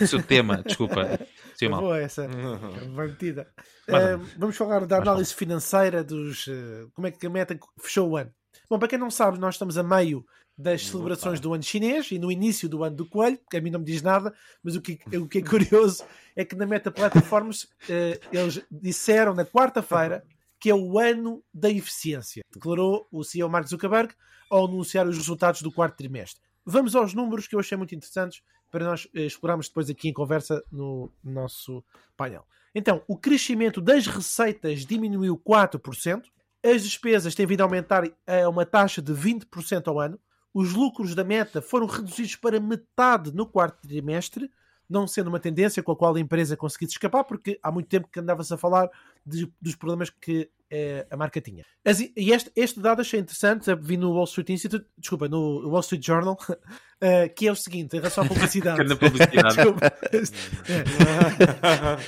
O 0.00 0.06
seu 0.06 0.22
tema, 0.22 0.62
desculpa. 0.64 1.18
Sim, 1.54 1.68
mal. 1.68 1.80
boa 1.80 1.98
essa. 1.98 2.26
Bem 2.28 3.08
metida. 3.08 3.48
Manda. 3.88 4.12
Eh, 4.12 4.16
vamos 4.38 4.56
falar 4.56 4.86
da 4.86 4.98
análise 4.98 5.34
financeira 5.34 6.02
dos. 6.02 6.48
eh, 6.48 6.86
como 6.94 7.06
é 7.06 7.10
que 7.10 7.26
a 7.26 7.30
meta 7.30 7.58
fechou 7.78 8.10
o 8.10 8.16
ano? 8.16 8.32
Bom, 8.68 8.78
para 8.78 8.88
quem 8.88 8.98
não 8.98 9.10
sabe, 9.10 9.38
nós 9.38 9.56
estamos 9.56 9.76
a 9.76 9.82
meio 9.82 10.24
das 10.56 10.86
celebrações 10.86 11.40
do 11.40 11.54
ano 11.54 11.62
chinês 11.62 12.10
e 12.10 12.18
no 12.18 12.30
início 12.30 12.68
do 12.68 12.84
ano 12.84 12.96
do 12.96 13.06
coelho, 13.06 13.38
que 13.50 13.56
a 13.56 13.60
mim 13.60 13.70
não 13.70 13.80
me 13.80 13.86
diz 13.86 14.02
nada, 14.02 14.32
mas 14.62 14.76
o 14.76 14.80
que, 14.80 14.98
o 15.16 15.26
que 15.26 15.38
é 15.38 15.42
curioso 15.42 16.04
é 16.36 16.44
que 16.44 16.54
na 16.54 16.66
Meta 16.66 16.90
Platforms 16.90 17.68
eh, 17.88 18.20
eles 18.30 18.60
disseram 18.70 19.34
na 19.34 19.44
quarta-feira 19.44 20.22
que 20.58 20.68
é 20.68 20.74
o 20.74 20.98
ano 20.98 21.42
da 21.54 21.70
eficiência, 21.70 22.42
declarou 22.52 23.08
o 23.10 23.24
CEO 23.24 23.48
Mark 23.48 23.66
Zuckerberg 23.66 24.14
ao 24.50 24.66
anunciar 24.66 25.06
os 25.08 25.16
resultados 25.16 25.62
do 25.62 25.72
quarto 25.72 25.96
trimestre. 25.96 26.42
Vamos 26.66 26.94
aos 26.94 27.14
números 27.14 27.48
que 27.48 27.54
eu 27.54 27.60
achei 27.60 27.78
muito 27.78 27.94
interessantes 27.94 28.42
para 28.70 28.84
nós 28.84 29.08
eh, 29.14 29.22
explorarmos 29.22 29.68
depois 29.68 29.90
aqui 29.90 30.08
em 30.08 30.12
conversa 30.12 30.64
no 30.70 31.10
nosso 31.22 31.84
painel. 32.16 32.46
Então, 32.74 33.02
o 33.08 33.16
crescimento 33.16 33.80
das 33.80 34.06
receitas 34.06 34.86
diminuiu 34.86 35.36
4%, 35.36 36.22
as 36.64 36.84
despesas 36.84 37.34
têm 37.34 37.46
vindo 37.46 37.62
a 37.62 37.64
aumentar 37.64 38.04
a 38.26 38.48
uma 38.48 38.64
taxa 38.64 39.02
de 39.02 39.12
20% 39.12 39.88
ao 39.88 39.98
ano, 39.98 40.18
os 40.52 40.72
lucros 40.72 41.14
da 41.14 41.24
meta 41.24 41.62
foram 41.62 41.86
reduzidos 41.86 42.36
para 42.36 42.60
metade 42.60 43.32
no 43.32 43.46
quarto 43.46 43.86
trimestre, 43.86 44.50
não 44.90 45.06
sendo 45.06 45.28
uma 45.28 45.38
tendência 45.38 45.82
com 45.82 45.92
a 45.92 45.96
qual 45.96 46.14
a 46.14 46.20
empresa 46.20 46.56
conseguisse 46.56 46.94
escapar, 46.94 47.22
porque 47.24 47.58
há 47.62 47.70
muito 47.70 47.88
tempo 47.88 48.08
que 48.12 48.18
andava-se 48.18 48.52
a 48.52 48.58
falar 48.58 48.90
de, 49.24 49.50
dos 49.60 49.76
problemas 49.76 50.10
que 50.10 50.50
eh, 50.68 51.06
a 51.10 51.16
marca 51.16 51.40
tinha. 51.40 51.64
As, 51.84 52.00
e 52.00 52.12
este, 52.16 52.50
este 52.56 52.80
dado 52.80 53.00
achei 53.00 53.20
interessante, 53.20 53.74
vi 53.76 53.96
no 53.96 54.12
Wall 54.12 54.24
Street 54.24 54.50
Institute, 54.50 54.86
desculpa, 54.98 55.28
no 55.28 55.68
Wall 55.68 55.80
Street 55.80 56.04
Journal, 56.04 56.36
uh, 56.48 57.30
que 57.36 57.46
é 57.46 57.52
o 57.52 57.56
seguinte, 57.56 57.96
em 57.96 58.00
relação 58.00 58.24
à 58.24 58.28
publicidade. 58.28 58.84
na 58.84 58.96
publicidade. 58.96 59.54
Desculpa. 59.56 59.86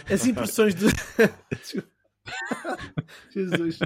É. 0.09 0.13
As 0.15 0.27
impressões 0.27 0.75
de. 0.75 0.87
Jesus. 3.31 3.79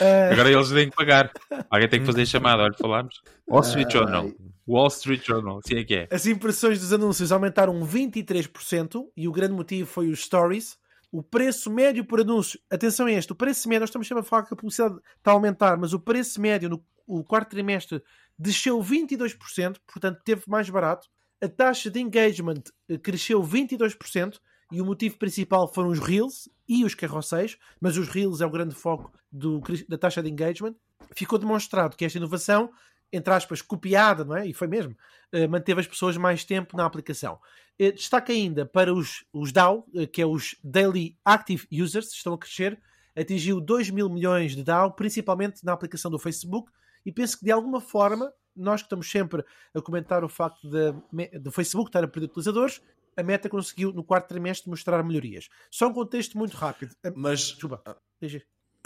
Uh, 0.00 0.32
Agora 0.32 0.50
eles 0.50 0.70
têm 0.70 0.90
que 0.90 0.96
pagar. 0.96 1.30
Alguém 1.68 1.88
tem 1.88 2.00
que 2.00 2.06
fazer 2.06 2.22
a 2.22 2.26
chamada, 2.26 2.62
olha, 2.62 2.74
falarmos. 2.74 3.20
Wall 3.48 3.62
Street 3.62 3.92
Journal. 3.92 4.30
Wall 4.66 4.88
Street 4.88 5.26
Journal, 5.26 5.58
assim 5.58 5.76
é 5.76 5.84
que 5.84 5.94
é. 5.94 6.08
As 6.10 6.26
impressões 6.26 6.80
dos 6.80 6.92
anúncios 6.92 7.32
aumentaram 7.32 7.80
23% 7.86 9.06
e 9.16 9.28
o 9.28 9.32
grande 9.32 9.54
motivo 9.54 9.88
foi 9.88 10.08
os 10.08 10.20
stories. 10.20 10.78
O 11.12 11.22
preço 11.22 11.70
médio 11.70 12.04
por 12.04 12.20
anúncio, 12.20 12.58
atenção 12.70 13.06
a 13.06 13.12
este, 13.12 13.32
o 13.32 13.34
preço 13.34 13.68
médio, 13.68 13.80
nós 13.80 13.88
estamos 13.88 14.06
sempre 14.06 14.22
a 14.22 14.24
falar 14.24 14.44
que 14.44 14.54
a 14.54 14.56
publicidade 14.56 14.94
está 15.18 15.32
a 15.32 15.34
aumentar, 15.34 15.76
mas 15.76 15.92
o 15.92 15.98
preço 15.98 16.40
médio 16.40 16.68
no 16.68 16.84
o 17.10 17.24
quarto 17.24 17.50
trimestre 17.50 18.00
desceu 18.38 18.80
22%, 18.80 19.78
portanto 19.84 20.20
teve 20.24 20.42
mais 20.46 20.70
barato. 20.70 21.08
A 21.42 21.48
taxa 21.48 21.90
de 21.90 21.98
engagement 21.98 22.62
eh, 22.88 22.96
cresceu 22.98 23.42
22% 23.42 24.38
e 24.70 24.80
o 24.80 24.84
motivo 24.84 25.16
principal 25.16 25.72
foram 25.72 25.90
os 25.90 25.98
Reels 25.98 26.48
e 26.68 26.84
os 26.84 26.94
carrosséis, 26.94 27.56
mas 27.80 27.96
os 27.96 28.08
Reels 28.08 28.40
é 28.40 28.46
o 28.46 28.50
grande 28.50 28.74
foco 28.74 29.12
do, 29.30 29.60
da 29.88 29.98
taxa 29.98 30.22
de 30.22 30.30
engagement. 30.30 30.74
Ficou 31.14 31.38
demonstrado 31.38 31.96
que 31.96 32.04
esta 32.04 32.18
inovação 32.18 32.70
entre 33.12 33.32
aspas, 33.32 33.60
copiada, 33.60 34.24
não 34.24 34.36
é? 34.36 34.46
E 34.46 34.52
foi 34.52 34.68
mesmo, 34.68 34.96
uh, 35.34 35.48
manteve 35.48 35.80
as 35.80 35.86
pessoas 35.86 36.16
mais 36.16 36.44
tempo 36.44 36.76
na 36.76 36.84
aplicação. 36.84 37.38
Uh, 37.80 37.92
destaca 37.92 38.32
ainda 38.32 38.64
para 38.64 38.92
os, 38.92 39.24
os 39.32 39.52
DAO, 39.52 39.86
uh, 39.94 40.06
que 40.06 40.22
é 40.22 40.26
os 40.26 40.56
Daily 40.62 41.18
Active 41.24 41.66
Users, 41.72 42.12
estão 42.12 42.34
a 42.34 42.38
crescer, 42.38 42.80
atingiu 43.16 43.60
2 43.60 43.90
mil 43.90 44.08
milhões 44.08 44.54
de 44.54 44.62
DAO, 44.62 44.92
principalmente 44.92 45.64
na 45.64 45.72
aplicação 45.72 46.10
do 46.10 46.18
Facebook, 46.18 46.70
e 47.04 47.10
penso 47.10 47.38
que 47.38 47.44
de 47.44 47.50
alguma 47.50 47.80
forma, 47.80 48.32
nós 48.54 48.82
que 48.82 48.86
estamos 48.86 49.10
sempre 49.10 49.44
a 49.74 49.80
comentar 49.80 50.22
o 50.22 50.28
facto 50.28 50.68
de, 50.68 51.38
do 51.38 51.50
Facebook 51.50 51.88
estar 51.88 52.04
a 52.04 52.08
perder 52.08 52.26
utilizadores, 52.26 52.80
a 53.20 53.22
meta 53.22 53.48
conseguiu 53.48 53.92
no 53.92 54.02
quarto 54.02 54.28
trimestre 54.28 54.68
mostrar 54.68 55.02
melhorias. 55.02 55.48
Só 55.70 55.88
um 55.88 55.92
contexto 55.92 56.36
muito 56.36 56.56
rápido. 56.56 56.94
Mas, 57.14 57.40
Desculpa, 57.40 57.82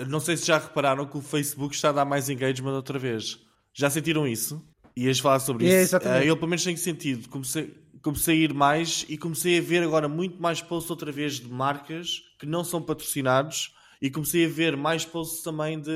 não 0.08 0.20
sei 0.20 0.36
se 0.36 0.46
já 0.46 0.58
repararam 0.58 1.06
que 1.06 1.16
o 1.16 1.22
Facebook 1.22 1.74
está 1.74 1.90
a 1.90 1.92
dar 1.92 2.04
mais 2.04 2.28
engagement 2.28 2.74
outra 2.74 2.98
vez. 2.98 3.38
Já 3.72 3.88
sentiram 3.90 4.26
isso? 4.26 4.66
Ias 4.96 5.18
falar 5.18 5.40
sobre 5.40 5.64
É, 5.66 5.68
isso? 5.68 5.94
exatamente. 5.96 6.24
Uh, 6.24 6.28
eu, 6.28 6.36
pelo 6.36 6.48
menos, 6.48 6.62
tenho 6.62 6.78
sentido. 6.78 7.28
Comecei, 7.28 7.74
comecei 8.02 8.36
a 8.36 8.44
ir 8.44 8.54
mais 8.54 9.04
e 9.08 9.18
comecei 9.18 9.58
a 9.58 9.62
ver 9.62 9.82
agora 9.82 10.08
muito 10.08 10.40
mais 10.40 10.60
posts 10.60 10.90
outra 10.90 11.10
vez 11.10 11.40
de 11.40 11.48
marcas 11.48 12.22
que 12.38 12.46
não 12.46 12.62
são 12.62 12.80
patrocinados 12.80 13.74
e 14.00 14.10
comecei 14.10 14.44
a 14.44 14.48
ver 14.48 14.76
mais 14.76 15.04
posts 15.04 15.42
também 15.42 15.80
de 15.80 15.90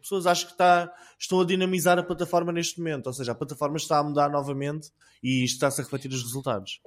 pessoas 0.00 0.26
acho 0.26 0.46
que 0.46 0.52
está, 0.52 0.92
estão 1.18 1.40
a 1.40 1.44
dinamizar 1.44 1.98
a 1.98 2.02
plataforma 2.02 2.52
neste 2.52 2.78
momento. 2.78 3.06
Ou 3.06 3.12
seja, 3.12 3.32
a 3.32 3.34
plataforma 3.34 3.76
está 3.78 3.98
a 3.98 4.04
mudar 4.04 4.28
novamente 4.28 4.90
e 5.22 5.42
está-se 5.44 5.80
a 5.80 5.84
refletir 5.84 6.08
os 6.12 6.22
resultados. 6.22 6.80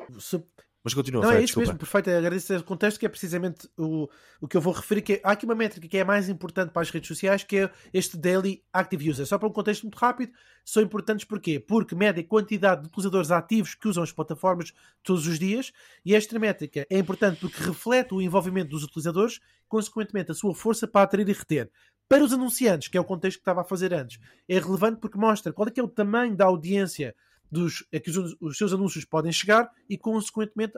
Mas 0.82 0.94
continua, 0.94 1.22
Não, 1.22 1.28
Fred, 1.30 1.42
é 1.42 1.44
isso 1.44 1.60
desculpa. 1.60 1.68
mesmo, 1.74 1.80
perfeito. 1.80 2.10
Agradeço 2.10 2.54
esse 2.54 2.64
contexto, 2.64 3.00
que 3.00 3.06
é 3.06 3.10
precisamente 3.10 3.68
o, 3.78 4.08
o 4.40 4.48
que 4.48 4.56
eu 4.56 4.62
vou 4.62 4.72
referir. 4.72 5.02
Que 5.02 5.14
é- 5.14 5.22
há 5.26 5.32
aqui 5.32 5.44
uma 5.44 5.54
métrica 5.54 5.86
que 5.88 5.98
é 5.98 6.02
a 6.02 6.06
mais 6.06 6.30
importante 6.30 6.72
para 6.72 6.82
as 6.82 6.90
redes 6.90 7.08
sociais, 7.10 7.44
que 7.44 7.58
é 7.58 7.70
este 7.94 8.16
Daily 8.18 8.64
Active 8.72 9.10
User. 9.10 9.26
Só 9.26 9.38
para 9.38 9.50
um 9.50 9.52
contexto 9.52 9.84
muito 9.84 9.98
rápido, 9.98 10.32
são 10.64 10.82
importantes 10.82 11.26
porquê? 11.26 11.60
Porque 11.60 11.96
mede 11.96 12.22
a 12.22 12.24
quantidade 12.24 12.82
de 12.84 12.88
utilizadores 12.88 13.30
ativos 13.30 13.76
que 13.76 13.90
usam 13.90 14.04
as 14.04 14.12
plataformas 14.14 14.74
todos 15.04 15.28
os 15.28 15.38
dias, 15.38 15.74
e 16.06 16.16
esta 16.16 16.40
métrica 16.40 16.88
é 16.90 16.98
importante 16.98 17.42
porque 17.42 17.62
reflete 17.62 18.14
o 18.14 18.22
envolvimento 18.22 18.70
dos 18.70 18.84
utilizadores, 18.84 19.42
consequentemente 19.68 20.32
a 20.32 20.34
sua 20.34 20.56
força 20.56 20.88
para 20.88 21.02
atrair 21.04 21.28
e 21.28 21.34
reter. 21.34 21.70
Para 22.08 22.24
os 22.24 22.32
anunciantes, 22.34 22.88
que 22.88 22.98
é 22.98 23.02
o 23.02 23.06
contexto 23.06 23.38
que 23.38 23.42
estava 23.42 23.62
a 23.62 23.66
fazer 23.66 23.94
antes, 23.94 24.18
é 24.48 24.58
relevante 24.58 25.00
porque 25.02 25.18
mostra 25.18 25.52
qual 25.52 25.68
é 25.68 25.72
que 25.72 25.80
é 25.80 25.84
o 25.84 25.88
tamanho 25.90 26.36
da 26.36 26.46
audiência 26.46 27.14
dos, 27.52 27.86
a 27.94 28.00
que 28.00 28.10
os, 28.10 28.36
os 28.40 28.58
seus 28.58 28.74
anúncios 28.74 29.06
podem 29.06 29.32
chegar 29.32 29.70
e, 29.90 29.98
consequentemente, 29.98 30.74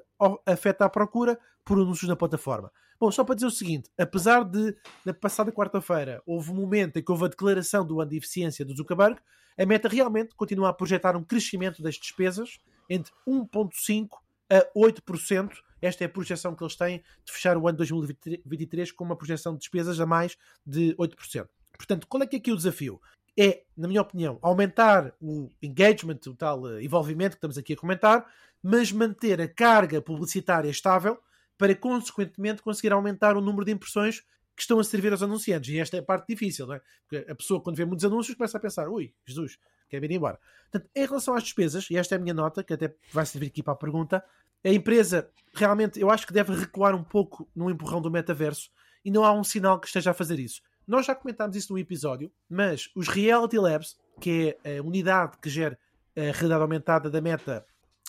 afeta 0.46 0.86
a 0.86 0.90
procura 0.90 1.38
por 1.66 1.78
anúncios 1.78 2.10
na 2.10 2.16
plataforma. 2.16 2.72
Bom, 3.00 3.12
só 3.12 3.24
para 3.24 3.36
dizer 3.36 3.48
o 3.48 3.52
seguinte: 3.52 3.90
apesar 3.98 4.44
de, 4.44 4.76
na 5.04 5.14
passada 5.14 5.52
quarta-feira, 5.52 6.22
houve 6.26 6.52
um 6.52 6.56
momento 6.56 6.98
em 6.98 7.04
que 7.04 7.12
houve 7.12 7.26
a 7.26 7.30
declaração 7.30 7.86
do 7.86 8.00
ano 8.00 8.12
de 8.12 8.18
eficiência 8.18 8.64
do 8.64 8.76
Zuckerberg, 8.76 9.20
a 9.58 9.66
meta 9.66 9.88
realmente 9.88 10.36
continua 10.36 10.70
a 10.70 10.74
projetar 10.74 11.16
um 11.16 11.24
crescimento 11.24 11.82
das 11.82 11.96
despesas 11.96 12.60
entre 12.90 13.12
1,5% 13.28 14.10
a 14.50 14.66
8%. 14.78 15.52
Esta 15.82 16.04
é 16.04 16.08
a 16.08 16.10
projeção 16.10 16.56
que 16.56 16.64
eles 16.64 16.76
têm 16.76 17.04
de 17.26 17.32
fechar 17.32 17.58
o 17.58 17.68
ano 17.68 17.78
2023 17.80 18.92
com 18.92 19.04
uma 19.04 19.16
projeção 19.16 19.54
de 19.54 19.60
despesas 19.60 20.00
a 20.00 20.06
mais 20.06 20.38
de 20.66 20.96
8%. 20.96 21.48
Portanto, 21.76 22.06
qual 22.08 22.22
é 22.22 22.28
que 22.28 22.36
é 22.36 22.40
aqui 22.40 22.52
o 22.52 22.56
desafio? 22.56 23.02
É, 23.38 23.64
na 23.76 23.88
minha 23.88 24.02
opinião, 24.02 24.38
aumentar 24.42 25.14
o 25.22 25.50
engagement, 25.62 26.20
o 26.28 26.36
tal 26.36 26.68
eh, 26.68 26.84
envolvimento 26.84 27.32
que 27.32 27.38
estamos 27.38 27.58
aqui 27.58 27.74
a 27.74 27.78
comentar, 27.78 28.26
mas 28.62 28.92
manter 28.92 29.42
a 29.42 29.48
carga 29.48 30.02
publicitária 30.02 30.70
estável 30.70 31.18
para, 31.58 31.74
consequentemente, 31.76 32.62
conseguir 32.62 32.92
aumentar 32.92 33.38
o 33.38 33.42
número 33.42 33.66
de 33.66 33.72
impressões 33.72 34.22
que 34.56 34.62
estão 34.62 34.80
a 34.80 34.84
servir 34.84 35.12
aos 35.12 35.24
anunciantes. 35.24 35.70
E 35.70 35.80
esta 35.80 35.98
é 35.98 36.00
a 36.00 36.04
parte 36.04 36.28
difícil, 36.28 36.68
não 36.68 36.76
é? 36.76 36.82
Porque 37.08 37.32
a 37.32 37.36
pessoa, 37.36 37.62
quando 37.62 37.78
vê 37.78 37.86
muitos 37.86 38.06
anúncios, 38.06 38.36
começa 38.36 38.58
a 38.58 38.62
pensar: 38.62 38.90
ui, 38.90 39.14
Jesus, 39.26 39.58
quer 39.90 40.00
vir 40.00 40.12
embora. 40.12 40.40
Portanto, 40.70 40.90
em 40.96 41.06
relação 41.06 41.34
às 41.34 41.44
despesas, 41.44 41.90
e 41.90 41.98
esta 41.98 42.16
é 42.16 42.18
a 42.18 42.22
minha 42.22 42.34
nota, 42.34 42.64
que 42.64 42.74
até 42.74 42.94
vai 43.12 43.26
servir 43.26 43.48
aqui 43.48 43.64
para 43.64 43.74
a 43.74 43.78
pergunta, 43.78 44.24
a 44.64 44.70
empresa 44.70 45.30
realmente, 45.54 46.00
eu 46.00 46.10
acho 46.10 46.28
que 46.28 46.34
deve 46.34 46.54
recuar 46.54 46.96
um 46.96 47.04
pouco 47.04 47.50
no 47.56 47.70
empurrão 47.70 48.02
do 48.02 48.12
metaverso 48.12 48.70
e 49.04 49.10
não 49.10 49.26
há 49.26 49.34
um 49.34 49.44
sinal 49.44 49.80
que 49.80 49.88
esteja 49.88 50.12
a 50.12 50.14
fazer 50.14 50.40
isso. 50.40 50.62
Nós 50.88 51.06
já 51.06 51.16
comentámos 51.16 51.56
isso 51.56 51.72
no 51.72 51.80
episódio, 51.80 52.32
mas 52.50 52.90
os 52.96 53.08
Reality 53.08 53.58
Labs, 53.58 53.98
que 54.20 54.58
é 54.64 54.78
a 54.80 54.82
unidade 54.84 55.38
que 55.42 55.50
gera 55.50 55.78
a 56.16 56.22
realidade 56.22 56.62
aumentada 56.62 57.10
da 57.10 57.22
meta, 57.22 57.66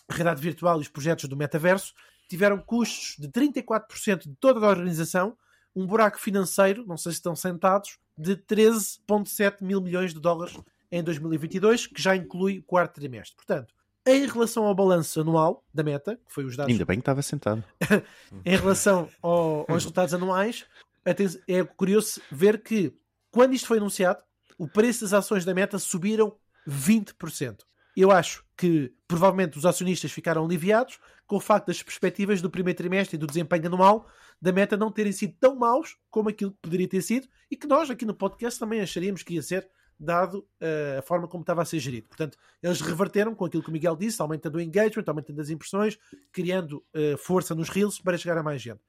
a 0.09 0.13
realidade 0.15 0.41
virtual 0.41 0.79
e 0.79 0.83
os 0.83 0.89
projetos 0.89 1.27
do 1.29 1.37
metaverso, 1.37 1.95
tiveram 2.29 2.59
custos 2.59 3.17
de 3.19 3.29
34% 3.29 4.29
de 4.29 4.35
toda 4.37 4.65
a 4.67 4.69
organização, 4.69 5.37
um 5.77 5.87
buraco 5.87 6.19
financeiro, 6.19 6.85
não 6.87 6.97
sei 6.97 7.13
se 7.13 7.19
estão 7.19 7.37
sentados, 7.37 7.99
de 8.17 8.37
13,7 8.37 9.63
mil 9.63 9.81
milhões 9.81 10.13
de 10.13 10.21
dólares 10.21 10.59
em 10.91 11.03
2022, 11.03 11.87
que 11.87 12.01
já 12.03 12.15
inclui 12.17 12.59
o 12.59 12.63
quarto 12.63 12.95
trimestre. 13.01 13.37
Portanto, 13.37 13.75
em 14.05 14.27
relação 14.27 14.65
ao 14.65 14.75
balanço 14.75 15.21
anual 15.21 15.65
da 15.73 15.83
meta, 15.83 16.17
que 16.17 16.33
foi 16.33 16.45
os 16.45 16.57
dados 16.57 16.73
Ainda 16.73 16.85
bem 16.85 16.97
que 16.99 17.03
estava 17.03 17.23
sentado. 17.23 17.63
em 18.45 18.57
relação 18.57 19.09
ao- 19.23 19.61
aos 19.61 19.69
resultados 19.69 20.13
anuais, 20.13 20.67
é 21.05 21.65
curioso 21.65 22.21
ver 22.31 22.63
que, 22.63 22.95
quando 23.31 23.55
isto 23.55 23.69
foi 23.69 23.79
anunciado, 23.79 24.23
o 24.59 24.69
preço 24.69 25.03
das 25.03 25.13
ações 25.13 25.45
da 25.45 25.55
Meta 25.55 25.79
subiram 25.79 26.37
20%. 26.69 27.61
Eu 27.97 28.11
acho 28.11 28.45
que, 28.57 28.93
provavelmente, 29.07 29.59
os 29.59 29.67
acionistas 29.67 30.13
ficaram 30.13 30.45
aliviados 30.45 30.99
com 31.27 31.37
o 31.37 31.41
facto 31.41 31.67
das 31.67 31.83
perspectivas 31.83 32.41
do 32.41 32.51
primeiro 32.51 32.77
trimestre 32.77 33.17
e 33.17 33.19
do 33.19 33.27
desempenho 33.27 33.67
anual 33.67 34.07
da 34.41 34.53
Meta 34.53 34.77
não 34.77 34.91
terem 34.91 35.13
sido 35.13 35.35
tão 35.39 35.55
maus 35.55 35.97
como 36.11 36.29
aquilo 36.29 36.53
que 36.53 36.59
poderia 36.63 36.89
ter 36.89 37.03
sido 37.03 37.29
e 37.51 37.57
que 37.57 37.67
nós, 37.67 37.91
aqui 37.91 38.05
no 38.05 38.15
podcast, 38.15 38.59
também 38.59 38.81
acharíamos 38.81 39.23
que 39.23 39.35
ia 39.35 39.43
ser 39.43 39.69
dado 39.99 40.47
eh, 40.61 40.97
a 40.99 41.03
forma 41.03 41.29
como 41.29 41.43
estava 41.43 41.63
a 41.63 41.65
ser 41.65 41.79
gerido. 41.79 42.09
Portanto, 42.09 42.37
eles 42.63 42.81
reverteram 42.81 43.35
com 43.35 43.45
aquilo 43.45 43.63
que 43.63 43.69
o 43.69 43.73
Miguel 43.73 43.95
disse, 43.95 44.21
aumentando 44.21 44.57
o 44.57 44.61
engagement, 44.61 45.05
aumentando 45.07 45.41
as 45.41 45.49
impressões, 45.49 45.97
criando 46.33 46.85
eh, 46.93 47.17
força 47.17 47.55
nos 47.55 47.69
reels 47.69 48.01
para 48.01 48.19
chegar 48.19 48.37
a 48.37 48.43
mais 48.43 48.61
gente. 48.61 48.81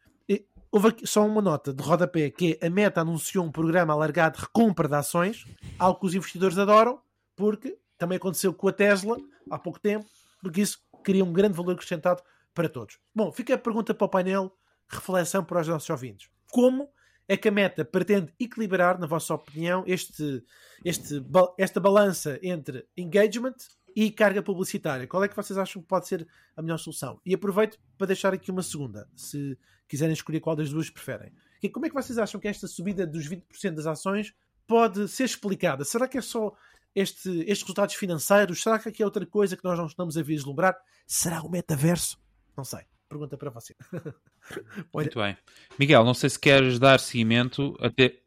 Houve 0.74 0.96
só 1.06 1.24
uma 1.24 1.40
nota 1.40 1.72
de 1.72 1.84
rodapé 1.84 2.32
que 2.32 2.58
é 2.60 2.66
a 2.66 2.68
Meta 2.68 3.02
anunciou 3.02 3.46
um 3.46 3.52
programa 3.52 3.94
alargado 3.94 4.38
de 4.38 4.44
recompra 4.44 4.88
de 4.88 4.96
ações, 4.96 5.46
algo 5.78 6.00
que 6.00 6.08
os 6.08 6.16
investidores 6.16 6.58
adoram, 6.58 7.00
porque 7.36 7.78
também 7.96 8.16
aconteceu 8.16 8.52
com 8.52 8.70
a 8.70 8.74
Tesla 8.74 9.16
há 9.52 9.60
pouco 9.60 9.80
tempo, 9.80 10.04
porque 10.42 10.62
isso 10.62 10.80
cria 11.04 11.24
um 11.24 11.32
grande 11.32 11.56
valor 11.56 11.74
acrescentado 11.74 12.24
para 12.56 12.68
todos. 12.68 12.98
Bom, 13.14 13.32
fica 13.32 13.54
a 13.54 13.58
pergunta 13.60 13.94
para 13.94 14.06
o 14.06 14.10
painel, 14.10 14.52
reflexão 14.88 15.46
para 15.46 15.62
os 15.62 15.68
nossos 15.68 15.92
ouvintes. 15.92 16.28
Como 16.52 16.90
é 17.28 17.38
que 17.38 17.50
a 17.50 17.52
Meta 17.52 17.86
pretende 17.86 18.34
equilibrar, 18.40 18.98
na 18.98 19.06
vossa 19.06 19.36
opinião, 19.36 19.84
este, 19.86 20.44
este, 20.84 21.24
esta 21.56 21.80
balança 21.80 22.40
entre 22.42 22.84
engagement 22.98 23.58
e 23.96 24.12
carga 24.12 24.42
publicitária? 24.42 25.08
Qual 25.08 25.24
é 25.24 25.28
que 25.28 25.36
vocês 25.36 25.58
acham 25.58 25.82
que 25.82 25.88
pode 25.88 26.08
ser 26.08 26.28
a 26.56 26.62
melhor 26.62 26.78
solução? 26.78 27.20
E 27.26 27.34
aproveito 27.34 27.80
para 27.98 28.08
deixar 28.08 28.34
aqui 28.34 28.52
uma 28.52 28.64
segunda, 28.64 29.08
se 29.16 29.58
quiserem 29.88 30.14
escolher 30.14 30.40
qual 30.40 30.56
das 30.56 30.70
duas 30.70 30.90
preferem. 30.90 31.32
E 31.62 31.70
como 31.70 31.86
é 31.86 31.90
que 31.90 31.96
vocês 31.96 32.18
acham 32.18 32.40
que 32.40 32.48
esta 32.48 32.68
subida 32.68 33.06
dos 33.06 33.28
20% 33.28 33.76
das 33.76 33.86
ações 33.86 34.34
pode 34.68 35.08
ser 35.08 35.26
explicada? 35.26 35.86
Será 35.86 36.08
que 36.08 36.18
é 36.18 36.22
só 36.22 36.54
este, 36.96 37.30
estes 37.42 37.62
resultados 37.62 37.96
financeiros? 37.96 38.62
Será 38.62 38.80
que 38.80 38.90
aqui 38.90 39.04
é 39.04 39.06
outra 39.06 39.26
coisa 39.26 39.56
que 39.56 39.64
nós 39.64 39.78
não 39.78 39.86
estamos 39.86 40.18
a 40.18 40.24
vislumbrar? 40.24 40.76
Será 41.06 41.42
o 41.42 41.50
metaverso? 41.50 42.20
Não 42.58 42.64
sei. 42.64 42.82
Pergunta 43.08 43.38
para 43.38 43.52
você. 43.52 43.76
Muito 44.94 45.20
bem. 45.20 45.38
Miguel, 45.78 46.04
não 46.04 46.14
sei 46.14 46.30
se 46.30 46.40
queres 46.40 46.80
dar 46.80 47.00
seguimento 47.00 47.76
até. 47.80 48.20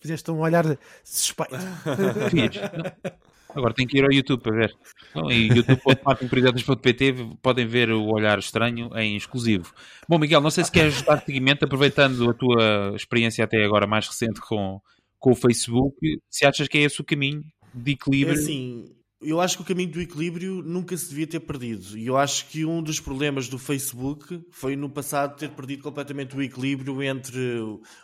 Fizeste 0.00 0.30
um 0.30 0.38
olhar 0.40 0.64
suspeito. 1.04 1.54
Agora 3.54 3.74
tem 3.74 3.86
que 3.86 3.98
ir 3.98 4.04
ao 4.04 4.12
YouTube 4.12 4.42
para 4.42 4.56
ver. 4.56 4.76
Então, 5.10 5.30
e 5.30 5.48
youtube.marketingprioridadas.pt 5.48 7.14
podem 7.42 7.66
ver 7.66 7.90
o 7.90 8.06
olhar 8.06 8.38
estranho 8.38 8.90
em 8.96 9.16
exclusivo. 9.16 9.72
Bom, 10.08 10.18
Miguel, 10.18 10.40
não 10.40 10.50
sei 10.50 10.64
se 10.64 10.72
queres 10.72 11.02
dar 11.02 11.22
seguimento, 11.22 11.64
aproveitando 11.64 12.28
a 12.30 12.34
tua 12.34 12.92
experiência 12.94 13.44
até 13.44 13.64
agora 13.64 13.86
mais 13.86 14.06
recente 14.06 14.40
com, 14.40 14.80
com 15.18 15.32
o 15.32 15.36
Facebook, 15.36 15.96
se 16.30 16.44
achas 16.44 16.68
que 16.68 16.78
é 16.78 16.82
esse 16.82 17.00
o 17.00 17.04
caminho 17.04 17.42
de 17.74 17.92
equilíbrio? 17.92 18.36
É 18.36 18.40
assim, 18.40 18.84
eu 19.20 19.40
acho 19.40 19.56
que 19.56 19.62
o 19.62 19.66
caminho 19.66 19.90
do 19.90 20.00
equilíbrio 20.00 20.62
nunca 20.62 20.96
se 20.96 21.08
devia 21.08 21.26
ter 21.26 21.40
perdido. 21.40 21.98
E 21.98 22.06
eu 22.06 22.16
acho 22.16 22.46
que 22.46 22.64
um 22.64 22.82
dos 22.82 23.00
problemas 23.00 23.48
do 23.48 23.58
Facebook 23.58 24.40
foi 24.50 24.76
no 24.76 24.88
passado 24.88 25.36
ter 25.36 25.50
perdido 25.50 25.82
completamente 25.82 26.36
o 26.36 26.42
equilíbrio 26.42 27.02
entre 27.02 27.58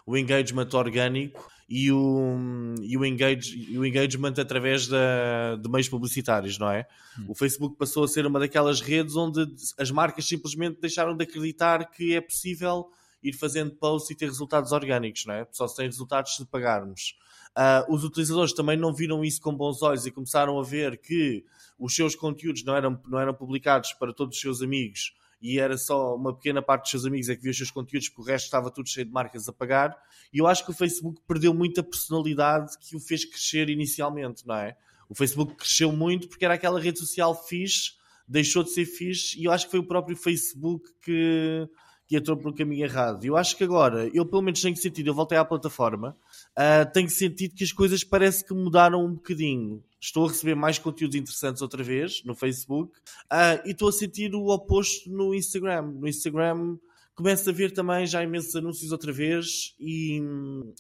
o 0.05 0.17
engagement 0.17 0.69
orgânico 0.73 1.49
e 1.69 1.91
o, 1.91 2.75
e 2.83 2.99
o, 2.99 3.05
engage, 3.05 3.79
o 3.79 3.87
engagement 3.87 4.35
através 4.39 4.89
da, 4.89 5.57
de 5.57 5.69
meios 5.69 5.89
publicitários, 5.89 6.59
não 6.59 6.71
é? 6.71 6.87
Hum. 7.19 7.27
O 7.29 7.35
Facebook 7.35 7.77
passou 7.77 8.05
a 8.05 8.09
ser 8.09 8.27
uma 8.27 8.41
daquelas 8.41 8.81
redes 8.81 9.15
onde 9.15 9.47
as 9.79 9.91
marcas 9.91 10.27
simplesmente 10.27 10.81
deixaram 10.81 11.17
de 11.17 11.23
acreditar 11.23 11.91
que 11.91 12.15
é 12.15 12.21
possível 12.21 12.89
ir 13.23 13.33
fazendo 13.33 13.75
posts 13.77 14.11
e 14.11 14.17
ter 14.17 14.27
resultados 14.27 14.73
orgânicos, 14.73 15.25
não 15.27 15.35
é? 15.35 15.47
Só 15.53 15.67
se 15.67 15.77
tem 15.77 15.87
resultados 15.87 16.37
se 16.37 16.45
pagarmos. 16.45 17.15
Uh, 17.57 17.95
os 17.95 18.03
utilizadores 18.03 18.53
também 18.53 18.77
não 18.77 18.93
viram 18.93 19.25
isso 19.25 19.41
com 19.41 19.55
bons 19.55 19.83
olhos 19.83 20.07
e 20.07 20.11
começaram 20.11 20.59
a 20.59 20.63
ver 20.63 20.99
que 20.99 21.45
os 21.79 21.95
seus 21.95 22.15
conteúdos 22.15 22.65
não 22.65 22.77
eram, 22.77 23.01
não 23.07 23.21
eram 23.21 23.33
publicados 23.33 23.93
para 23.93 24.13
todos 24.13 24.37
os 24.37 24.41
seus 24.41 24.61
amigos 24.61 25.15
e 25.45 25.59
era 25.59 25.77
só 25.77 26.17
uma 26.17 26.35
pequena 26.35 26.63
parte 26.63 26.85
dos 26.85 26.91
seus 26.93 27.05
amigos 27.05 27.29
é 27.29 27.37
que 27.37 27.43
via 27.43 27.51
os 27.51 27.57
seus 27.59 27.71
conteúdos, 27.71 28.09
porque 28.09 28.23
o 28.23 28.25
resto 28.25 28.47
estava 28.47 28.71
tudo 28.71 28.89
cheio 28.89 29.05
de 29.05 29.13
marcas 29.13 29.47
a 29.47 29.53
pagar. 29.53 29.95
E 30.33 30.39
eu 30.39 30.47
acho 30.47 30.65
que 30.65 30.71
o 30.71 30.75
Facebook 30.75 31.21
perdeu 31.29 31.53
muita 31.53 31.83
personalidade 31.83 32.79
que 32.79 32.97
o 32.97 32.99
fez 32.99 33.27
crescer 33.27 33.69
inicialmente, 33.69 34.47
não 34.47 34.55
é? 34.55 34.75
O 35.07 35.15
Facebook 35.15 35.55
cresceu 35.55 35.93
muito 35.93 36.29
porque 36.29 36.47
era 36.47 36.55
aquela 36.55 36.81
rede 36.81 36.99
social 36.99 37.35
fixe, 37.47 37.93
deixou 38.27 38.63
de 38.63 38.71
ser 38.71 38.87
fixe, 38.87 39.39
e 39.39 39.45
eu 39.45 39.53
acho 39.53 39.67
que 39.67 39.73
foi 39.73 39.81
o 39.81 39.87
próprio 39.87 40.17
Facebook 40.17 40.91
que, 41.03 41.69
que 42.07 42.17
entrou 42.17 42.39
pelo 42.39 42.55
caminho 42.55 42.83
errado. 42.83 43.23
Eu 43.23 43.37
acho 43.37 43.55
que 43.55 43.65
agora, 43.65 44.09
eu 44.15 44.25
pelo 44.25 44.41
menos 44.41 44.63
tenho 44.63 44.75
sentido, 44.75 45.09
eu 45.09 45.15
voltei 45.15 45.37
à 45.37 45.45
plataforma, 45.45 46.17
uh, 46.59 46.91
tenho 46.93 47.09
sentido 47.09 47.55
que 47.55 47.65
as 47.65 47.73
coisas 47.73 48.05
parece 48.05 48.45
que 48.45 48.55
mudaram 48.55 49.05
um 49.05 49.15
bocadinho. 49.15 49.83
Estou 50.01 50.27
a 50.27 50.29
receber 50.29 50.55
mais 50.55 50.79
conteúdos 50.79 51.17
interessantes 51.17 51.63
outra 51.63 51.83
vez 51.83 52.23
no 52.25 52.35
Facebook 52.35 52.93
uh, 53.25 53.67
e 53.67 53.71
estou 53.71 53.89
a 53.89 53.93
sentir 53.93 54.35
o 54.35 54.49
oposto 54.49 55.11
no 55.11 55.35
Instagram. 55.35 55.83
No 55.83 56.07
Instagram 56.07 56.77
começo 57.15 57.49
a 57.49 57.53
ver 57.53 57.73
também 57.73 58.07
já 58.07 58.23
imensos 58.23 58.55
anúncios 58.57 58.91
outra 58.91 59.13
vez 59.13 59.75
e, 59.79 60.21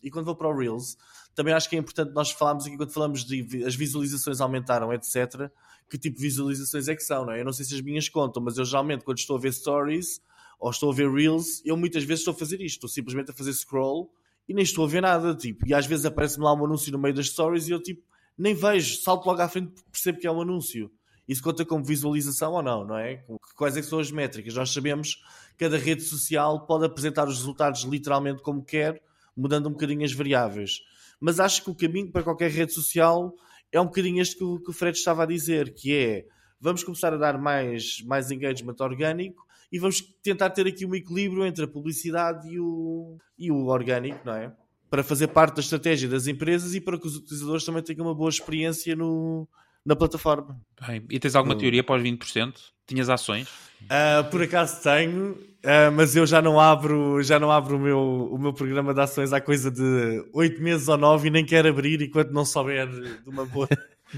e 0.02 0.10
quando 0.10 0.26
vou 0.26 0.34
para 0.34 0.48
o 0.48 0.56
Reels 0.56 0.96
também 1.34 1.52
acho 1.52 1.68
que 1.68 1.76
é 1.76 1.78
importante 1.78 2.12
nós 2.12 2.30
falarmos 2.30 2.66
aqui 2.66 2.76
quando 2.76 2.92
falamos 2.92 3.24
de 3.24 3.64
as 3.64 3.74
visualizações 3.74 4.40
aumentaram, 4.40 4.92
etc. 4.92 5.50
Que 5.90 5.98
tipo 5.98 6.16
de 6.16 6.22
visualizações 6.22 6.88
é 6.88 6.94
que 6.94 7.02
são, 7.02 7.24
não 7.26 7.32
é? 7.32 7.40
Eu 7.40 7.44
não 7.44 7.52
sei 7.52 7.64
se 7.64 7.74
as 7.74 7.80
minhas 7.80 8.08
contam, 8.08 8.42
mas 8.42 8.56
eu 8.56 8.64
geralmente 8.64 9.04
quando 9.04 9.18
estou 9.18 9.36
a 9.36 9.40
ver 9.40 9.52
stories 9.52 10.20
ou 10.58 10.70
estou 10.70 10.90
a 10.90 10.94
ver 10.94 11.10
reels, 11.10 11.60
eu 11.64 11.76
muitas 11.76 12.04
vezes 12.04 12.20
estou 12.20 12.32
a 12.32 12.36
fazer 12.36 12.60
isto, 12.60 12.76
estou 12.76 12.88
simplesmente 12.88 13.30
a 13.30 13.34
fazer 13.34 13.52
scroll 13.52 14.10
e 14.48 14.54
nem 14.54 14.62
estou 14.62 14.84
a 14.84 14.88
ver 14.88 15.00
nada, 15.00 15.34
tipo, 15.34 15.66
e 15.66 15.74
às 15.74 15.86
vezes 15.86 16.04
aparece-me 16.04 16.44
lá 16.44 16.52
um 16.52 16.64
anúncio 16.64 16.92
no 16.92 16.98
meio 16.98 17.14
das 17.14 17.28
stories 17.28 17.68
e 17.68 17.70
eu 17.70 17.82
tipo, 17.82 18.02
nem 18.36 18.54
vejo, 18.54 19.00
salto 19.00 19.26
logo 19.26 19.40
à 19.40 19.48
frente 19.48 19.72
porque 19.72 19.90
percebo 19.90 20.18
que 20.18 20.26
é 20.26 20.30
um 20.30 20.40
anúncio. 20.40 20.90
Isso 21.26 21.42
conta 21.42 21.64
como 21.64 21.82
visualização 21.82 22.52
ou 22.52 22.62
não, 22.62 22.84
não 22.84 22.98
é? 22.98 23.24
Quais 23.56 23.76
é 23.76 23.82
são 23.82 23.98
as 23.98 24.10
métricas? 24.10 24.54
Nós 24.54 24.70
sabemos 24.70 25.14
que 25.56 25.64
cada 25.64 25.78
rede 25.78 26.02
social 26.02 26.66
pode 26.66 26.84
apresentar 26.84 27.26
os 27.26 27.38
resultados 27.38 27.82
literalmente 27.84 28.42
como 28.42 28.62
quer, 28.62 29.02
mudando 29.34 29.68
um 29.68 29.72
bocadinho 29.72 30.04
as 30.04 30.12
variáveis. 30.12 30.82
Mas 31.18 31.40
acho 31.40 31.64
que 31.64 31.70
o 31.70 31.74
caminho 31.74 32.10
para 32.10 32.22
qualquer 32.22 32.50
rede 32.50 32.72
social 32.72 33.34
é 33.72 33.80
um 33.80 33.86
bocadinho 33.86 34.20
este 34.20 34.36
que 34.36 34.44
o, 34.44 34.60
que 34.60 34.70
o 34.70 34.72
Fred 34.72 34.98
estava 34.98 35.22
a 35.22 35.26
dizer, 35.26 35.72
que 35.72 35.94
é 35.96 36.26
vamos 36.60 36.84
começar 36.84 37.12
a 37.12 37.16
dar 37.16 37.38
mais, 37.38 38.02
mais 38.02 38.30
engagement 38.30 38.76
orgânico 38.80 39.44
e 39.74 39.78
vamos 39.80 40.00
tentar 40.22 40.50
ter 40.50 40.68
aqui 40.68 40.86
um 40.86 40.94
equilíbrio 40.94 41.44
entre 41.44 41.64
a 41.64 41.66
publicidade 41.66 42.48
e 42.48 42.60
o, 42.60 43.18
e 43.36 43.50
o 43.50 43.66
orgânico, 43.66 44.20
não 44.24 44.32
é? 44.32 44.52
Para 44.88 45.02
fazer 45.02 45.26
parte 45.26 45.56
da 45.56 45.60
estratégia 45.60 46.08
das 46.08 46.28
empresas 46.28 46.76
e 46.76 46.80
para 46.80 46.96
que 46.96 47.08
os 47.08 47.16
utilizadores 47.16 47.64
também 47.64 47.82
tenham 47.82 48.06
uma 48.06 48.14
boa 48.14 48.30
experiência 48.30 48.94
no, 48.94 49.48
na 49.84 49.96
plataforma. 49.96 50.60
Bem, 50.86 51.04
e 51.10 51.18
tens 51.18 51.34
alguma 51.34 51.58
teoria 51.58 51.82
para 51.82 51.96
os 51.96 52.02
20%? 52.04 52.54
Tinhas 52.86 53.10
ações? 53.10 53.48
Uh, 53.82 54.30
por 54.30 54.42
acaso 54.42 54.80
tenho, 54.80 55.32
uh, 55.32 55.90
mas 55.92 56.14
eu 56.14 56.24
já 56.24 56.40
não 56.40 56.60
abro, 56.60 57.20
já 57.24 57.40
não 57.40 57.50
abro 57.50 57.74
o, 57.76 57.80
meu, 57.80 58.28
o 58.30 58.38
meu 58.38 58.52
programa 58.52 58.94
de 58.94 59.00
ações 59.00 59.32
há 59.32 59.40
coisa 59.40 59.72
de 59.72 60.24
8 60.32 60.62
meses 60.62 60.86
ou 60.86 60.96
9 60.96 61.26
e 61.26 61.30
nem 61.32 61.44
quero 61.44 61.68
abrir 61.68 62.00
enquanto 62.00 62.30
não 62.30 62.44
souber 62.44 62.88
de 62.88 63.28
uma 63.28 63.44
boa. 63.44 63.68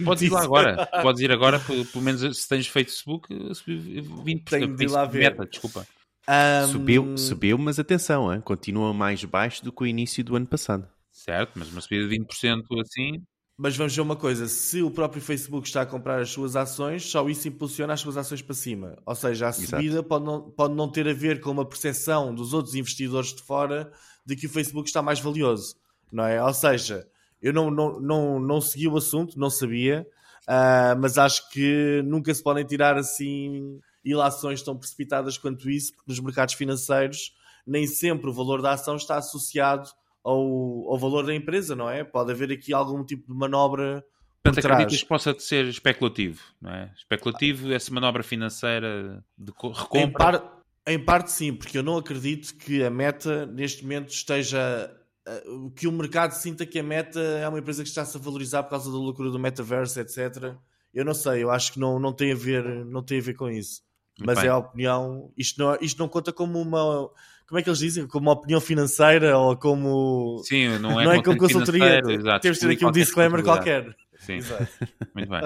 Podes 0.04 0.22
ir 0.22 0.30
lá 0.30 0.42
agora. 0.42 0.86
Podes 1.02 1.20
ir 1.20 1.30
agora, 1.30 1.58
pelo 1.92 2.04
menos 2.04 2.38
se 2.38 2.48
tens 2.48 2.66
Facebook, 2.66 3.28
subiu 3.54 3.80
20%. 4.24 4.44
Tenho 4.48 4.76
de 4.76 4.84
ir 4.84 4.90
lá 4.90 5.04
ver. 5.04 5.30
Meta, 5.30 5.46
desculpa. 5.46 5.86
Um... 6.28 6.68
Subiu, 6.68 7.18
subiu, 7.18 7.58
mas 7.58 7.78
atenção, 7.78 8.32
hein? 8.32 8.40
continua 8.40 8.92
mais 8.92 9.24
baixo 9.24 9.64
do 9.64 9.72
que 9.72 9.82
o 9.84 9.86
início 9.86 10.24
do 10.24 10.34
ano 10.34 10.46
passado. 10.46 10.88
Certo, 11.12 11.52
mas 11.54 11.70
uma 11.70 11.80
subida 11.80 12.08
de 12.08 12.18
20% 12.18 12.62
assim. 12.80 13.22
Mas 13.56 13.74
vamos 13.76 13.94
ver 13.94 14.02
uma 14.02 14.16
coisa: 14.16 14.46
se 14.48 14.82
o 14.82 14.90
próprio 14.90 15.22
Facebook 15.22 15.66
está 15.66 15.82
a 15.82 15.86
comprar 15.86 16.20
as 16.20 16.30
suas 16.30 16.56
ações, 16.56 17.08
só 17.08 17.26
isso 17.28 17.48
impulsiona 17.48 17.94
as 17.94 18.00
suas 18.00 18.16
ações 18.16 18.42
para 18.42 18.54
cima. 18.54 18.98
Ou 19.06 19.14
seja, 19.14 19.48
a 19.48 19.52
subida 19.52 20.02
pode 20.02 20.24
não, 20.24 20.50
pode 20.50 20.74
não 20.74 20.90
ter 20.90 21.08
a 21.08 21.14
ver 21.14 21.40
com 21.40 21.50
uma 21.50 21.64
percepção 21.64 22.34
dos 22.34 22.52
outros 22.52 22.74
investidores 22.74 23.34
de 23.34 23.42
fora 23.42 23.90
de 24.26 24.36
que 24.36 24.46
o 24.46 24.50
Facebook 24.50 24.88
está 24.88 25.00
mais 25.00 25.20
valioso, 25.20 25.76
não 26.12 26.26
é? 26.26 26.42
Ou 26.42 26.52
seja, 26.52 27.08
eu 27.40 27.52
não, 27.52 27.70
não, 27.70 28.00
não, 28.00 28.40
não 28.40 28.60
segui 28.60 28.88
o 28.88 28.96
assunto, 28.96 29.38
não 29.38 29.50
sabia, 29.50 30.06
uh, 30.48 30.98
mas 31.00 31.18
acho 31.18 31.48
que 31.50 32.02
nunca 32.04 32.32
se 32.34 32.42
podem 32.42 32.64
tirar 32.64 32.96
assim 32.96 33.80
ilações 34.04 34.62
tão 34.62 34.76
precipitadas 34.76 35.36
quanto 35.36 35.68
isso, 35.68 35.92
porque 35.94 36.10
nos 36.10 36.20
mercados 36.20 36.54
financeiros 36.54 37.32
nem 37.66 37.86
sempre 37.86 38.30
o 38.30 38.32
valor 38.32 38.62
da 38.62 38.72
ação 38.72 38.96
está 38.96 39.16
associado 39.16 39.88
ao, 40.22 40.40
ao 40.88 40.98
valor 40.98 41.26
da 41.26 41.34
empresa, 41.34 41.74
não 41.74 41.90
é? 41.90 42.04
Pode 42.04 42.30
haver 42.30 42.52
aqui 42.52 42.72
algum 42.72 43.04
tipo 43.04 43.32
de 43.32 43.38
manobra 43.38 44.04
Portanto, 44.42 44.66
acreditas 44.66 45.02
que 45.02 45.08
possa 45.08 45.38
ser 45.38 45.66
especulativo, 45.66 46.40
não 46.60 46.70
é? 46.72 46.90
Especulativo, 46.96 47.72
essa 47.72 47.92
manobra 47.92 48.22
financeira 48.22 49.24
de 49.36 49.52
recompra? 49.52 50.00
Em, 50.00 50.12
par, 50.12 50.62
em 50.86 51.04
parte 51.04 51.32
sim, 51.32 51.52
porque 51.52 51.78
eu 51.78 51.82
não 51.82 51.96
acredito 51.96 52.54
que 52.56 52.84
a 52.84 52.90
meta 52.90 53.46
neste 53.46 53.82
momento 53.82 54.10
esteja 54.10 54.90
que 55.74 55.88
o 55.88 55.92
mercado 55.92 56.32
sinta 56.32 56.64
que 56.64 56.78
a 56.78 56.82
Meta 56.82 57.20
é 57.20 57.48
uma 57.48 57.58
empresa 57.58 57.82
que 57.82 57.88
está-se 57.88 58.16
a 58.16 58.20
valorizar 58.20 58.62
por 58.62 58.70
causa 58.70 58.90
da 58.90 58.96
loucura 58.96 59.30
do 59.30 59.38
metaverso, 59.38 59.98
etc. 60.00 60.54
Eu 60.94 61.04
não 61.04 61.14
sei, 61.14 61.42
eu 61.42 61.50
acho 61.50 61.72
que 61.72 61.80
não, 61.80 61.98
não, 61.98 62.12
tem, 62.12 62.32
a 62.32 62.36
ver, 62.36 62.64
não 62.86 63.02
tem 63.02 63.18
a 63.18 63.22
ver 63.22 63.34
com 63.34 63.50
isso. 63.50 63.82
Mas 64.18 64.38
Bem. 64.38 64.46
é 64.46 64.50
a 64.50 64.58
opinião. 64.58 65.30
Isto 65.36 65.58
não, 65.58 65.78
isto 65.80 65.98
não 65.98 66.08
conta 66.08 66.32
como 66.32 66.60
uma. 66.60 67.10
Como 67.46 67.58
é 67.58 67.62
que 67.62 67.68
eles 67.68 67.78
dizem? 67.78 68.06
Como 68.06 68.26
uma 68.26 68.32
opinião 68.32 68.60
financeira 68.60 69.36
ou 69.36 69.56
como. 69.56 70.42
Sim, 70.44 70.78
não 70.78 71.00
é, 71.00 71.04
não 71.04 71.12
é 71.12 71.22
como 71.22 71.36
consultoria. 71.36 72.02
Temos 72.40 72.58
de 72.58 72.66
ter 72.66 72.70
aqui 72.70 72.86
um 72.86 72.92
disclaimer 72.92 73.42
qualquer. 73.42 73.94
Sim, 74.18 74.36
Exato. 74.36 74.68
muito 75.14 75.28
bem. 75.28 75.40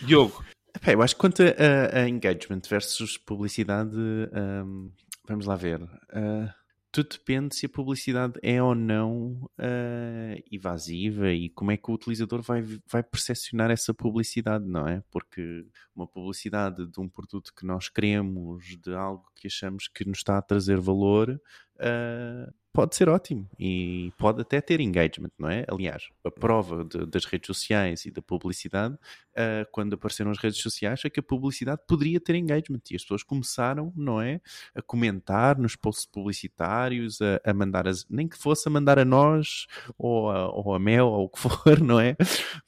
Diogo. 0.00 0.44
eu 0.86 1.02
acho 1.02 1.14
que 1.14 1.20
quanto 1.20 1.42
a, 1.42 2.00
a 2.00 2.08
engagement 2.08 2.60
versus 2.68 3.16
publicidade, 3.16 3.96
um, 3.96 4.90
vamos 5.26 5.46
lá 5.46 5.56
ver. 5.56 5.80
Uh, 5.82 6.57
tudo 6.98 7.10
depende 7.10 7.54
se 7.54 7.66
a 7.66 7.68
publicidade 7.68 8.40
é 8.42 8.60
ou 8.60 8.74
não 8.74 9.48
uh, 9.58 10.42
evasiva 10.50 11.30
e 11.30 11.48
como 11.50 11.70
é 11.70 11.76
que 11.76 11.88
o 11.90 11.94
utilizador 11.94 12.42
vai, 12.42 12.62
vai 12.86 13.04
percepcionar 13.04 13.70
essa 13.70 13.94
publicidade, 13.94 14.64
não 14.66 14.86
é? 14.88 15.00
Porque 15.10 15.64
uma 15.94 16.08
publicidade 16.08 16.86
de 16.86 17.00
um 17.00 17.08
produto 17.08 17.54
que 17.54 17.64
nós 17.64 17.88
queremos, 17.88 18.76
de 18.82 18.92
algo 18.94 19.24
que 19.36 19.46
achamos 19.46 19.86
que 19.86 20.04
nos 20.04 20.18
está 20.18 20.38
a 20.38 20.42
trazer 20.42 20.80
valor, 20.80 21.40
uh, 21.76 22.52
pode 22.78 22.94
ser 22.94 23.08
ótimo 23.08 23.50
e 23.58 24.12
pode 24.16 24.40
até 24.40 24.60
ter 24.60 24.78
engagement, 24.78 25.32
não 25.36 25.50
é? 25.50 25.64
Aliás, 25.68 26.10
a 26.24 26.30
prova 26.30 26.84
de, 26.84 27.06
das 27.06 27.24
redes 27.24 27.48
sociais 27.48 28.06
e 28.06 28.10
da 28.12 28.22
publicidade, 28.22 28.94
uh, 28.94 29.66
quando 29.72 29.94
apareceram 29.94 30.30
as 30.30 30.38
redes 30.38 30.60
sociais, 30.60 31.00
é 31.04 31.10
que 31.10 31.18
a 31.18 31.22
publicidade 31.24 31.80
poderia 31.88 32.20
ter 32.20 32.36
engagement 32.36 32.78
e 32.88 32.94
as 32.94 33.02
pessoas 33.02 33.24
começaram, 33.24 33.92
não 33.96 34.22
é? 34.22 34.40
A 34.76 34.80
comentar 34.80 35.58
nos 35.58 35.74
posts 35.74 36.06
publicitários, 36.06 37.20
a, 37.20 37.50
a 37.50 37.52
mandar, 37.52 37.88
as, 37.88 38.06
nem 38.08 38.28
que 38.28 38.38
fosse 38.38 38.68
a 38.68 38.70
mandar 38.70 38.96
a 38.96 39.04
nós 39.04 39.66
ou 39.98 40.30
a, 40.30 40.48
ou 40.48 40.72
a 40.72 40.78
Mel 40.78 41.08
ou 41.08 41.24
o 41.24 41.28
que 41.28 41.40
for, 41.42 41.80
não 41.80 41.98
é? 41.98 42.16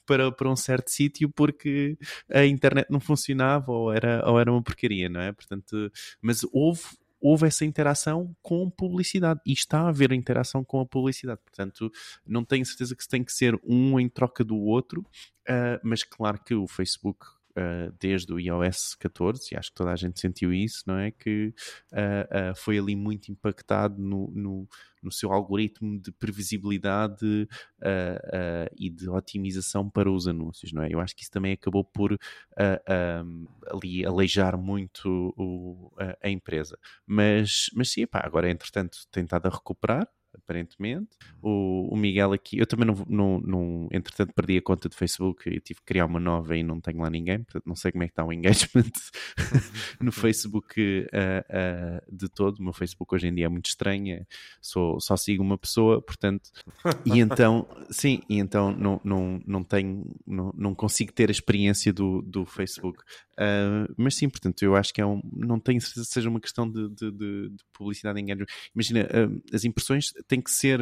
Para, 0.05 0.29
para 0.29 0.49
um 0.49 0.57
certo 0.57 0.91
sítio 0.91 1.31
porque 1.33 1.97
a 2.29 2.45
internet 2.45 2.87
não 2.89 2.99
funcionava 2.99 3.71
ou 3.71 3.93
era, 3.93 4.29
ou 4.29 4.37
era 4.37 4.51
uma 4.51 4.61
porcaria, 4.61 5.07
não 5.07 5.21
é? 5.21 5.31
Portanto, 5.31 5.89
mas 6.21 6.41
houve 6.51 6.83
houve 7.21 7.47
essa 7.47 7.63
interação 7.63 8.35
com 8.41 8.69
publicidade 8.69 9.39
e 9.45 9.53
está 9.53 9.81
a 9.81 9.89
haver 9.89 10.11
interação 10.11 10.63
com 10.63 10.79
a 10.79 10.85
publicidade. 10.85 11.39
Portanto, 11.41 11.91
não 12.25 12.43
tenho 12.43 12.65
certeza 12.65 12.95
que 12.95 13.03
se 13.03 13.09
tem 13.09 13.23
que 13.23 13.31
ser 13.31 13.59
um 13.63 13.99
em 13.99 14.09
troca 14.09 14.43
do 14.43 14.57
outro, 14.57 15.01
uh, 15.01 15.79
mas 15.83 16.03
claro 16.03 16.39
que 16.43 16.55
o 16.55 16.67
Facebook 16.67 17.25
Uh, 17.51 17.91
desde 17.99 18.31
o 18.31 18.39
iOS 18.39 18.95
14, 18.95 19.53
e 19.53 19.57
acho 19.57 19.69
que 19.69 19.75
toda 19.75 19.91
a 19.91 19.95
gente 19.97 20.19
sentiu 20.21 20.53
isso, 20.53 20.83
não 20.87 20.97
é? 20.97 21.11
Que 21.11 21.53
uh, 21.91 22.51
uh, 22.51 22.55
foi 22.55 22.79
ali 22.79 22.95
muito 22.95 23.29
impactado 23.29 24.01
no, 24.01 24.31
no, 24.31 24.67
no 25.03 25.11
seu 25.11 25.33
algoritmo 25.33 25.99
de 25.99 26.13
previsibilidade 26.13 27.47
e 28.77 28.89
de 28.89 29.09
otimização 29.09 29.89
para 29.89 30.09
os 30.09 30.27
anúncios, 30.27 30.71
não 30.71 30.81
é? 30.81 30.93
Eu 30.93 31.01
acho 31.01 31.13
que 31.13 31.23
isso 31.23 31.31
também 31.31 31.51
acabou 31.51 31.83
por 31.83 32.13
um, 32.13 33.47
ali 33.69 34.05
aleijar 34.05 34.57
muito 34.57 35.33
o, 35.35 35.91
a, 35.97 36.27
a, 36.27 36.29
empresa. 36.29 36.77
Mas, 37.05 37.69
mas 37.73 37.91
sim, 37.91 38.07
pá, 38.07 38.21
agora 38.23 38.49
entretanto 38.49 38.99
tem 39.11 39.23
estado 39.23 39.47
a 39.47 39.49
recuperar, 39.49 40.07
aparentemente. 40.43 41.09
O, 41.41 41.93
o 41.93 41.97
Miguel 41.97 42.33
aqui, 42.33 42.57
eu 42.57 42.65
também 42.65 42.85
não, 42.85 43.05
não, 43.07 43.39
não, 43.39 43.89
entretanto, 43.91 44.33
perdi 44.33 44.57
a 44.57 44.61
conta 44.61 44.89
de 44.89 44.95
Facebook 44.95 45.49
e 45.49 45.59
tive 45.59 45.79
que 45.79 45.85
criar 45.85 46.05
uma 46.05 46.19
nova 46.19 46.55
e 46.55 46.63
não 46.63 46.79
tenho 46.79 46.99
lá 46.99 47.09
ninguém, 47.09 47.43
portanto, 47.43 47.63
não 47.65 47.75
sei 47.75 47.91
como 47.91 48.03
é 48.03 48.07
que 48.07 48.11
está 48.11 48.25
o 48.25 48.33
engagement 48.33 48.91
no 50.01 50.11
Facebook 50.11 50.81
uh, 50.81 52.11
uh, 52.11 52.15
de 52.15 52.27
todo. 52.29 52.59
O 52.59 52.63
meu 52.63 52.73
Facebook 52.73 53.13
hoje 53.13 53.27
em 53.27 53.35
dia 53.35 53.45
é 53.45 53.49
muito 53.49 53.67
estranho, 53.67 54.15
é, 54.15 54.25
sou, 54.61 54.99
só 54.99 55.15
sigo 55.15 55.43
uma 55.43 55.57
pessoa, 55.57 56.01
portanto, 56.01 56.49
e 57.05 57.19
então, 57.19 57.67
sim, 57.89 58.21
e 58.29 58.39
então 58.39 58.71
não, 58.71 58.99
não, 59.03 59.41
não 59.45 59.63
tenho, 59.63 60.03
não, 60.25 60.51
não 60.55 60.75
consigo 60.75 61.11
ter 61.11 61.29
a 61.29 61.31
experiência 61.31 61.93
do, 61.93 62.21
do 62.21 62.45
Facebook. 62.45 63.01
Uh, 63.41 63.91
mas 63.97 64.15
sim, 64.15 64.29
portanto, 64.29 64.61
eu 64.61 64.75
acho 64.75 64.93
que 64.93 65.01
é 65.01 65.05
um, 65.05 65.19
não 65.33 65.59
tenho 65.59 65.81
certeza 65.81 66.05
que 66.05 66.13
seja 66.13 66.29
uma 66.29 66.39
questão 66.39 66.69
de, 66.69 66.89
de, 66.89 67.11
de, 67.11 67.49
de 67.49 67.63
publicidade 67.73 68.19
em 68.19 68.23
engagement. 68.23 68.45
Imagina, 68.75 69.07
as 69.51 69.63
impressões 69.63 70.13
tem 70.27 70.39
que 70.39 70.51
ser. 70.51 70.79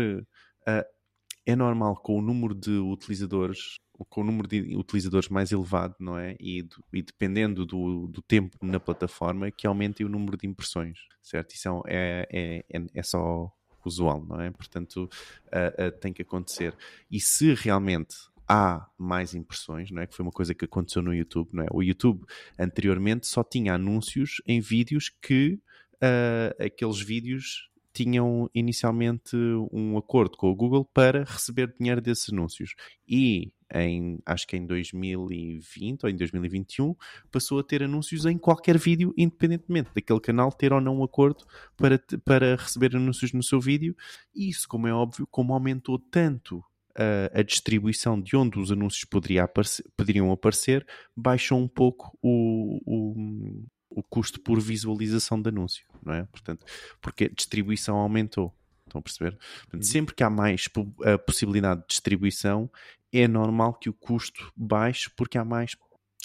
Uh, 0.68 1.00
é 1.46 1.56
normal 1.56 1.96
com 1.96 2.18
o 2.18 2.22
número 2.22 2.54
de 2.54 2.72
utilizadores, 2.72 3.80
com 4.10 4.22
o 4.22 4.24
número 4.24 4.48
de 4.48 4.76
utilizadores 4.76 5.30
mais 5.30 5.52
elevado, 5.52 5.96
não 6.00 6.18
é? 6.18 6.36
E, 6.40 6.62
do, 6.62 6.84
e 6.94 7.02
dependendo 7.02 7.66
do, 7.66 8.08
do, 8.08 8.22
tempo 8.22 8.58
na 8.62 8.80
plataforma, 8.80 9.50
que 9.50 9.66
aumente 9.66 10.04
o 10.04 10.10
número 10.10 10.38
de 10.38 10.46
impressões, 10.46 11.00
certo? 11.24 11.54
Isso 11.56 11.84
é, 11.88 12.28
é, 12.30 12.66
é, 12.72 12.86
é 12.94 13.04
só 13.04 13.52
usual, 13.84 14.24
não 14.26 14.40
é? 14.40 14.52
Portanto, 14.52 15.10
uh, 15.48 15.88
uh, 15.88 15.92
tem 16.00 16.14
que 16.14 16.22
acontecer. 16.22 16.76
E 17.10 17.20
se 17.20 17.54
realmente 17.54 18.16
há 18.50 18.90
mais 18.98 19.36
impressões, 19.36 19.92
não 19.92 20.02
é? 20.02 20.08
Que 20.08 20.16
foi 20.16 20.24
uma 20.24 20.32
coisa 20.32 20.56
que 20.56 20.66
aconteceu 20.66 21.04
no 21.04 21.14
YouTube, 21.14 21.50
não 21.54 21.64
é? 21.64 21.68
O 21.72 21.84
YouTube 21.84 22.26
anteriormente 22.58 23.28
só 23.28 23.44
tinha 23.44 23.76
anúncios 23.76 24.42
em 24.48 24.60
vídeos 24.60 25.10
que 25.22 25.60
uh, 25.96 26.64
aqueles 26.64 27.00
vídeos 27.00 27.70
tinham 27.94 28.50
inicialmente 28.54 29.36
um 29.72 29.98
acordo 29.98 30.38
com 30.38 30.50
o 30.50 30.56
Google 30.56 30.86
para 30.86 31.24
receber 31.24 31.74
dinheiro 31.78 32.02
desses 32.02 32.32
anúncios. 32.32 32.74
E 33.08 33.52
em, 33.74 34.20
acho 34.26 34.48
que 34.48 34.58
em 34.58 34.66
2020 34.66 36.04
ou 36.04 36.10
em 36.10 36.16
2021 36.16 36.96
passou 37.32 37.60
a 37.60 37.64
ter 37.64 37.84
anúncios 37.84 38.26
em 38.26 38.38
qualquer 38.38 38.78
vídeo, 38.78 39.14
independentemente 39.18 39.92
daquele 39.94 40.20
canal 40.20 40.52
ter 40.52 40.74
ou 40.74 40.82
não 40.82 41.00
um 41.00 41.04
acordo 41.04 41.46
para, 41.78 42.02
para 42.24 42.56
receber 42.56 42.96
anúncios 42.96 43.34
no 43.34 43.44
seu 43.44 43.60
vídeo. 43.60 43.96
E 44.34 44.50
isso, 44.50 44.68
como 44.68 44.88
é 44.88 44.94
óbvio, 44.94 45.28
como 45.30 45.54
aumentou 45.54 46.00
tanto 46.00 46.64
a, 47.00 47.40
a 47.40 47.44
distribuição 47.44 48.20
de 48.20 48.36
onde 48.36 48.60
os 48.60 48.72
anúncios 48.72 49.06
aparecer, 49.42 49.86
poderiam 49.96 50.32
aparecer, 50.32 50.86
baixou 51.16 51.58
um 51.58 51.68
pouco 51.68 52.18
o, 52.22 52.82
o, 52.86 53.64
o 53.90 54.04
custo 54.04 54.40
por 54.42 54.60
visualização 54.60 55.42
de 55.42 55.50
anúncio, 55.50 55.86
não 56.04 56.14
é? 56.14 56.26
Portanto, 56.26 56.66
porque 57.02 57.26
a 57.26 57.30
distribuição 57.30 57.96
aumentou. 57.96 58.54
Estão 58.86 59.00
a 59.00 59.02
perceber? 59.02 59.38
Portanto, 59.38 59.84
uhum. 59.84 59.90
sempre 59.90 60.16
que 60.16 60.24
há 60.24 60.30
mais 60.30 60.68
a 61.06 61.18
possibilidade 61.18 61.82
de 61.82 61.88
distribuição, 61.88 62.70
é 63.14 63.28
normal 63.28 63.74
que 63.76 63.90
o 63.90 63.94
custo 63.94 64.52
baixe 64.56 65.10
porque 65.16 65.38
há 65.38 65.46
mais 65.46 65.76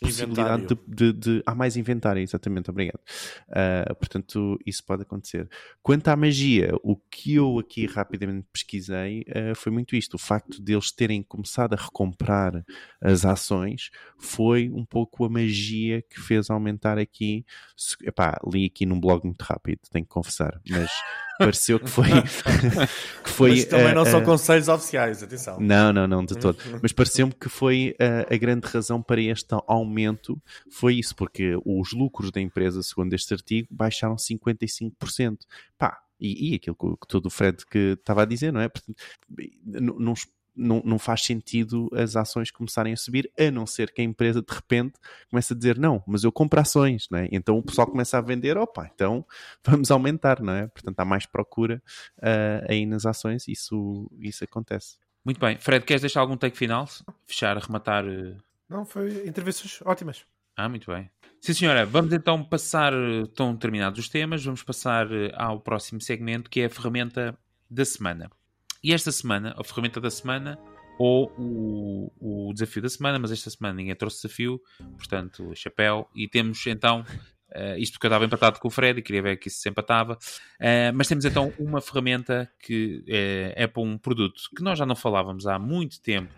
possibilidade 0.04 0.66
de, 0.66 0.78
de, 0.86 1.12
de, 1.12 1.42
Há 1.46 1.54
mais 1.54 1.76
inventário, 1.76 2.22
exatamente, 2.22 2.70
obrigado. 2.70 3.00
Uh, 3.48 3.94
portanto, 3.96 4.58
isso 4.64 4.84
pode 4.84 5.02
acontecer. 5.02 5.48
Quanto 5.82 6.08
à 6.08 6.16
magia, 6.16 6.72
o 6.82 6.96
que 6.96 7.34
eu 7.34 7.58
aqui 7.58 7.86
rapidamente 7.86 8.46
pesquisei 8.52 9.22
uh, 9.22 9.54
foi 9.54 9.72
muito 9.72 9.96
isto. 9.96 10.14
O 10.14 10.18
facto 10.18 10.60
deles 10.60 10.92
terem 10.92 11.22
começado 11.22 11.74
a 11.74 11.76
recomprar 11.76 12.64
as 13.00 13.24
ações 13.24 13.90
foi 14.18 14.70
um 14.70 14.84
pouco 14.84 15.24
a 15.24 15.28
magia 15.28 16.02
que 16.02 16.20
fez 16.20 16.50
aumentar 16.50 16.98
aqui. 16.98 17.44
Epá, 18.02 18.38
li 18.46 18.66
aqui 18.66 18.86
num 18.86 19.00
blog 19.00 19.24
muito 19.24 19.42
rápido, 19.42 19.80
tenho 19.90 20.04
que 20.04 20.10
confessar, 20.10 20.60
mas 20.68 20.90
pareceu 21.38 21.80
que 21.80 21.88
foi. 21.88 22.08
que 23.24 23.30
foi 23.30 23.50
Mas 23.50 23.64
também 23.64 23.92
uh, 23.92 23.94
não 23.94 24.04
são 24.04 24.20
uh, 24.20 24.24
conselhos 24.24 24.68
oficiais, 24.68 25.22
atenção. 25.22 25.58
Não, 25.60 25.92
não, 25.92 26.06
não, 26.06 26.24
de 26.24 26.36
todo. 26.36 26.58
Mas 26.82 26.92
pareceu-me 26.92 27.32
que 27.32 27.48
foi 27.48 27.94
uh, 28.00 28.32
a 28.32 28.36
grande 28.36 28.66
razão 28.66 29.02
para 29.02 29.20
este 29.20 29.54
aumento 29.66 30.40
foi 30.70 30.94
isso, 30.94 31.14
porque 31.14 31.58
os 31.64 31.92
lucros 31.92 32.30
da 32.30 32.40
empresa, 32.40 32.82
segundo 32.82 33.12
este 33.14 33.32
artigo, 33.34 33.68
baixaram 33.70 34.16
55%. 34.16 35.38
Pá, 35.78 35.98
e, 36.20 36.52
e 36.52 36.54
aquilo 36.54 36.76
que, 36.76 37.00
que 37.00 37.08
todo 37.08 37.26
o 37.26 37.30
Fred 37.30 37.64
que 37.66 37.96
estava 37.98 38.22
a 38.22 38.26
dizer, 38.26 38.52
não 38.52 38.60
é? 38.60 38.68
Portanto, 38.68 38.96
não, 39.64 39.98
não 39.98 40.14
não, 40.56 40.82
não 40.84 40.98
faz 40.98 41.22
sentido 41.22 41.88
as 41.92 42.16
ações 42.16 42.50
começarem 42.50 42.92
a 42.92 42.96
subir, 42.96 43.30
a 43.38 43.50
não 43.50 43.66
ser 43.66 43.92
que 43.92 44.00
a 44.00 44.04
empresa 44.04 44.40
de 44.40 44.54
repente 44.54 44.94
comece 45.30 45.52
a 45.52 45.56
dizer 45.56 45.78
não, 45.78 46.02
mas 46.06 46.24
eu 46.24 46.32
compro 46.32 46.60
ações, 46.60 47.08
não 47.10 47.18
é? 47.18 47.28
Então 47.32 47.58
o 47.58 47.62
pessoal 47.62 47.86
começa 47.86 48.18
a 48.18 48.20
vender, 48.20 48.56
opa, 48.56 48.90
então 48.94 49.24
vamos 49.64 49.90
aumentar, 49.90 50.40
não 50.40 50.52
é? 50.52 50.66
Portanto 50.68 50.98
há 51.00 51.04
mais 51.04 51.26
procura 51.26 51.82
uh, 52.18 52.66
aí 52.68 52.86
nas 52.86 53.06
ações, 53.06 53.48
isso, 53.48 54.10
isso 54.20 54.44
acontece. 54.44 54.96
Muito 55.24 55.40
bem. 55.40 55.56
Fred, 55.58 55.84
queres 55.84 56.02
deixar 56.02 56.20
algum 56.20 56.36
take 56.36 56.56
final? 56.56 56.86
Fechar, 57.26 57.56
arrematar? 57.56 58.04
Uh... 58.04 58.36
Não, 58.68 58.84
foi 58.84 59.26
intervenções 59.26 59.80
ótimas. 59.84 60.24
Ah, 60.56 60.68
muito 60.68 60.90
bem. 60.90 61.10
Sim, 61.40 61.52
senhora. 61.52 61.84
Vamos 61.84 62.12
então 62.12 62.44
passar, 62.44 62.92
estão 63.24 63.56
terminados 63.56 63.98
os 63.98 64.08
temas, 64.08 64.44
vamos 64.44 64.62
passar 64.62 65.08
ao 65.34 65.60
próximo 65.60 66.00
segmento, 66.00 66.48
que 66.48 66.60
é 66.60 66.66
a 66.66 66.70
ferramenta 66.70 67.36
da 67.68 67.84
semana. 67.84 68.30
E 68.84 68.92
esta 68.92 69.10
semana, 69.10 69.54
a 69.58 69.64
ferramenta 69.64 69.98
da 69.98 70.10
semana 70.10 70.58
ou 70.98 71.32
o, 71.38 72.48
o 72.48 72.52
desafio 72.52 72.82
da 72.82 72.88
semana, 72.90 73.18
mas 73.18 73.32
esta 73.32 73.48
semana 73.48 73.74
ninguém 73.74 73.96
trouxe 73.96 74.20
desafio, 74.20 74.60
portanto, 74.98 75.50
chapéu. 75.54 76.06
E 76.14 76.28
temos 76.28 76.66
então, 76.66 77.00
uh, 77.00 77.78
isto 77.78 77.94
porque 77.94 78.06
eu 78.06 78.08
estava 78.08 78.26
empatado 78.26 78.60
com 78.60 78.68
o 78.68 78.70
Fred 78.70 79.00
e 79.00 79.02
queria 79.02 79.22
ver 79.22 79.38
que 79.38 79.48
isso 79.48 79.58
se 79.58 79.70
empatava, 79.70 80.12
uh, 80.12 80.92
mas 80.94 81.08
temos 81.08 81.24
então 81.24 81.50
uma 81.58 81.80
ferramenta 81.80 82.46
que 82.60 83.02
é, 83.08 83.54
é 83.56 83.66
para 83.66 83.82
um 83.82 83.96
produto 83.96 84.42
que 84.54 84.62
nós 84.62 84.78
já 84.78 84.84
não 84.84 84.94
falávamos 84.94 85.46
há 85.46 85.58
muito 85.58 85.98
tempo, 86.02 86.34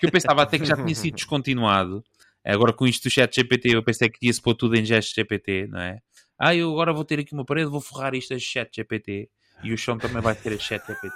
que 0.00 0.06
eu 0.06 0.10
pensava 0.10 0.40
até 0.40 0.58
que 0.58 0.64
já 0.64 0.76
tinha 0.76 0.94
sido 0.94 1.14
descontinuado. 1.14 2.02
Agora 2.42 2.72
com 2.72 2.86
isto 2.86 3.04
do 3.04 3.10
chat 3.10 3.36
GPT, 3.36 3.76
eu 3.76 3.84
pensei 3.84 4.08
que 4.08 4.26
ia-se 4.26 4.40
pôr 4.40 4.54
tudo 4.54 4.74
em 4.76 4.84
gesto 4.84 5.14
GPT, 5.14 5.68
não 5.68 5.78
é? 5.78 5.98
Ah, 6.38 6.56
eu 6.56 6.72
agora 6.72 6.92
vou 6.92 7.04
ter 7.04 7.20
aqui 7.20 7.34
uma 7.34 7.44
parede, 7.44 7.70
vou 7.70 7.82
forrar 7.82 8.14
isto 8.14 8.32
a 8.32 8.38
chat 8.38 8.74
GPT 8.74 9.28
e 9.62 9.72
o 9.72 9.78
chão 9.78 9.98
também 9.98 10.20
vai 10.20 10.34
ter 10.34 10.52
a 10.52 10.58
chat 10.58 10.82
GPT. 10.86 11.08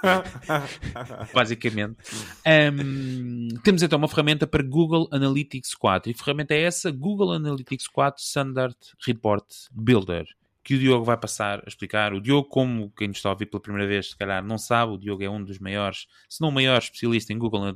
basicamente. 1.33 1.97
Um, 2.45 3.47
temos 3.63 3.83
então 3.83 3.97
uma 3.97 4.07
ferramenta 4.07 4.47
para 4.47 4.63
Google 4.63 5.07
Analytics 5.11 5.75
4. 5.75 6.11
E 6.11 6.13
a 6.13 6.17
ferramenta 6.17 6.53
é 6.53 6.61
essa, 6.61 6.91
Google 6.91 7.33
Analytics 7.33 7.87
4 7.87 8.21
Standard 8.21 8.75
Report 9.05 9.45
Builder. 9.71 10.25
Que 10.63 10.75
o 10.75 10.79
Diogo 10.79 11.05
vai 11.05 11.17
passar 11.17 11.59
a 11.59 11.67
explicar. 11.67 12.13
O 12.13 12.21
Diogo, 12.21 12.49
como 12.49 12.91
quem 12.91 13.07
nos 13.07 13.17
está 13.17 13.29
a 13.29 13.31
ouvir 13.33 13.45
pela 13.45 13.61
primeira 13.61 13.87
vez, 13.87 14.09
se 14.09 14.17
calhar 14.17 14.43
não 14.43 14.57
sabe, 14.57 14.93
o 14.93 14.97
Diogo 14.97 15.23
é 15.23 15.29
um 15.29 15.43
dos 15.43 15.59
maiores, 15.59 16.07
se 16.27 16.41
não 16.41 16.49
o 16.49 16.51
maior 16.51 16.77
especialista 16.77 17.31
em 17.31 17.37
Google 17.37 17.73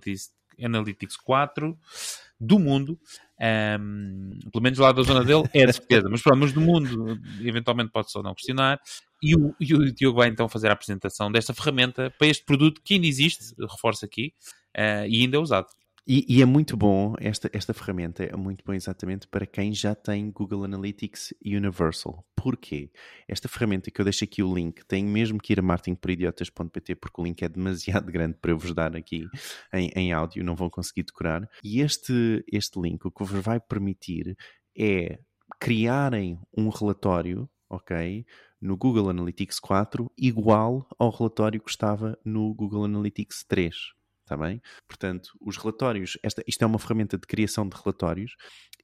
Analytics 0.59 1.17
4 1.17 1.77
do 2.41 2.57
mundo. 2.57 2.99
Um, 3.79 4.39
pelo 4.51 4.63
menos 4.63 4.79
lá 4.79 4.91
da 4.91 5.01
zona 5.03 5.23
dele 5.23 5.43
é 5.53 5.65
de 5.65 5.73
certeza, 5.73 6.09
mas 6.09 6.21
pronto, 6.21 6.39
mas 6.39 6.51
do 6.51 6.61
mundo 6.61 7.19
eventualmente 7.41 7.91
pode 7.91 8.11
só 8.11 8.21
não 8.21 8.33
questionar. 8.33 8.79
E 9.21 9.35
o, 9.35 9.55
e 9.59 9.73
o 9.75 9.93
Diogo 9.93 10.17
vai 10.17 10.29
então 10.29 10.49
fazer 10.49 10.69
a 10.69 10.73
apresentação 10.73 11.31
desta 11.31 11.53
ferramenta 11.53 12.11
para 12.17 12.27
este 12.27 12.43
produto 12.43 12.81
que 12.83 12.95
ainda 12.95 13.05
existe, 13.05 13.53
reforço 13.59 14.03
aqui, 14.03 14.33
uh, 14.75 15.05
e 15.07 15.21
ainda 15.21 15.37
é 15.37 15.39
usado. 15.39 15.67
E, 16.07 16.25
e, 16.27 16.41
é 16.41 16.45
muito 16.45 16.75
bom, 16.75 17.13
esta, 17.19 17.47
esta 17.53 17.75
ferramenta 17.75 18.23
é 18.23 18.35
muito 18.35 18.65
bom 18.65 18.73
exatamente 18.73 19.27
para 19.27 19.45
quem 19.45 19.71
já 19.71 19.93
tem 19.93 20.31
Google 20.31 20.63
Analytics 20.63 21.31
Universal. 21.45 22.25
Porquê? 22.35 22.91
Esta 23.27 23.47
ferramenta 23.47 23.91
que 23.91 24.01
eu 24.01 24.03
deixo 24.03 24.23
aqui 24.23 24.41
o 24.41 24.51
link, 24.51 24.83
tem 24.87 25.05
mesmo 25.05 25.39
que 25.39 25.53
ir 25.53 25.59
a 25.59 25.61
martinporidiotas.pt 25.61 26.95
porque 26.95 27.21
o 27.21 27.23
link 27.23 27.43
é 27.43 27.49
demasiado 27.49 28.09
grande 28.11 28.35
para 28.41 28.49
eu 28.51 28.57
vos 28.57 28.73
dar 28.73 28.95
aqui 28.95 29.27
em, 29.71 29.91
em 29.95 30.11
áudio, 30.11 30.43
não 30.43 30.55
vão 30.55 30.71
conseguir 30.71 31.03
decorar. 31.03 31.47
E 31.63 31.81
este, 31.81 32.43
este 32.51 32.79
link 32.81 33.05
o 33.05 33.11
que 33.11 33.23
vos 33.23 33.43
vai 33.43 33.59
permitir 33.59 34.35
é 34.75 35.19
criarem 35.59 36.39
um 36.57 36.69
relatório, 36.69 37.47
ok? 37.69 38.25
No 38.59 38.75
Google 38.75 39.09
Analytics 39.09 39.59
4 39.59 40.11
igual 40.17 40.87
ao 40.97 41.11
relatório 41.11 41.61
que 41.61 41.69
estava 41.69 42.17
no 42.25 42.51
Google 42.55 42.85
Analytics 42.85 43.43
3 43.43 44.00
está 44.31 44.37
bem? 44.37 44.61
Portanto, 44.87 45.29
os 45.41 45.57
relatórios, 45.57 46.17
esta, 46.23 46.43
isto 46.47 46.63
é 46.63 46.65
uma 46.65 46.79
ferramenta 46.79 47.17
de 47.17 47.27
criação 47.27 47.67
de 47.67 47.75
relatórios 47.75 48.35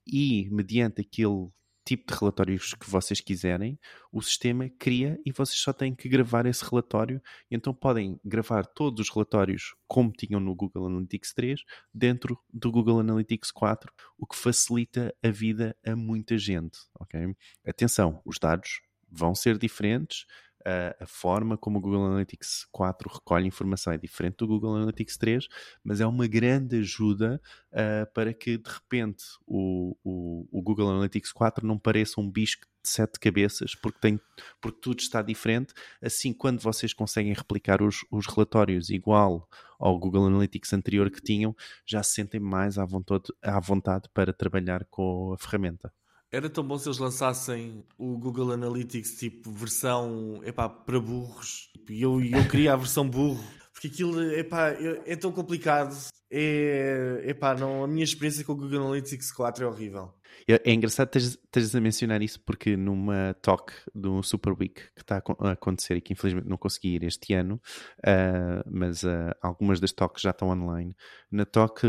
e, 0.05 0.49
mediante 0.51 1.01
aquele 1.01 1.49
tipo 1.85 2.11
de 2.11 2.19
relatórios 2.19 2.73
que 2.73 2.89
vocês 2.89 3.21
quiserem, 3.21 3.79
o 4.11 4.21
sistema 4.21 4.69
cria 4.77 5.17
e 5.25 5.31
vocês 5.31 5.57
só 5.57 5.71
têm 5.71 5.95
que 5.95 6.09
gravar 6.09 6.45
esse 6.45 6.61
relatório. 6.69 7.21
Então 7.49 7.73
podem 7.73 8.19
gravar 8.25 8.65
todos 8.65 9.07
os 9.07 9.13
relatórios 9.13 9.73
como 9.87 10.11
tinham 10.11 10.41
no 10.41 10.53
Google 10.53 10.87
Analytics 10.87 11.33
3 11.33 11.61
dentro 11.93 12.37
do 12.53 12.69
Google 12.69 12.99
Analytics 12.99 13.51
4, 13.51 13.89
o 14.17 14.27
que 14.27 14.35
facilita 14.35 15.15
a 15.23 15.29
vida 15.29 15.77
a 15.85 15.95
muita 15.95 16.37
gente. 16.37 16.77
ok? 16.99 17.33
Atenção, 17.65 18.21
os 18.25 18.37
dados 18.37 18.81
vão 19.09 19.33
ser 19.33 19.57
diferentes 19.57 20.25
a, 20.67 21.03
a, 21.03 21.07
forma 21.07 21.57
como 21.57 21.77
o 21.79 21.81
Google 21.81 22.05
Analytics 22.05 22.67
4 22.71 23.09
recolhe 23.09 23.47
informação 23.47 23.93
é 23.93 23.97
diferente 23.97 24.35
do 24.37 24.47
Google 24.47 24.75
Analytics 24.75 25.15
3, 25.17 25.47
mas 25.81 26.01
é 26.01 26.05
uma 26.05 26.27
grande 26.27 26.77
ajuda 26.77 27.41
uh, 27.71 28.13
para 28.13 28.33
que 28.33 28.57
de 28.57 28.69
repente 28.69 29.23
o, 29.45 29.95
o, 30.03 30.47
o, 30.51 30.61
Google 30.61 30.89
Analytics 30.89 31.31
4 31.31 31.65
não 31.65 31.79
pareça 31.79 32.19
um 32.19 32.29
bicho 32.29 32.59
de 32.83 32.89
sete 32.89 33.17
cabeças, 33.17 33.75
porque, 33.75 33.97
tem, 33.99 34.19
porque 34.59 34.79
tudo 34.81 34.99
está 34.99 35.21
diferente. 35.21 35.73
Assim, 36.01 36.33
quando 36.33 36.59
vocês 36.59 36.93
conseguem 36.93 37.33
replicar 37.33 37.81
os, 37.81 38.05
os 38.11 38.27
relatórios 38.27 38.89
igual 38.89 39.47
ao 39.79 39.97
Google 39.97 40.25
Analytics 40.25 40.73
anterior 40.73 41.09
que 41.09 41.21
tinham, 41.21 41.55
já 41.85 42.03
se 42.03 42.13
sentem 42.15 42.41
mais 42.41 42.77
à 42.77 42.85
vontade, 42.85 43.23
à 43.41 43.59
vontade 43.59 44.09
para 44.13 44.33
trabalhar 44.33 44.85
com 44.89 45.33
a 45.33 45.37
ferramenta. 45.37 45.93
Era 46.31 46.49
tão 46.49 46.63
bom 46.63 46.77
se 46.77 46.89
eles 46.89 46.97
lançassem 46.97 47.85
o 47.97 48.17
Google 48.17 48.51
Analytics 48.51 49.17
tipo 49.17 49.49
versão 49.49 50.41
epá, 50.43 50.67
para 50.67 50.99
burros. 50.99 51.71
E 51.89 52.01
eu, 52.01 52.21
eu 52.21 52.47
queria 52.49 52.73
a 52.73 52.75
versão 52.75 53.07
burro. 53.07 53.43
Porque 53.71 53.87
aquilo 53.87 54.21
epá, 54.33 54.69
é 55.05 55.15
tão 55.15 55.31
complicado. 55.31 55.95
É, 56.29 57.23
epá, 57.25 57.55
não, 57.55 57.83
a 57.83 57.87
minha 57.87 58.03
experiência 58.03 58.43
com 58.43 58.51
o 58.51 58.55
Google 58.57 58.81
Analytics 58.81 59.31
4 59.31 59.63
é 59.63 59.67
horrível. 59.67 60.13
É, 60.47 60.71
engraçado 60.71 61.09
teres 61.09 61.75
a 61.75 61.81
mencionar 61.81 62.21
isso 62.21 62.39
porque 62.39 62.77
numa 62.77 63.35
talk 63.41 63.73
do 63.93 64.23
Super 64.23 64.53
Week 64.53 64.81
que 64.95 65.01
está 65.01 65.21
a 65.39 65.51
acontecer 65.51 65.97
e 65.97 66.01
que 66.01 66.13
infelizmente 66.13 66.47
não 66.47 66.55
consegui 66.57 66.95
ir 66.95 67.03
este 67.03 67.33
ano, 67.33 67.59
uh, 67.99 68.63
mas 68.71 69.03
uh, 69.03 69.35
algumas 69.41 69.79
das 69.79 69.91
talks 69.91 70.21
já 70.21 70.29
estão 70.29 70.49
online. 70.49 70.95
Na 71.29 71.45
talk 71.45 71.81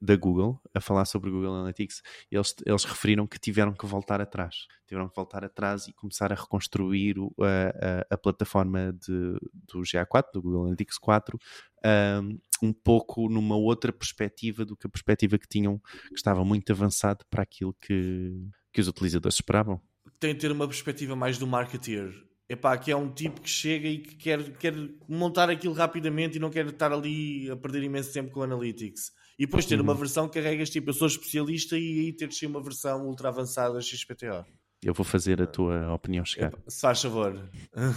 da 0.00 0.14
Google, 0.16 0.60
a 0.74 0.80
falar 0.80 1.06
sobre 1.06 1.30
Google 1.30 1.54
Analytics, 1.54 2.02
eles, 2.30 2.54
eles 2.66 2.84
referiram 2.84 3.26
que 3.26 3.38
tiveram 3.38 3.72
que 3.72 3.86
voltar 3.86 4.20
atrás. 4.20 4.66
Tiveram 4.86 5.08
que 5.08 5.16
voltar 5.16 5.42
atrás 5.42 5.88
e 5.88 5.92
começar 5.94 6.30
a 6.30 6.36
reconstruir 6.36 7.18
o, 7.18 7.34
a, 7.40 8.10
a, 8.10 8.14
a, 8.14 8.18
plataforma 8.18 8.92
de, 8.92 9.38
do 9.66 9.80
GA4, 9.80 10.24
do 10.34 10.42
Google 10.42 10.62
Analytics 10.64 10.98
4, 10.98 11.38
um, 11.84 12.38
um 12.62 12.72
pouco 12.72 13.28
numa 13.28 13.56
outra 13.56 13.92
perspectiva 13.92 14.64
do 14.64 14.76
que 14.76 14.86
a 14.86 14.90
perspectiva 14.90 15.38
que 15.38 15.48
tinham, 15.48 15.78
que 16.08 16.16
estava 16.16 16.44
muito 16.44 16.70
avançado 16.72 17.24
para 17.30 17.42
aquilo 17.42 17.74
que, 17.80 18.32
que 18.72 18.80
os 18.80 18.88
utilizadores 18.88 19.36
esperavam. 19.36 19.80
Tem 20.18 20.34
de 20.34 20.40
ter 20.40 20.52
uma 20.52 20.66
perspectiva 20.66 21.16
mais 21.16 21.38
do 21.38 21.46
marketeer. 21.46 22.12
Epá, 22.48 22.76
que 22.76 22.90
é 22.90 22.96
um 22.96 23.10
tipo 23.10 23.40
que 23.40 23.48
chega 23.48 23.88
e 23.88 23.98
que 23.98 24.14
quer, 24.16 24.56
quer 24.58 24.74
montar 25.08 25.48
aquilo 25.48 25.72
rapidamente 25.72 26.36
e 26.36 26.40
não 26.40 26.50
quer 26.50 26.66
estar 26.66 26.92
ali 26.92 27.50
a 27.50 27.56
perder 27.56 27.82
imenso 27.82 28.12
tempo 28.12 28.30
com 28.30 28.42
Analytics. 28.42 29.10
E 29.38 29.46
depois 29.46 29.64
ter 29.64 29.76
uhum. 29.76 29.84
uma 29.84 29.94
versão 29.94 30.28
que 30.28 30.40
carregas 30.40 30.68
tipo, 30.68 30.90
eu 30.90 30.94
sou 30.94 31.08
especialista 31.08 31.78
e 31.78 32.00
aí 32.00 32.12
ter 32.12 32.28
de 32.28 32.46
uma 32.46 32.62
versão 32.62 33.06
ultra 33.06 33.28
avançada 33.28 33.80
XPTO. 33.80 34.44
Eu 34.84 34.92
vou 34.92 35.04
fazer 35.04 35.40
a 35.40 35.46
tua 35.46 35.92
opinião 35.94 36.24
chegar. 36.24 36.52
Se 36.66 36.80
faz 36.80 37.00
favor. 37.00 37.48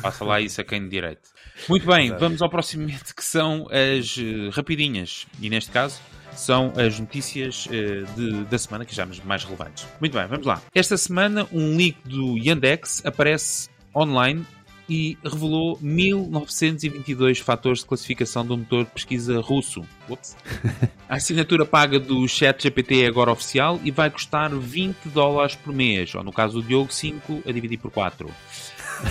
Passa 0.02 0.24
lá 0.24 0.40
isso 0.40 0.62
a 0.62 0.64
quem 0.64 0.84
de 0.84 0.90
direito. 0.90 1.30
Muito 1.68 1.88
bem, 1.88 2.08
Exato. 2.08 2.20
vamos 2.20 2.42
ao 2.42 2.50
próximo 2.50 2.84
momento 2.84 3.16
que 3.16 3.24
são 3.24 3.68
as 3.72 4.18
uh, 4.18 4.50
rapidinhas. 4.52 5.26
E 5.42 5.50
neste 5.50 5.72
caso 5.72 6.00
são 6.34 6.74
as 6.78 7.00
notícias 7.00 7.66
uh, 7.66 8.06
de, 8.16 8.44
da 8.46 8.58
semana 8.58 8.86
que 8.86 8.94
já 8.94 9.08
mais 9.24 9.44
relevantes. 9.44 9.88
Muito 10.00 10.14
bem, 10.14 10.28
vamos 10.28 10.46
lá. 10.46 10.62
Esta 10.74 10.96
semana 10.96 11.48
um 11.52 11.76
link 11.76 11.98
do 12.06 12.38
Yandex 12.38 13.04
aparece 13.04 13.70
online 13.96 14.46
e 14.90 15.18
revelou 15.24 15.78
1922 15.82 17.40
fatores 17.40 17.80
de 17.80 17.86
classificação 17.86 18.46
do 18.46 18.58
motor 18.58 18.86
de 18.86 18.92
pesquisa 18.92 19.40
russo. 19.40 19.84
Ups. 20.10 20.36
A 21.10 21.16
assinatura 21.16 21.66
paga 21.66 22.00
do 22.00 22.28
ChatGPT 22.28 23.04
é 23.04 23.08
agora 23.08 23.32
oficial 23.32 23.80
e 23.84 23.92
vai 23.92 24.10
custar 24.10 24.54
20 24.54 25.10
dólares 25.10 25.56
por 25.56 25.74
mês, 25.74 26.14
ou 26.16 26.24
no 26.24 26.32
caso 26.32 26.62
do 26.62 26.68
Diogo, 26.68 26.92
5 26.92 27.44
a 27.48 27.52
dividir 27.52 27.78
por 27.78 27.92
4. 27.92 28.30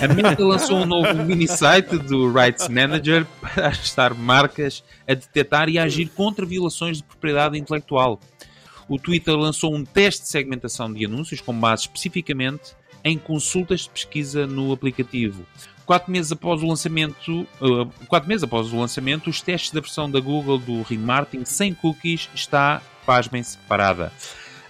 A 0.00 0.08
Meta 0.14 0.42
lançou 0.44 0.78
um 0.78 0.86
novo 0.86 1.14
mini-site 1.24 1.98
do 1.98 2.32
Rights 2.32 2.68
Manager 2.68 3.26
para 3.40 3.68
ajustar 3.68 4.14
marcas 4.14 4.82
a 5.06 5.14
detectar 5.14 5.68
e 5.68 5.78
a 5.78 5.84
agir 5.84 6.08
contra 6.08 6.46
violações 6.46 6.98
de 6.98 7.04
propriedade 7.04 7.58
intelectual. 7.58 8.20
O 8.88 8.98
Twitter 8.98 9.34
lançou 9.34 9.74
um 9.74 9.84
teste 9.84 10.22
de 10.22 10.28
segmentação 10.28 10.92
de 10.92 11.04
anúncios 11.06 11.40
com 11.40 11.58
base 11.58 11.82
especificamente 11.82 12.74
em 13.04 13.18
consultas 13.18 13.82
de 13.82 13.90
pesquisa 13.90 14.46
no 14.46 14.72
aplicativo. 14.72 15.46
Quatro 15.84 16.10
meses 16.10 16.32
após 16.32 16.62
o 16.62 16.66
lançamento, 16.66 17.46
uh, 17.60 17.86
quatro 18.08 18.28
meses 18.28 18.42
após 18.42 18.72
o 18.72 18.78
lançamento, 18.78 19.28
os 19.28 19.42
testes 19.42 19.70
da 19.70 19.80
versão 19.80 20.10
da 20.10 20.18
Google 20.18 20.58
do 20.58 20.80
remarketing 20.82 21.44
sem 21.44 21.74
cookies 21.74 22.30
está, 22.34 22.80
pasmem-se, 23.04 23.58
parada. 23.68 24.10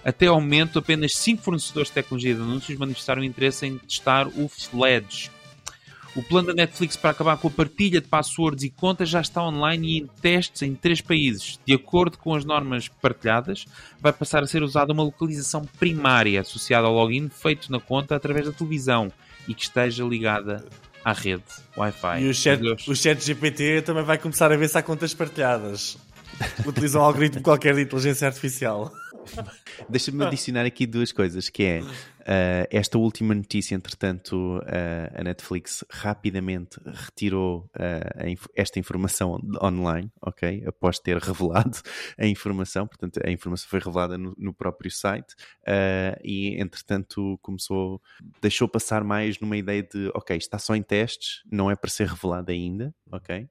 Até 0.03 0.27
ao 0.27 0.39
momento, 0.39 0.77
apenas 0.77 1.15
5 1.15 1.41
fornecedores 1.41 1.87
de 1.87 1.95
tecnologia 1.95 2.35
de 2.35 2.41
anúncios 2.41 2.77
manifestaram 2.77 3.23
interesse 3.23 3.65
em 3.65 3.77
testar 3.77 4.27
o 4.27 4.47
Fledge, 4.47 5.31
o 6.15 6.23
plano 6.23 6.47
da 6.47 6.53
Netflix 6.53 6.95
para 6.95 7.09
acabar 7.09 7.37
com 7.37 7.49
a 7.49 7.51
partilha 7.51 7.99
de 7.99 8.07
passwords 8.07 8.63
e 8.63 8.69
contas 8.69 9.09
já 9.09 9.19
está 9.19 9.43
online 9.43 9.87
e 9.87 9.97
em 9.99 10.07
testes 10.21 10.61
em 10.61 10.73
três 10.73 11.01
países. 11.01 11.59
De 11.65 11.73
acordo 11.73 12.17
com 12.17 12.33
as 12.33 12.45
normas 12.45 12.87
partilhadas, 12.87 13.65
vai 13.99 14.13
passar 14.13 14.41
a 14.41 14.47
ser 14.47 14.63
usada 14.63 14.93
uma 14.93 15.03
localização 15.03 15.65
primária 15.77 16.39
associada 16.39 16.87
ao 16.87 16.93
login 16.93 17.29
feito 17.29 17.71
na 17.71 17.79
conta 17.79 18.15
através 18.15 18.45
da 18.45 18.53
televisão 18.53 19.11
e 19.47 19.53
que 19.53 19.63
esteja 19.63 20.05
ligada 20.05 20.65
à 21.03 21.11
rede 21.11 21.43
Wi-Fi. 21.77 22.21
E 22.21 22.29
o 22.29 22.33
chat, 22.33 22.61
o 22.87 22.95
chat 22.95 23.21
GPT 23.21 23.81
também 23.81 24.03
vai 24.03 24.17
começar 24.17 24.51
a 24.51 24.55
ver 24.55 24.69
se 24.69 24.77
há 24.77 24.81
contas 24.81 25.13
partilhadas. 25.13 25.97
Utilizam 26.65 27.01
um 27.01 27.05
algoritmo 27.05 27.41
qualquer 27.41 27.75
de 27.75 27.81
inteligência 27.81 28.27
artificial. 28.27 28.91
Deixa-me 29.89 30.23
adicionar 30.25 30.65
aqui 30.65 30.85
duas 30.85 31.11
coisas, 31.11 31.49
que 31.49 31.63
é 31.63 31.81
Uh, 32.27 32.65
esta 32.71 32.97
última 32.97 33.35
notícia, 33.35 33.75
entretanto, 33.75 34.57
uh, 34.57 35.13
a 35.13 35.23
Netflix 35.23 35.85
rapidamente 35.91 36.79
retirou 36.83 37.69
uh, 37.75 38.27
inf 38.27 38.47
esta 38.55 38.79
informação 38.79 39.39
online, 39.61 40.11
ok? 40.19 40.63
Após 40.65 40.97
ter 40.97 41.17
revelado 41.21 41.77
a 42.17 42.25
informação, 42.25 42.87
portanto, 42.87 43.19
a 43.23 43.29
informação 43.29 43.69
foi 43.69 43.79
revelada 43.79 44.17
no, 44.17 44.33
no 44.39 44.53
próprio 44.55 44.89
site 44.89 45.35
e, 46.23 46.59
entretanto, 46.59 47.37
começou, 47.41 48.01
deixou 48.41 48.67
passar 48.67 49.03
mais 49.03 49.39
numa 49.39 49.57
ideia 49.57 49.83
de, 49.83 50.09
ok, 50.15 50.35
está 50.35 50.57
só 50.57 50.75
em 50.75 50.81
testes, 50.81 51.43
não 51.51 51.69
é 51.69 51.75
para 51.75 51.89
ser 51.89 52.07
revelado 52.07 52.51
ainda, 52.51 52.93
ok? 53.11 53.47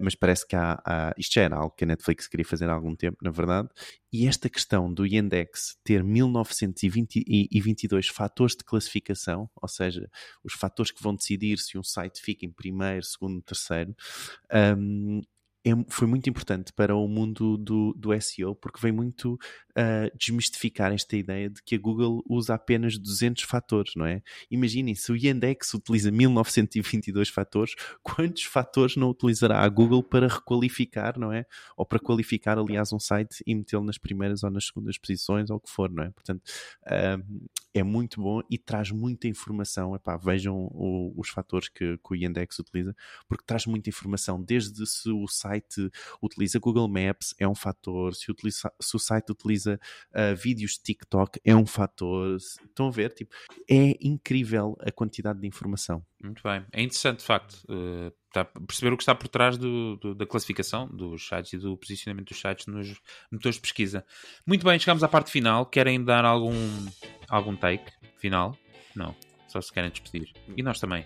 mas 0.00 0.14
parece 0.14 0.46
que 0.46 0.56
há, 0.56 0.80
há, 0.84 1.14
isto 1.18 1.34
já 1.34 1.42
era 1.42 1.56
algo 1.56 1.74
que 1.76 1.84
a 1.84 1.86
Netflix 1.86 2.26
queria 2.26 2.44
fazer 2.44 2.68
há 2.68 2.72
algum 2.72 2.96
tempo, 2.96 3.18
na 3.22 3.30
verdade, 3.30 3.68
e 4.12 4.26
esta 4.26 4.48
questão 4.48 4.92
do 4.92 5.06
Yandex 5.06 5.76
ter 5.84 6.02
1920 6.02 7.24
22 7.70 8.08
fatores 8.08 8.56
de 8.56 8.64
classificação, 8.64 9.48
ou 9.56 9.68
seja, 9.68 10.10
os 10.44 10.52
fatores 10.52 10.90
que 10.90 11.02
vão 11.02 11.14
decidir 11.14 11.58
se 11.58 11.78
um 11.78 11.82
site 11.82 12.20
fica 12.20 12.44
em 12.44 12.50
primeiro, 12.50 13.04
segundo, 13.04 13.40
terceiro, 13.42 13.94
um, 14.76 15.20
é, 15.64 15.70
foi 15.88 16.06
muito 16.06 16.28
importante 16.28 16.72
para 16.72 16.96
o 16.96 17.06
mundo 17.06 17.58
do, 17.58 17.92
do 17.94 18.18
SEO 18.20 18.54
porque 18.54 18.80
vem 18.80 18.92
muito 18.92 19.34
uh, 19.34 20.18
desmistificar 20.18 20.90
esta 20.92 21.16
ideia 21.16 21.50
de 21.50 21.62
que 21.62 21.74
a 21.74 21.78
Google 21.78 22.22
usa 22.26 22.54
apenas 22.54 22.96
200 22.96 23.42
fatores, 23.44 23.92
não 23.94 24.06
é? 24.06 24.22
Imaginem, 24.50 24.94
se 24.94 25.12
o 25.12 25.16
Yandex 25.16 25.74
utiliza 25.74 26.10
1922 26.10 27.28
fatores, 27.28 27.74
quantos 28.02 28.44
fatores 28.44 28.96
não 28.96 29.10
utilizará 29.10 29.60
a 29.60 29.68
Google 29.68 30.02
para 30.02 30.28
requalificar, 30.28 31.18
não 31.18 31.30
é? 31.30 31.44
Ou 31.76 31.84
para 31.84 31.98
qualificar, 31.98 32.58
aliás, 32.58 32.90
um 32.92 32.98
site 32.98 33.42
e 33.46 33.54
metê-lo 33.54 33.84
nas 33.84 33.98
primeiras 33.98 34.42
ou 34.42 34.50
nas 34.50 34.66
segundas 34.66 34.96
posições 34.96 35.50
ou 35.50 35.56
o 35.58 35.60
que 35.60 35.70
for, 35.70 35.90
não 35.90 36.04
é? 36.04 36.10
Portanto, 36.10 36.42
uh, 36.86 37.50
é 37.74 37.82
muito 37.82 38.20
bom 38.20 38.40
e 38.50 38.56
traz 38.56 38.90
muita 38.90 39.28
informação. 39.28 39.94
Epá, 39.94 40.16
vejam 40.16 40.56
o, 40.72 41.12
os 41.16 41.28
fatores 41.28 41.68
que, 41.68 41.98
que 41.98 42.12
o 42.12 42.16
Yandex 42.16 42.58
utiliza, 42.58 42.96
porque 43.28 43.44
traz 43.44 43.66
muita 43.66 43.90
informação, 43.90 44.42
desde 44.42 44.86
se 44.86 45.10
o 45.10 45.26
site 45.28 45.49
utiliza 46.22 46.58
Google 46.58 46.88
Maps, 46.88 47.34
é 47.38 47.46
um 47.46 47.54
fator, 47.54 48.14
se, 48.14 48.30
utiliza, 48.30 48.72
se 48.80 48.96
o 48.96 48.98
site 48.98 49.30
utiliza 49.30 49.80
uh, 50.10 50.36
vídeos 50.36 50.72
de 50.72 50.82
TikTok, 50.82 51.40
é 51.44 51.54
um 51.54 51.66
fator. 51.66 52.36
Estão 52.36 52.88
a 52.88 52.90
ver? 52.90 53.12
Tipo, 53.12 53.34
é 53.68 53.96
incrível 54.00 54.76
a 54.80 54.90
quantidade 54.90 55.40
de 55.40 55.46
informação. 55.46 56.04
Muito 56.22 56.42
bem. 56.42 56.64
É 56.72 56.82
interessante, 56.82 57.20
de 57.20 57.24
facto, 57.24 57.54
uh, 57.64 58.12
tá, 58.32 58.44
perceber 58.44 58.92
o 58.92 58.96
que 58.96 59.02
está 59.02 59.14
por 59.14 59.28
trás 59.28 59.56
do, 59.56 59.96
do, 59.96 60.14
da 60.14 60.26
classificação 60.26 60.86
dos 60.86 61.26
sites 61.26 61.52
e 61.54 61.58
do 61.58 61.76
posicionamento 61.76 62.28
dos 62.28 62.40
sites 62.40 62.66
nos 62.66 63.00
motores 63.30 63.56
de 63.56 63.62
pesquisa. 63.62 64.04
Muito 64.46 64.64
bem, 64.64 64.78
chegamos 64.78 65.02
à 65.02 65.08
parte 65.08 65.30
final. 65.30 65.66
Querem 65.66 66.02
dar 66.04 66.24
algum, 66.24 66.54
algum 67.28 67.56
take 67.56 67.90
final? 68.18 68.56
Não 68.94 69.29
só 69.50 69.60
se 69.60 69.72
querem 69.72 69.90
despedir. 69.90 70.28
E 70.56 70.62
nós 70.62 70.78
também, 70.78 71.04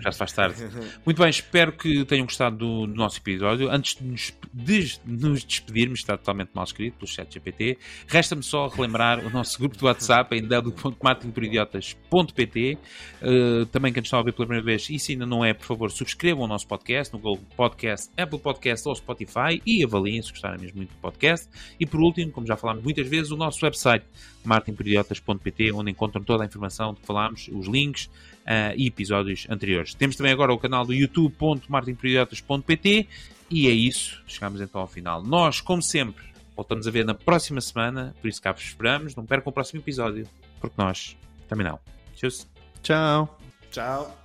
já 0.00 0.10
se 0.10 0.18
faz 0.18 0.32
tarde. 0.32 0.56
Muito 1.04 1.20
bem, 1.20 1.28
espero 1.28 1.72
que 1.72 2.02
tenham 2.04 2.24
gostado 2.24 2.56
do, 2.56 2.86
do 2.86 2.94
nosso 2.94 3.18
episódio. 3.18 3.70
Antes 3.70 3.96
de 3.96 4.04
nos, 4.04 4.32
de 4.52 4.98
nos, 5.06 5.44
despedirmos, 5.44 6.00
está 6.00 6.16
totalmente 6.16 6.50
mal 6.54 6.64
escrito 6.64 6.96
pelo 6.98 7.06
chat 7.06 7.32
GPT, 7.32 7.78
resta-me 8.06 8.42
só 8.42 8.66
relembrar 8.68 9.24
o 9.24 9.30
nosso 9.30 9.58
grupo 9.58 9.76
de 9.76 9.84
WhatsApp 9.84 10.34
em 10.36 10.46
w.marketingporidiotas.pt 10.46 12.78
uh, 13.22 13.66
Também 13.66 13.92
quem 13.92 14.02
está 14.02 14.16
a 14.16 14.20
ouvir 14.20 14.32
pela 14.32 14.46
primeira 14.46 14.64
vez, 14.64 14.88
e 14.88 14.98
se 14.98 15.12
ainda 15.12 15.26
não 15.26 15.44
é, 15.44 15.52
por 15.52 15.66
favor, 15.66 15.90
subscrevam 15.90 16.44
o 16.44 16.46
nosso 16.46 16.66
podcast 16.66 17.12
no 17.12 17.18
Google 17.18 17.44
Podcast, 17.56 18.10
Apple 18.16 18.38
Podcast 18.38 18.88
ou 18.88 18.94
Spotify 18.94 19.60
e 19.66 19.84
avaliem 19.84 20.22
se 20.22 20.30
gostarem 20.30 20.58
mesmo 20.60 20.78
muito 20.78 20.90
do 20.90 21.00
podcast. 21.00 21.48
E 21.78 21.84
por 21.86 22.00
último, 22.00 22.32
como 22.32 22.46
já 22.46 22.56
falámos 22.56 22.82
muitas 22.82 23.06
vezes, 23.06 23.30
o 23.30 23.36
nosso 23.36 23.62
website 23.64 24.04
martinperidiotas.pt, 24.48 25.72
onde 25.72 25.90
encontram 25.90 26.22
toda 26.22 26.44
a 26.44 26.46
informação 26.46 26.94
de 26.94 27.00
que 27.00 27.06
falámos, 27.06 27.48
os 27.52 27.66
links 27.66 28.06
uh, 28.06 28.74
e 28.76 28.86
episódios 28.86 29.46
anteriores. 29.48 29.94
Temos 29.94 30.16
também 30.16 30.32
agora 30.32 30.52
o 30.52 30.58
canal 30.58 30.84
do 30.84 30.92
youtube.martinperidiotas.pt 30.92 33.08
e 33.50 33.68
é 33.68 33.70
isso. 33.70 34.22
Chegamos 34.26 34.60
então 34.60 34.80
ao 34.80 34.86
final. 34.86 35.22
Nós, 35.22 35.60
como 35.60 35.82
sempre, 35.82 36.24
voltamos 36.56 36.86
a 36.86 36.90
ver 36.90 37.04
na 37.04 37.14
próxima 37.14 37.60
semana, 37.60 38.14
por 38.20 38.28
isso 38.28 38.40
cá 38.40 38.52
vos 38.52 38.62
esperamos. 38.62 39.14
Não 39.14 39.26
percam 39.26 39.50
o 39.50 39.52
próximo 39.52 39.80
episódio, 39.80 40.26
porque 40.60 40.74
nós 40.78 41.16
também 41.48 41.66
não. 41.66 41.78
Tchau. 42.16 42.30
Tchau. 42.82 43.38
Tchau. 43.70 44.22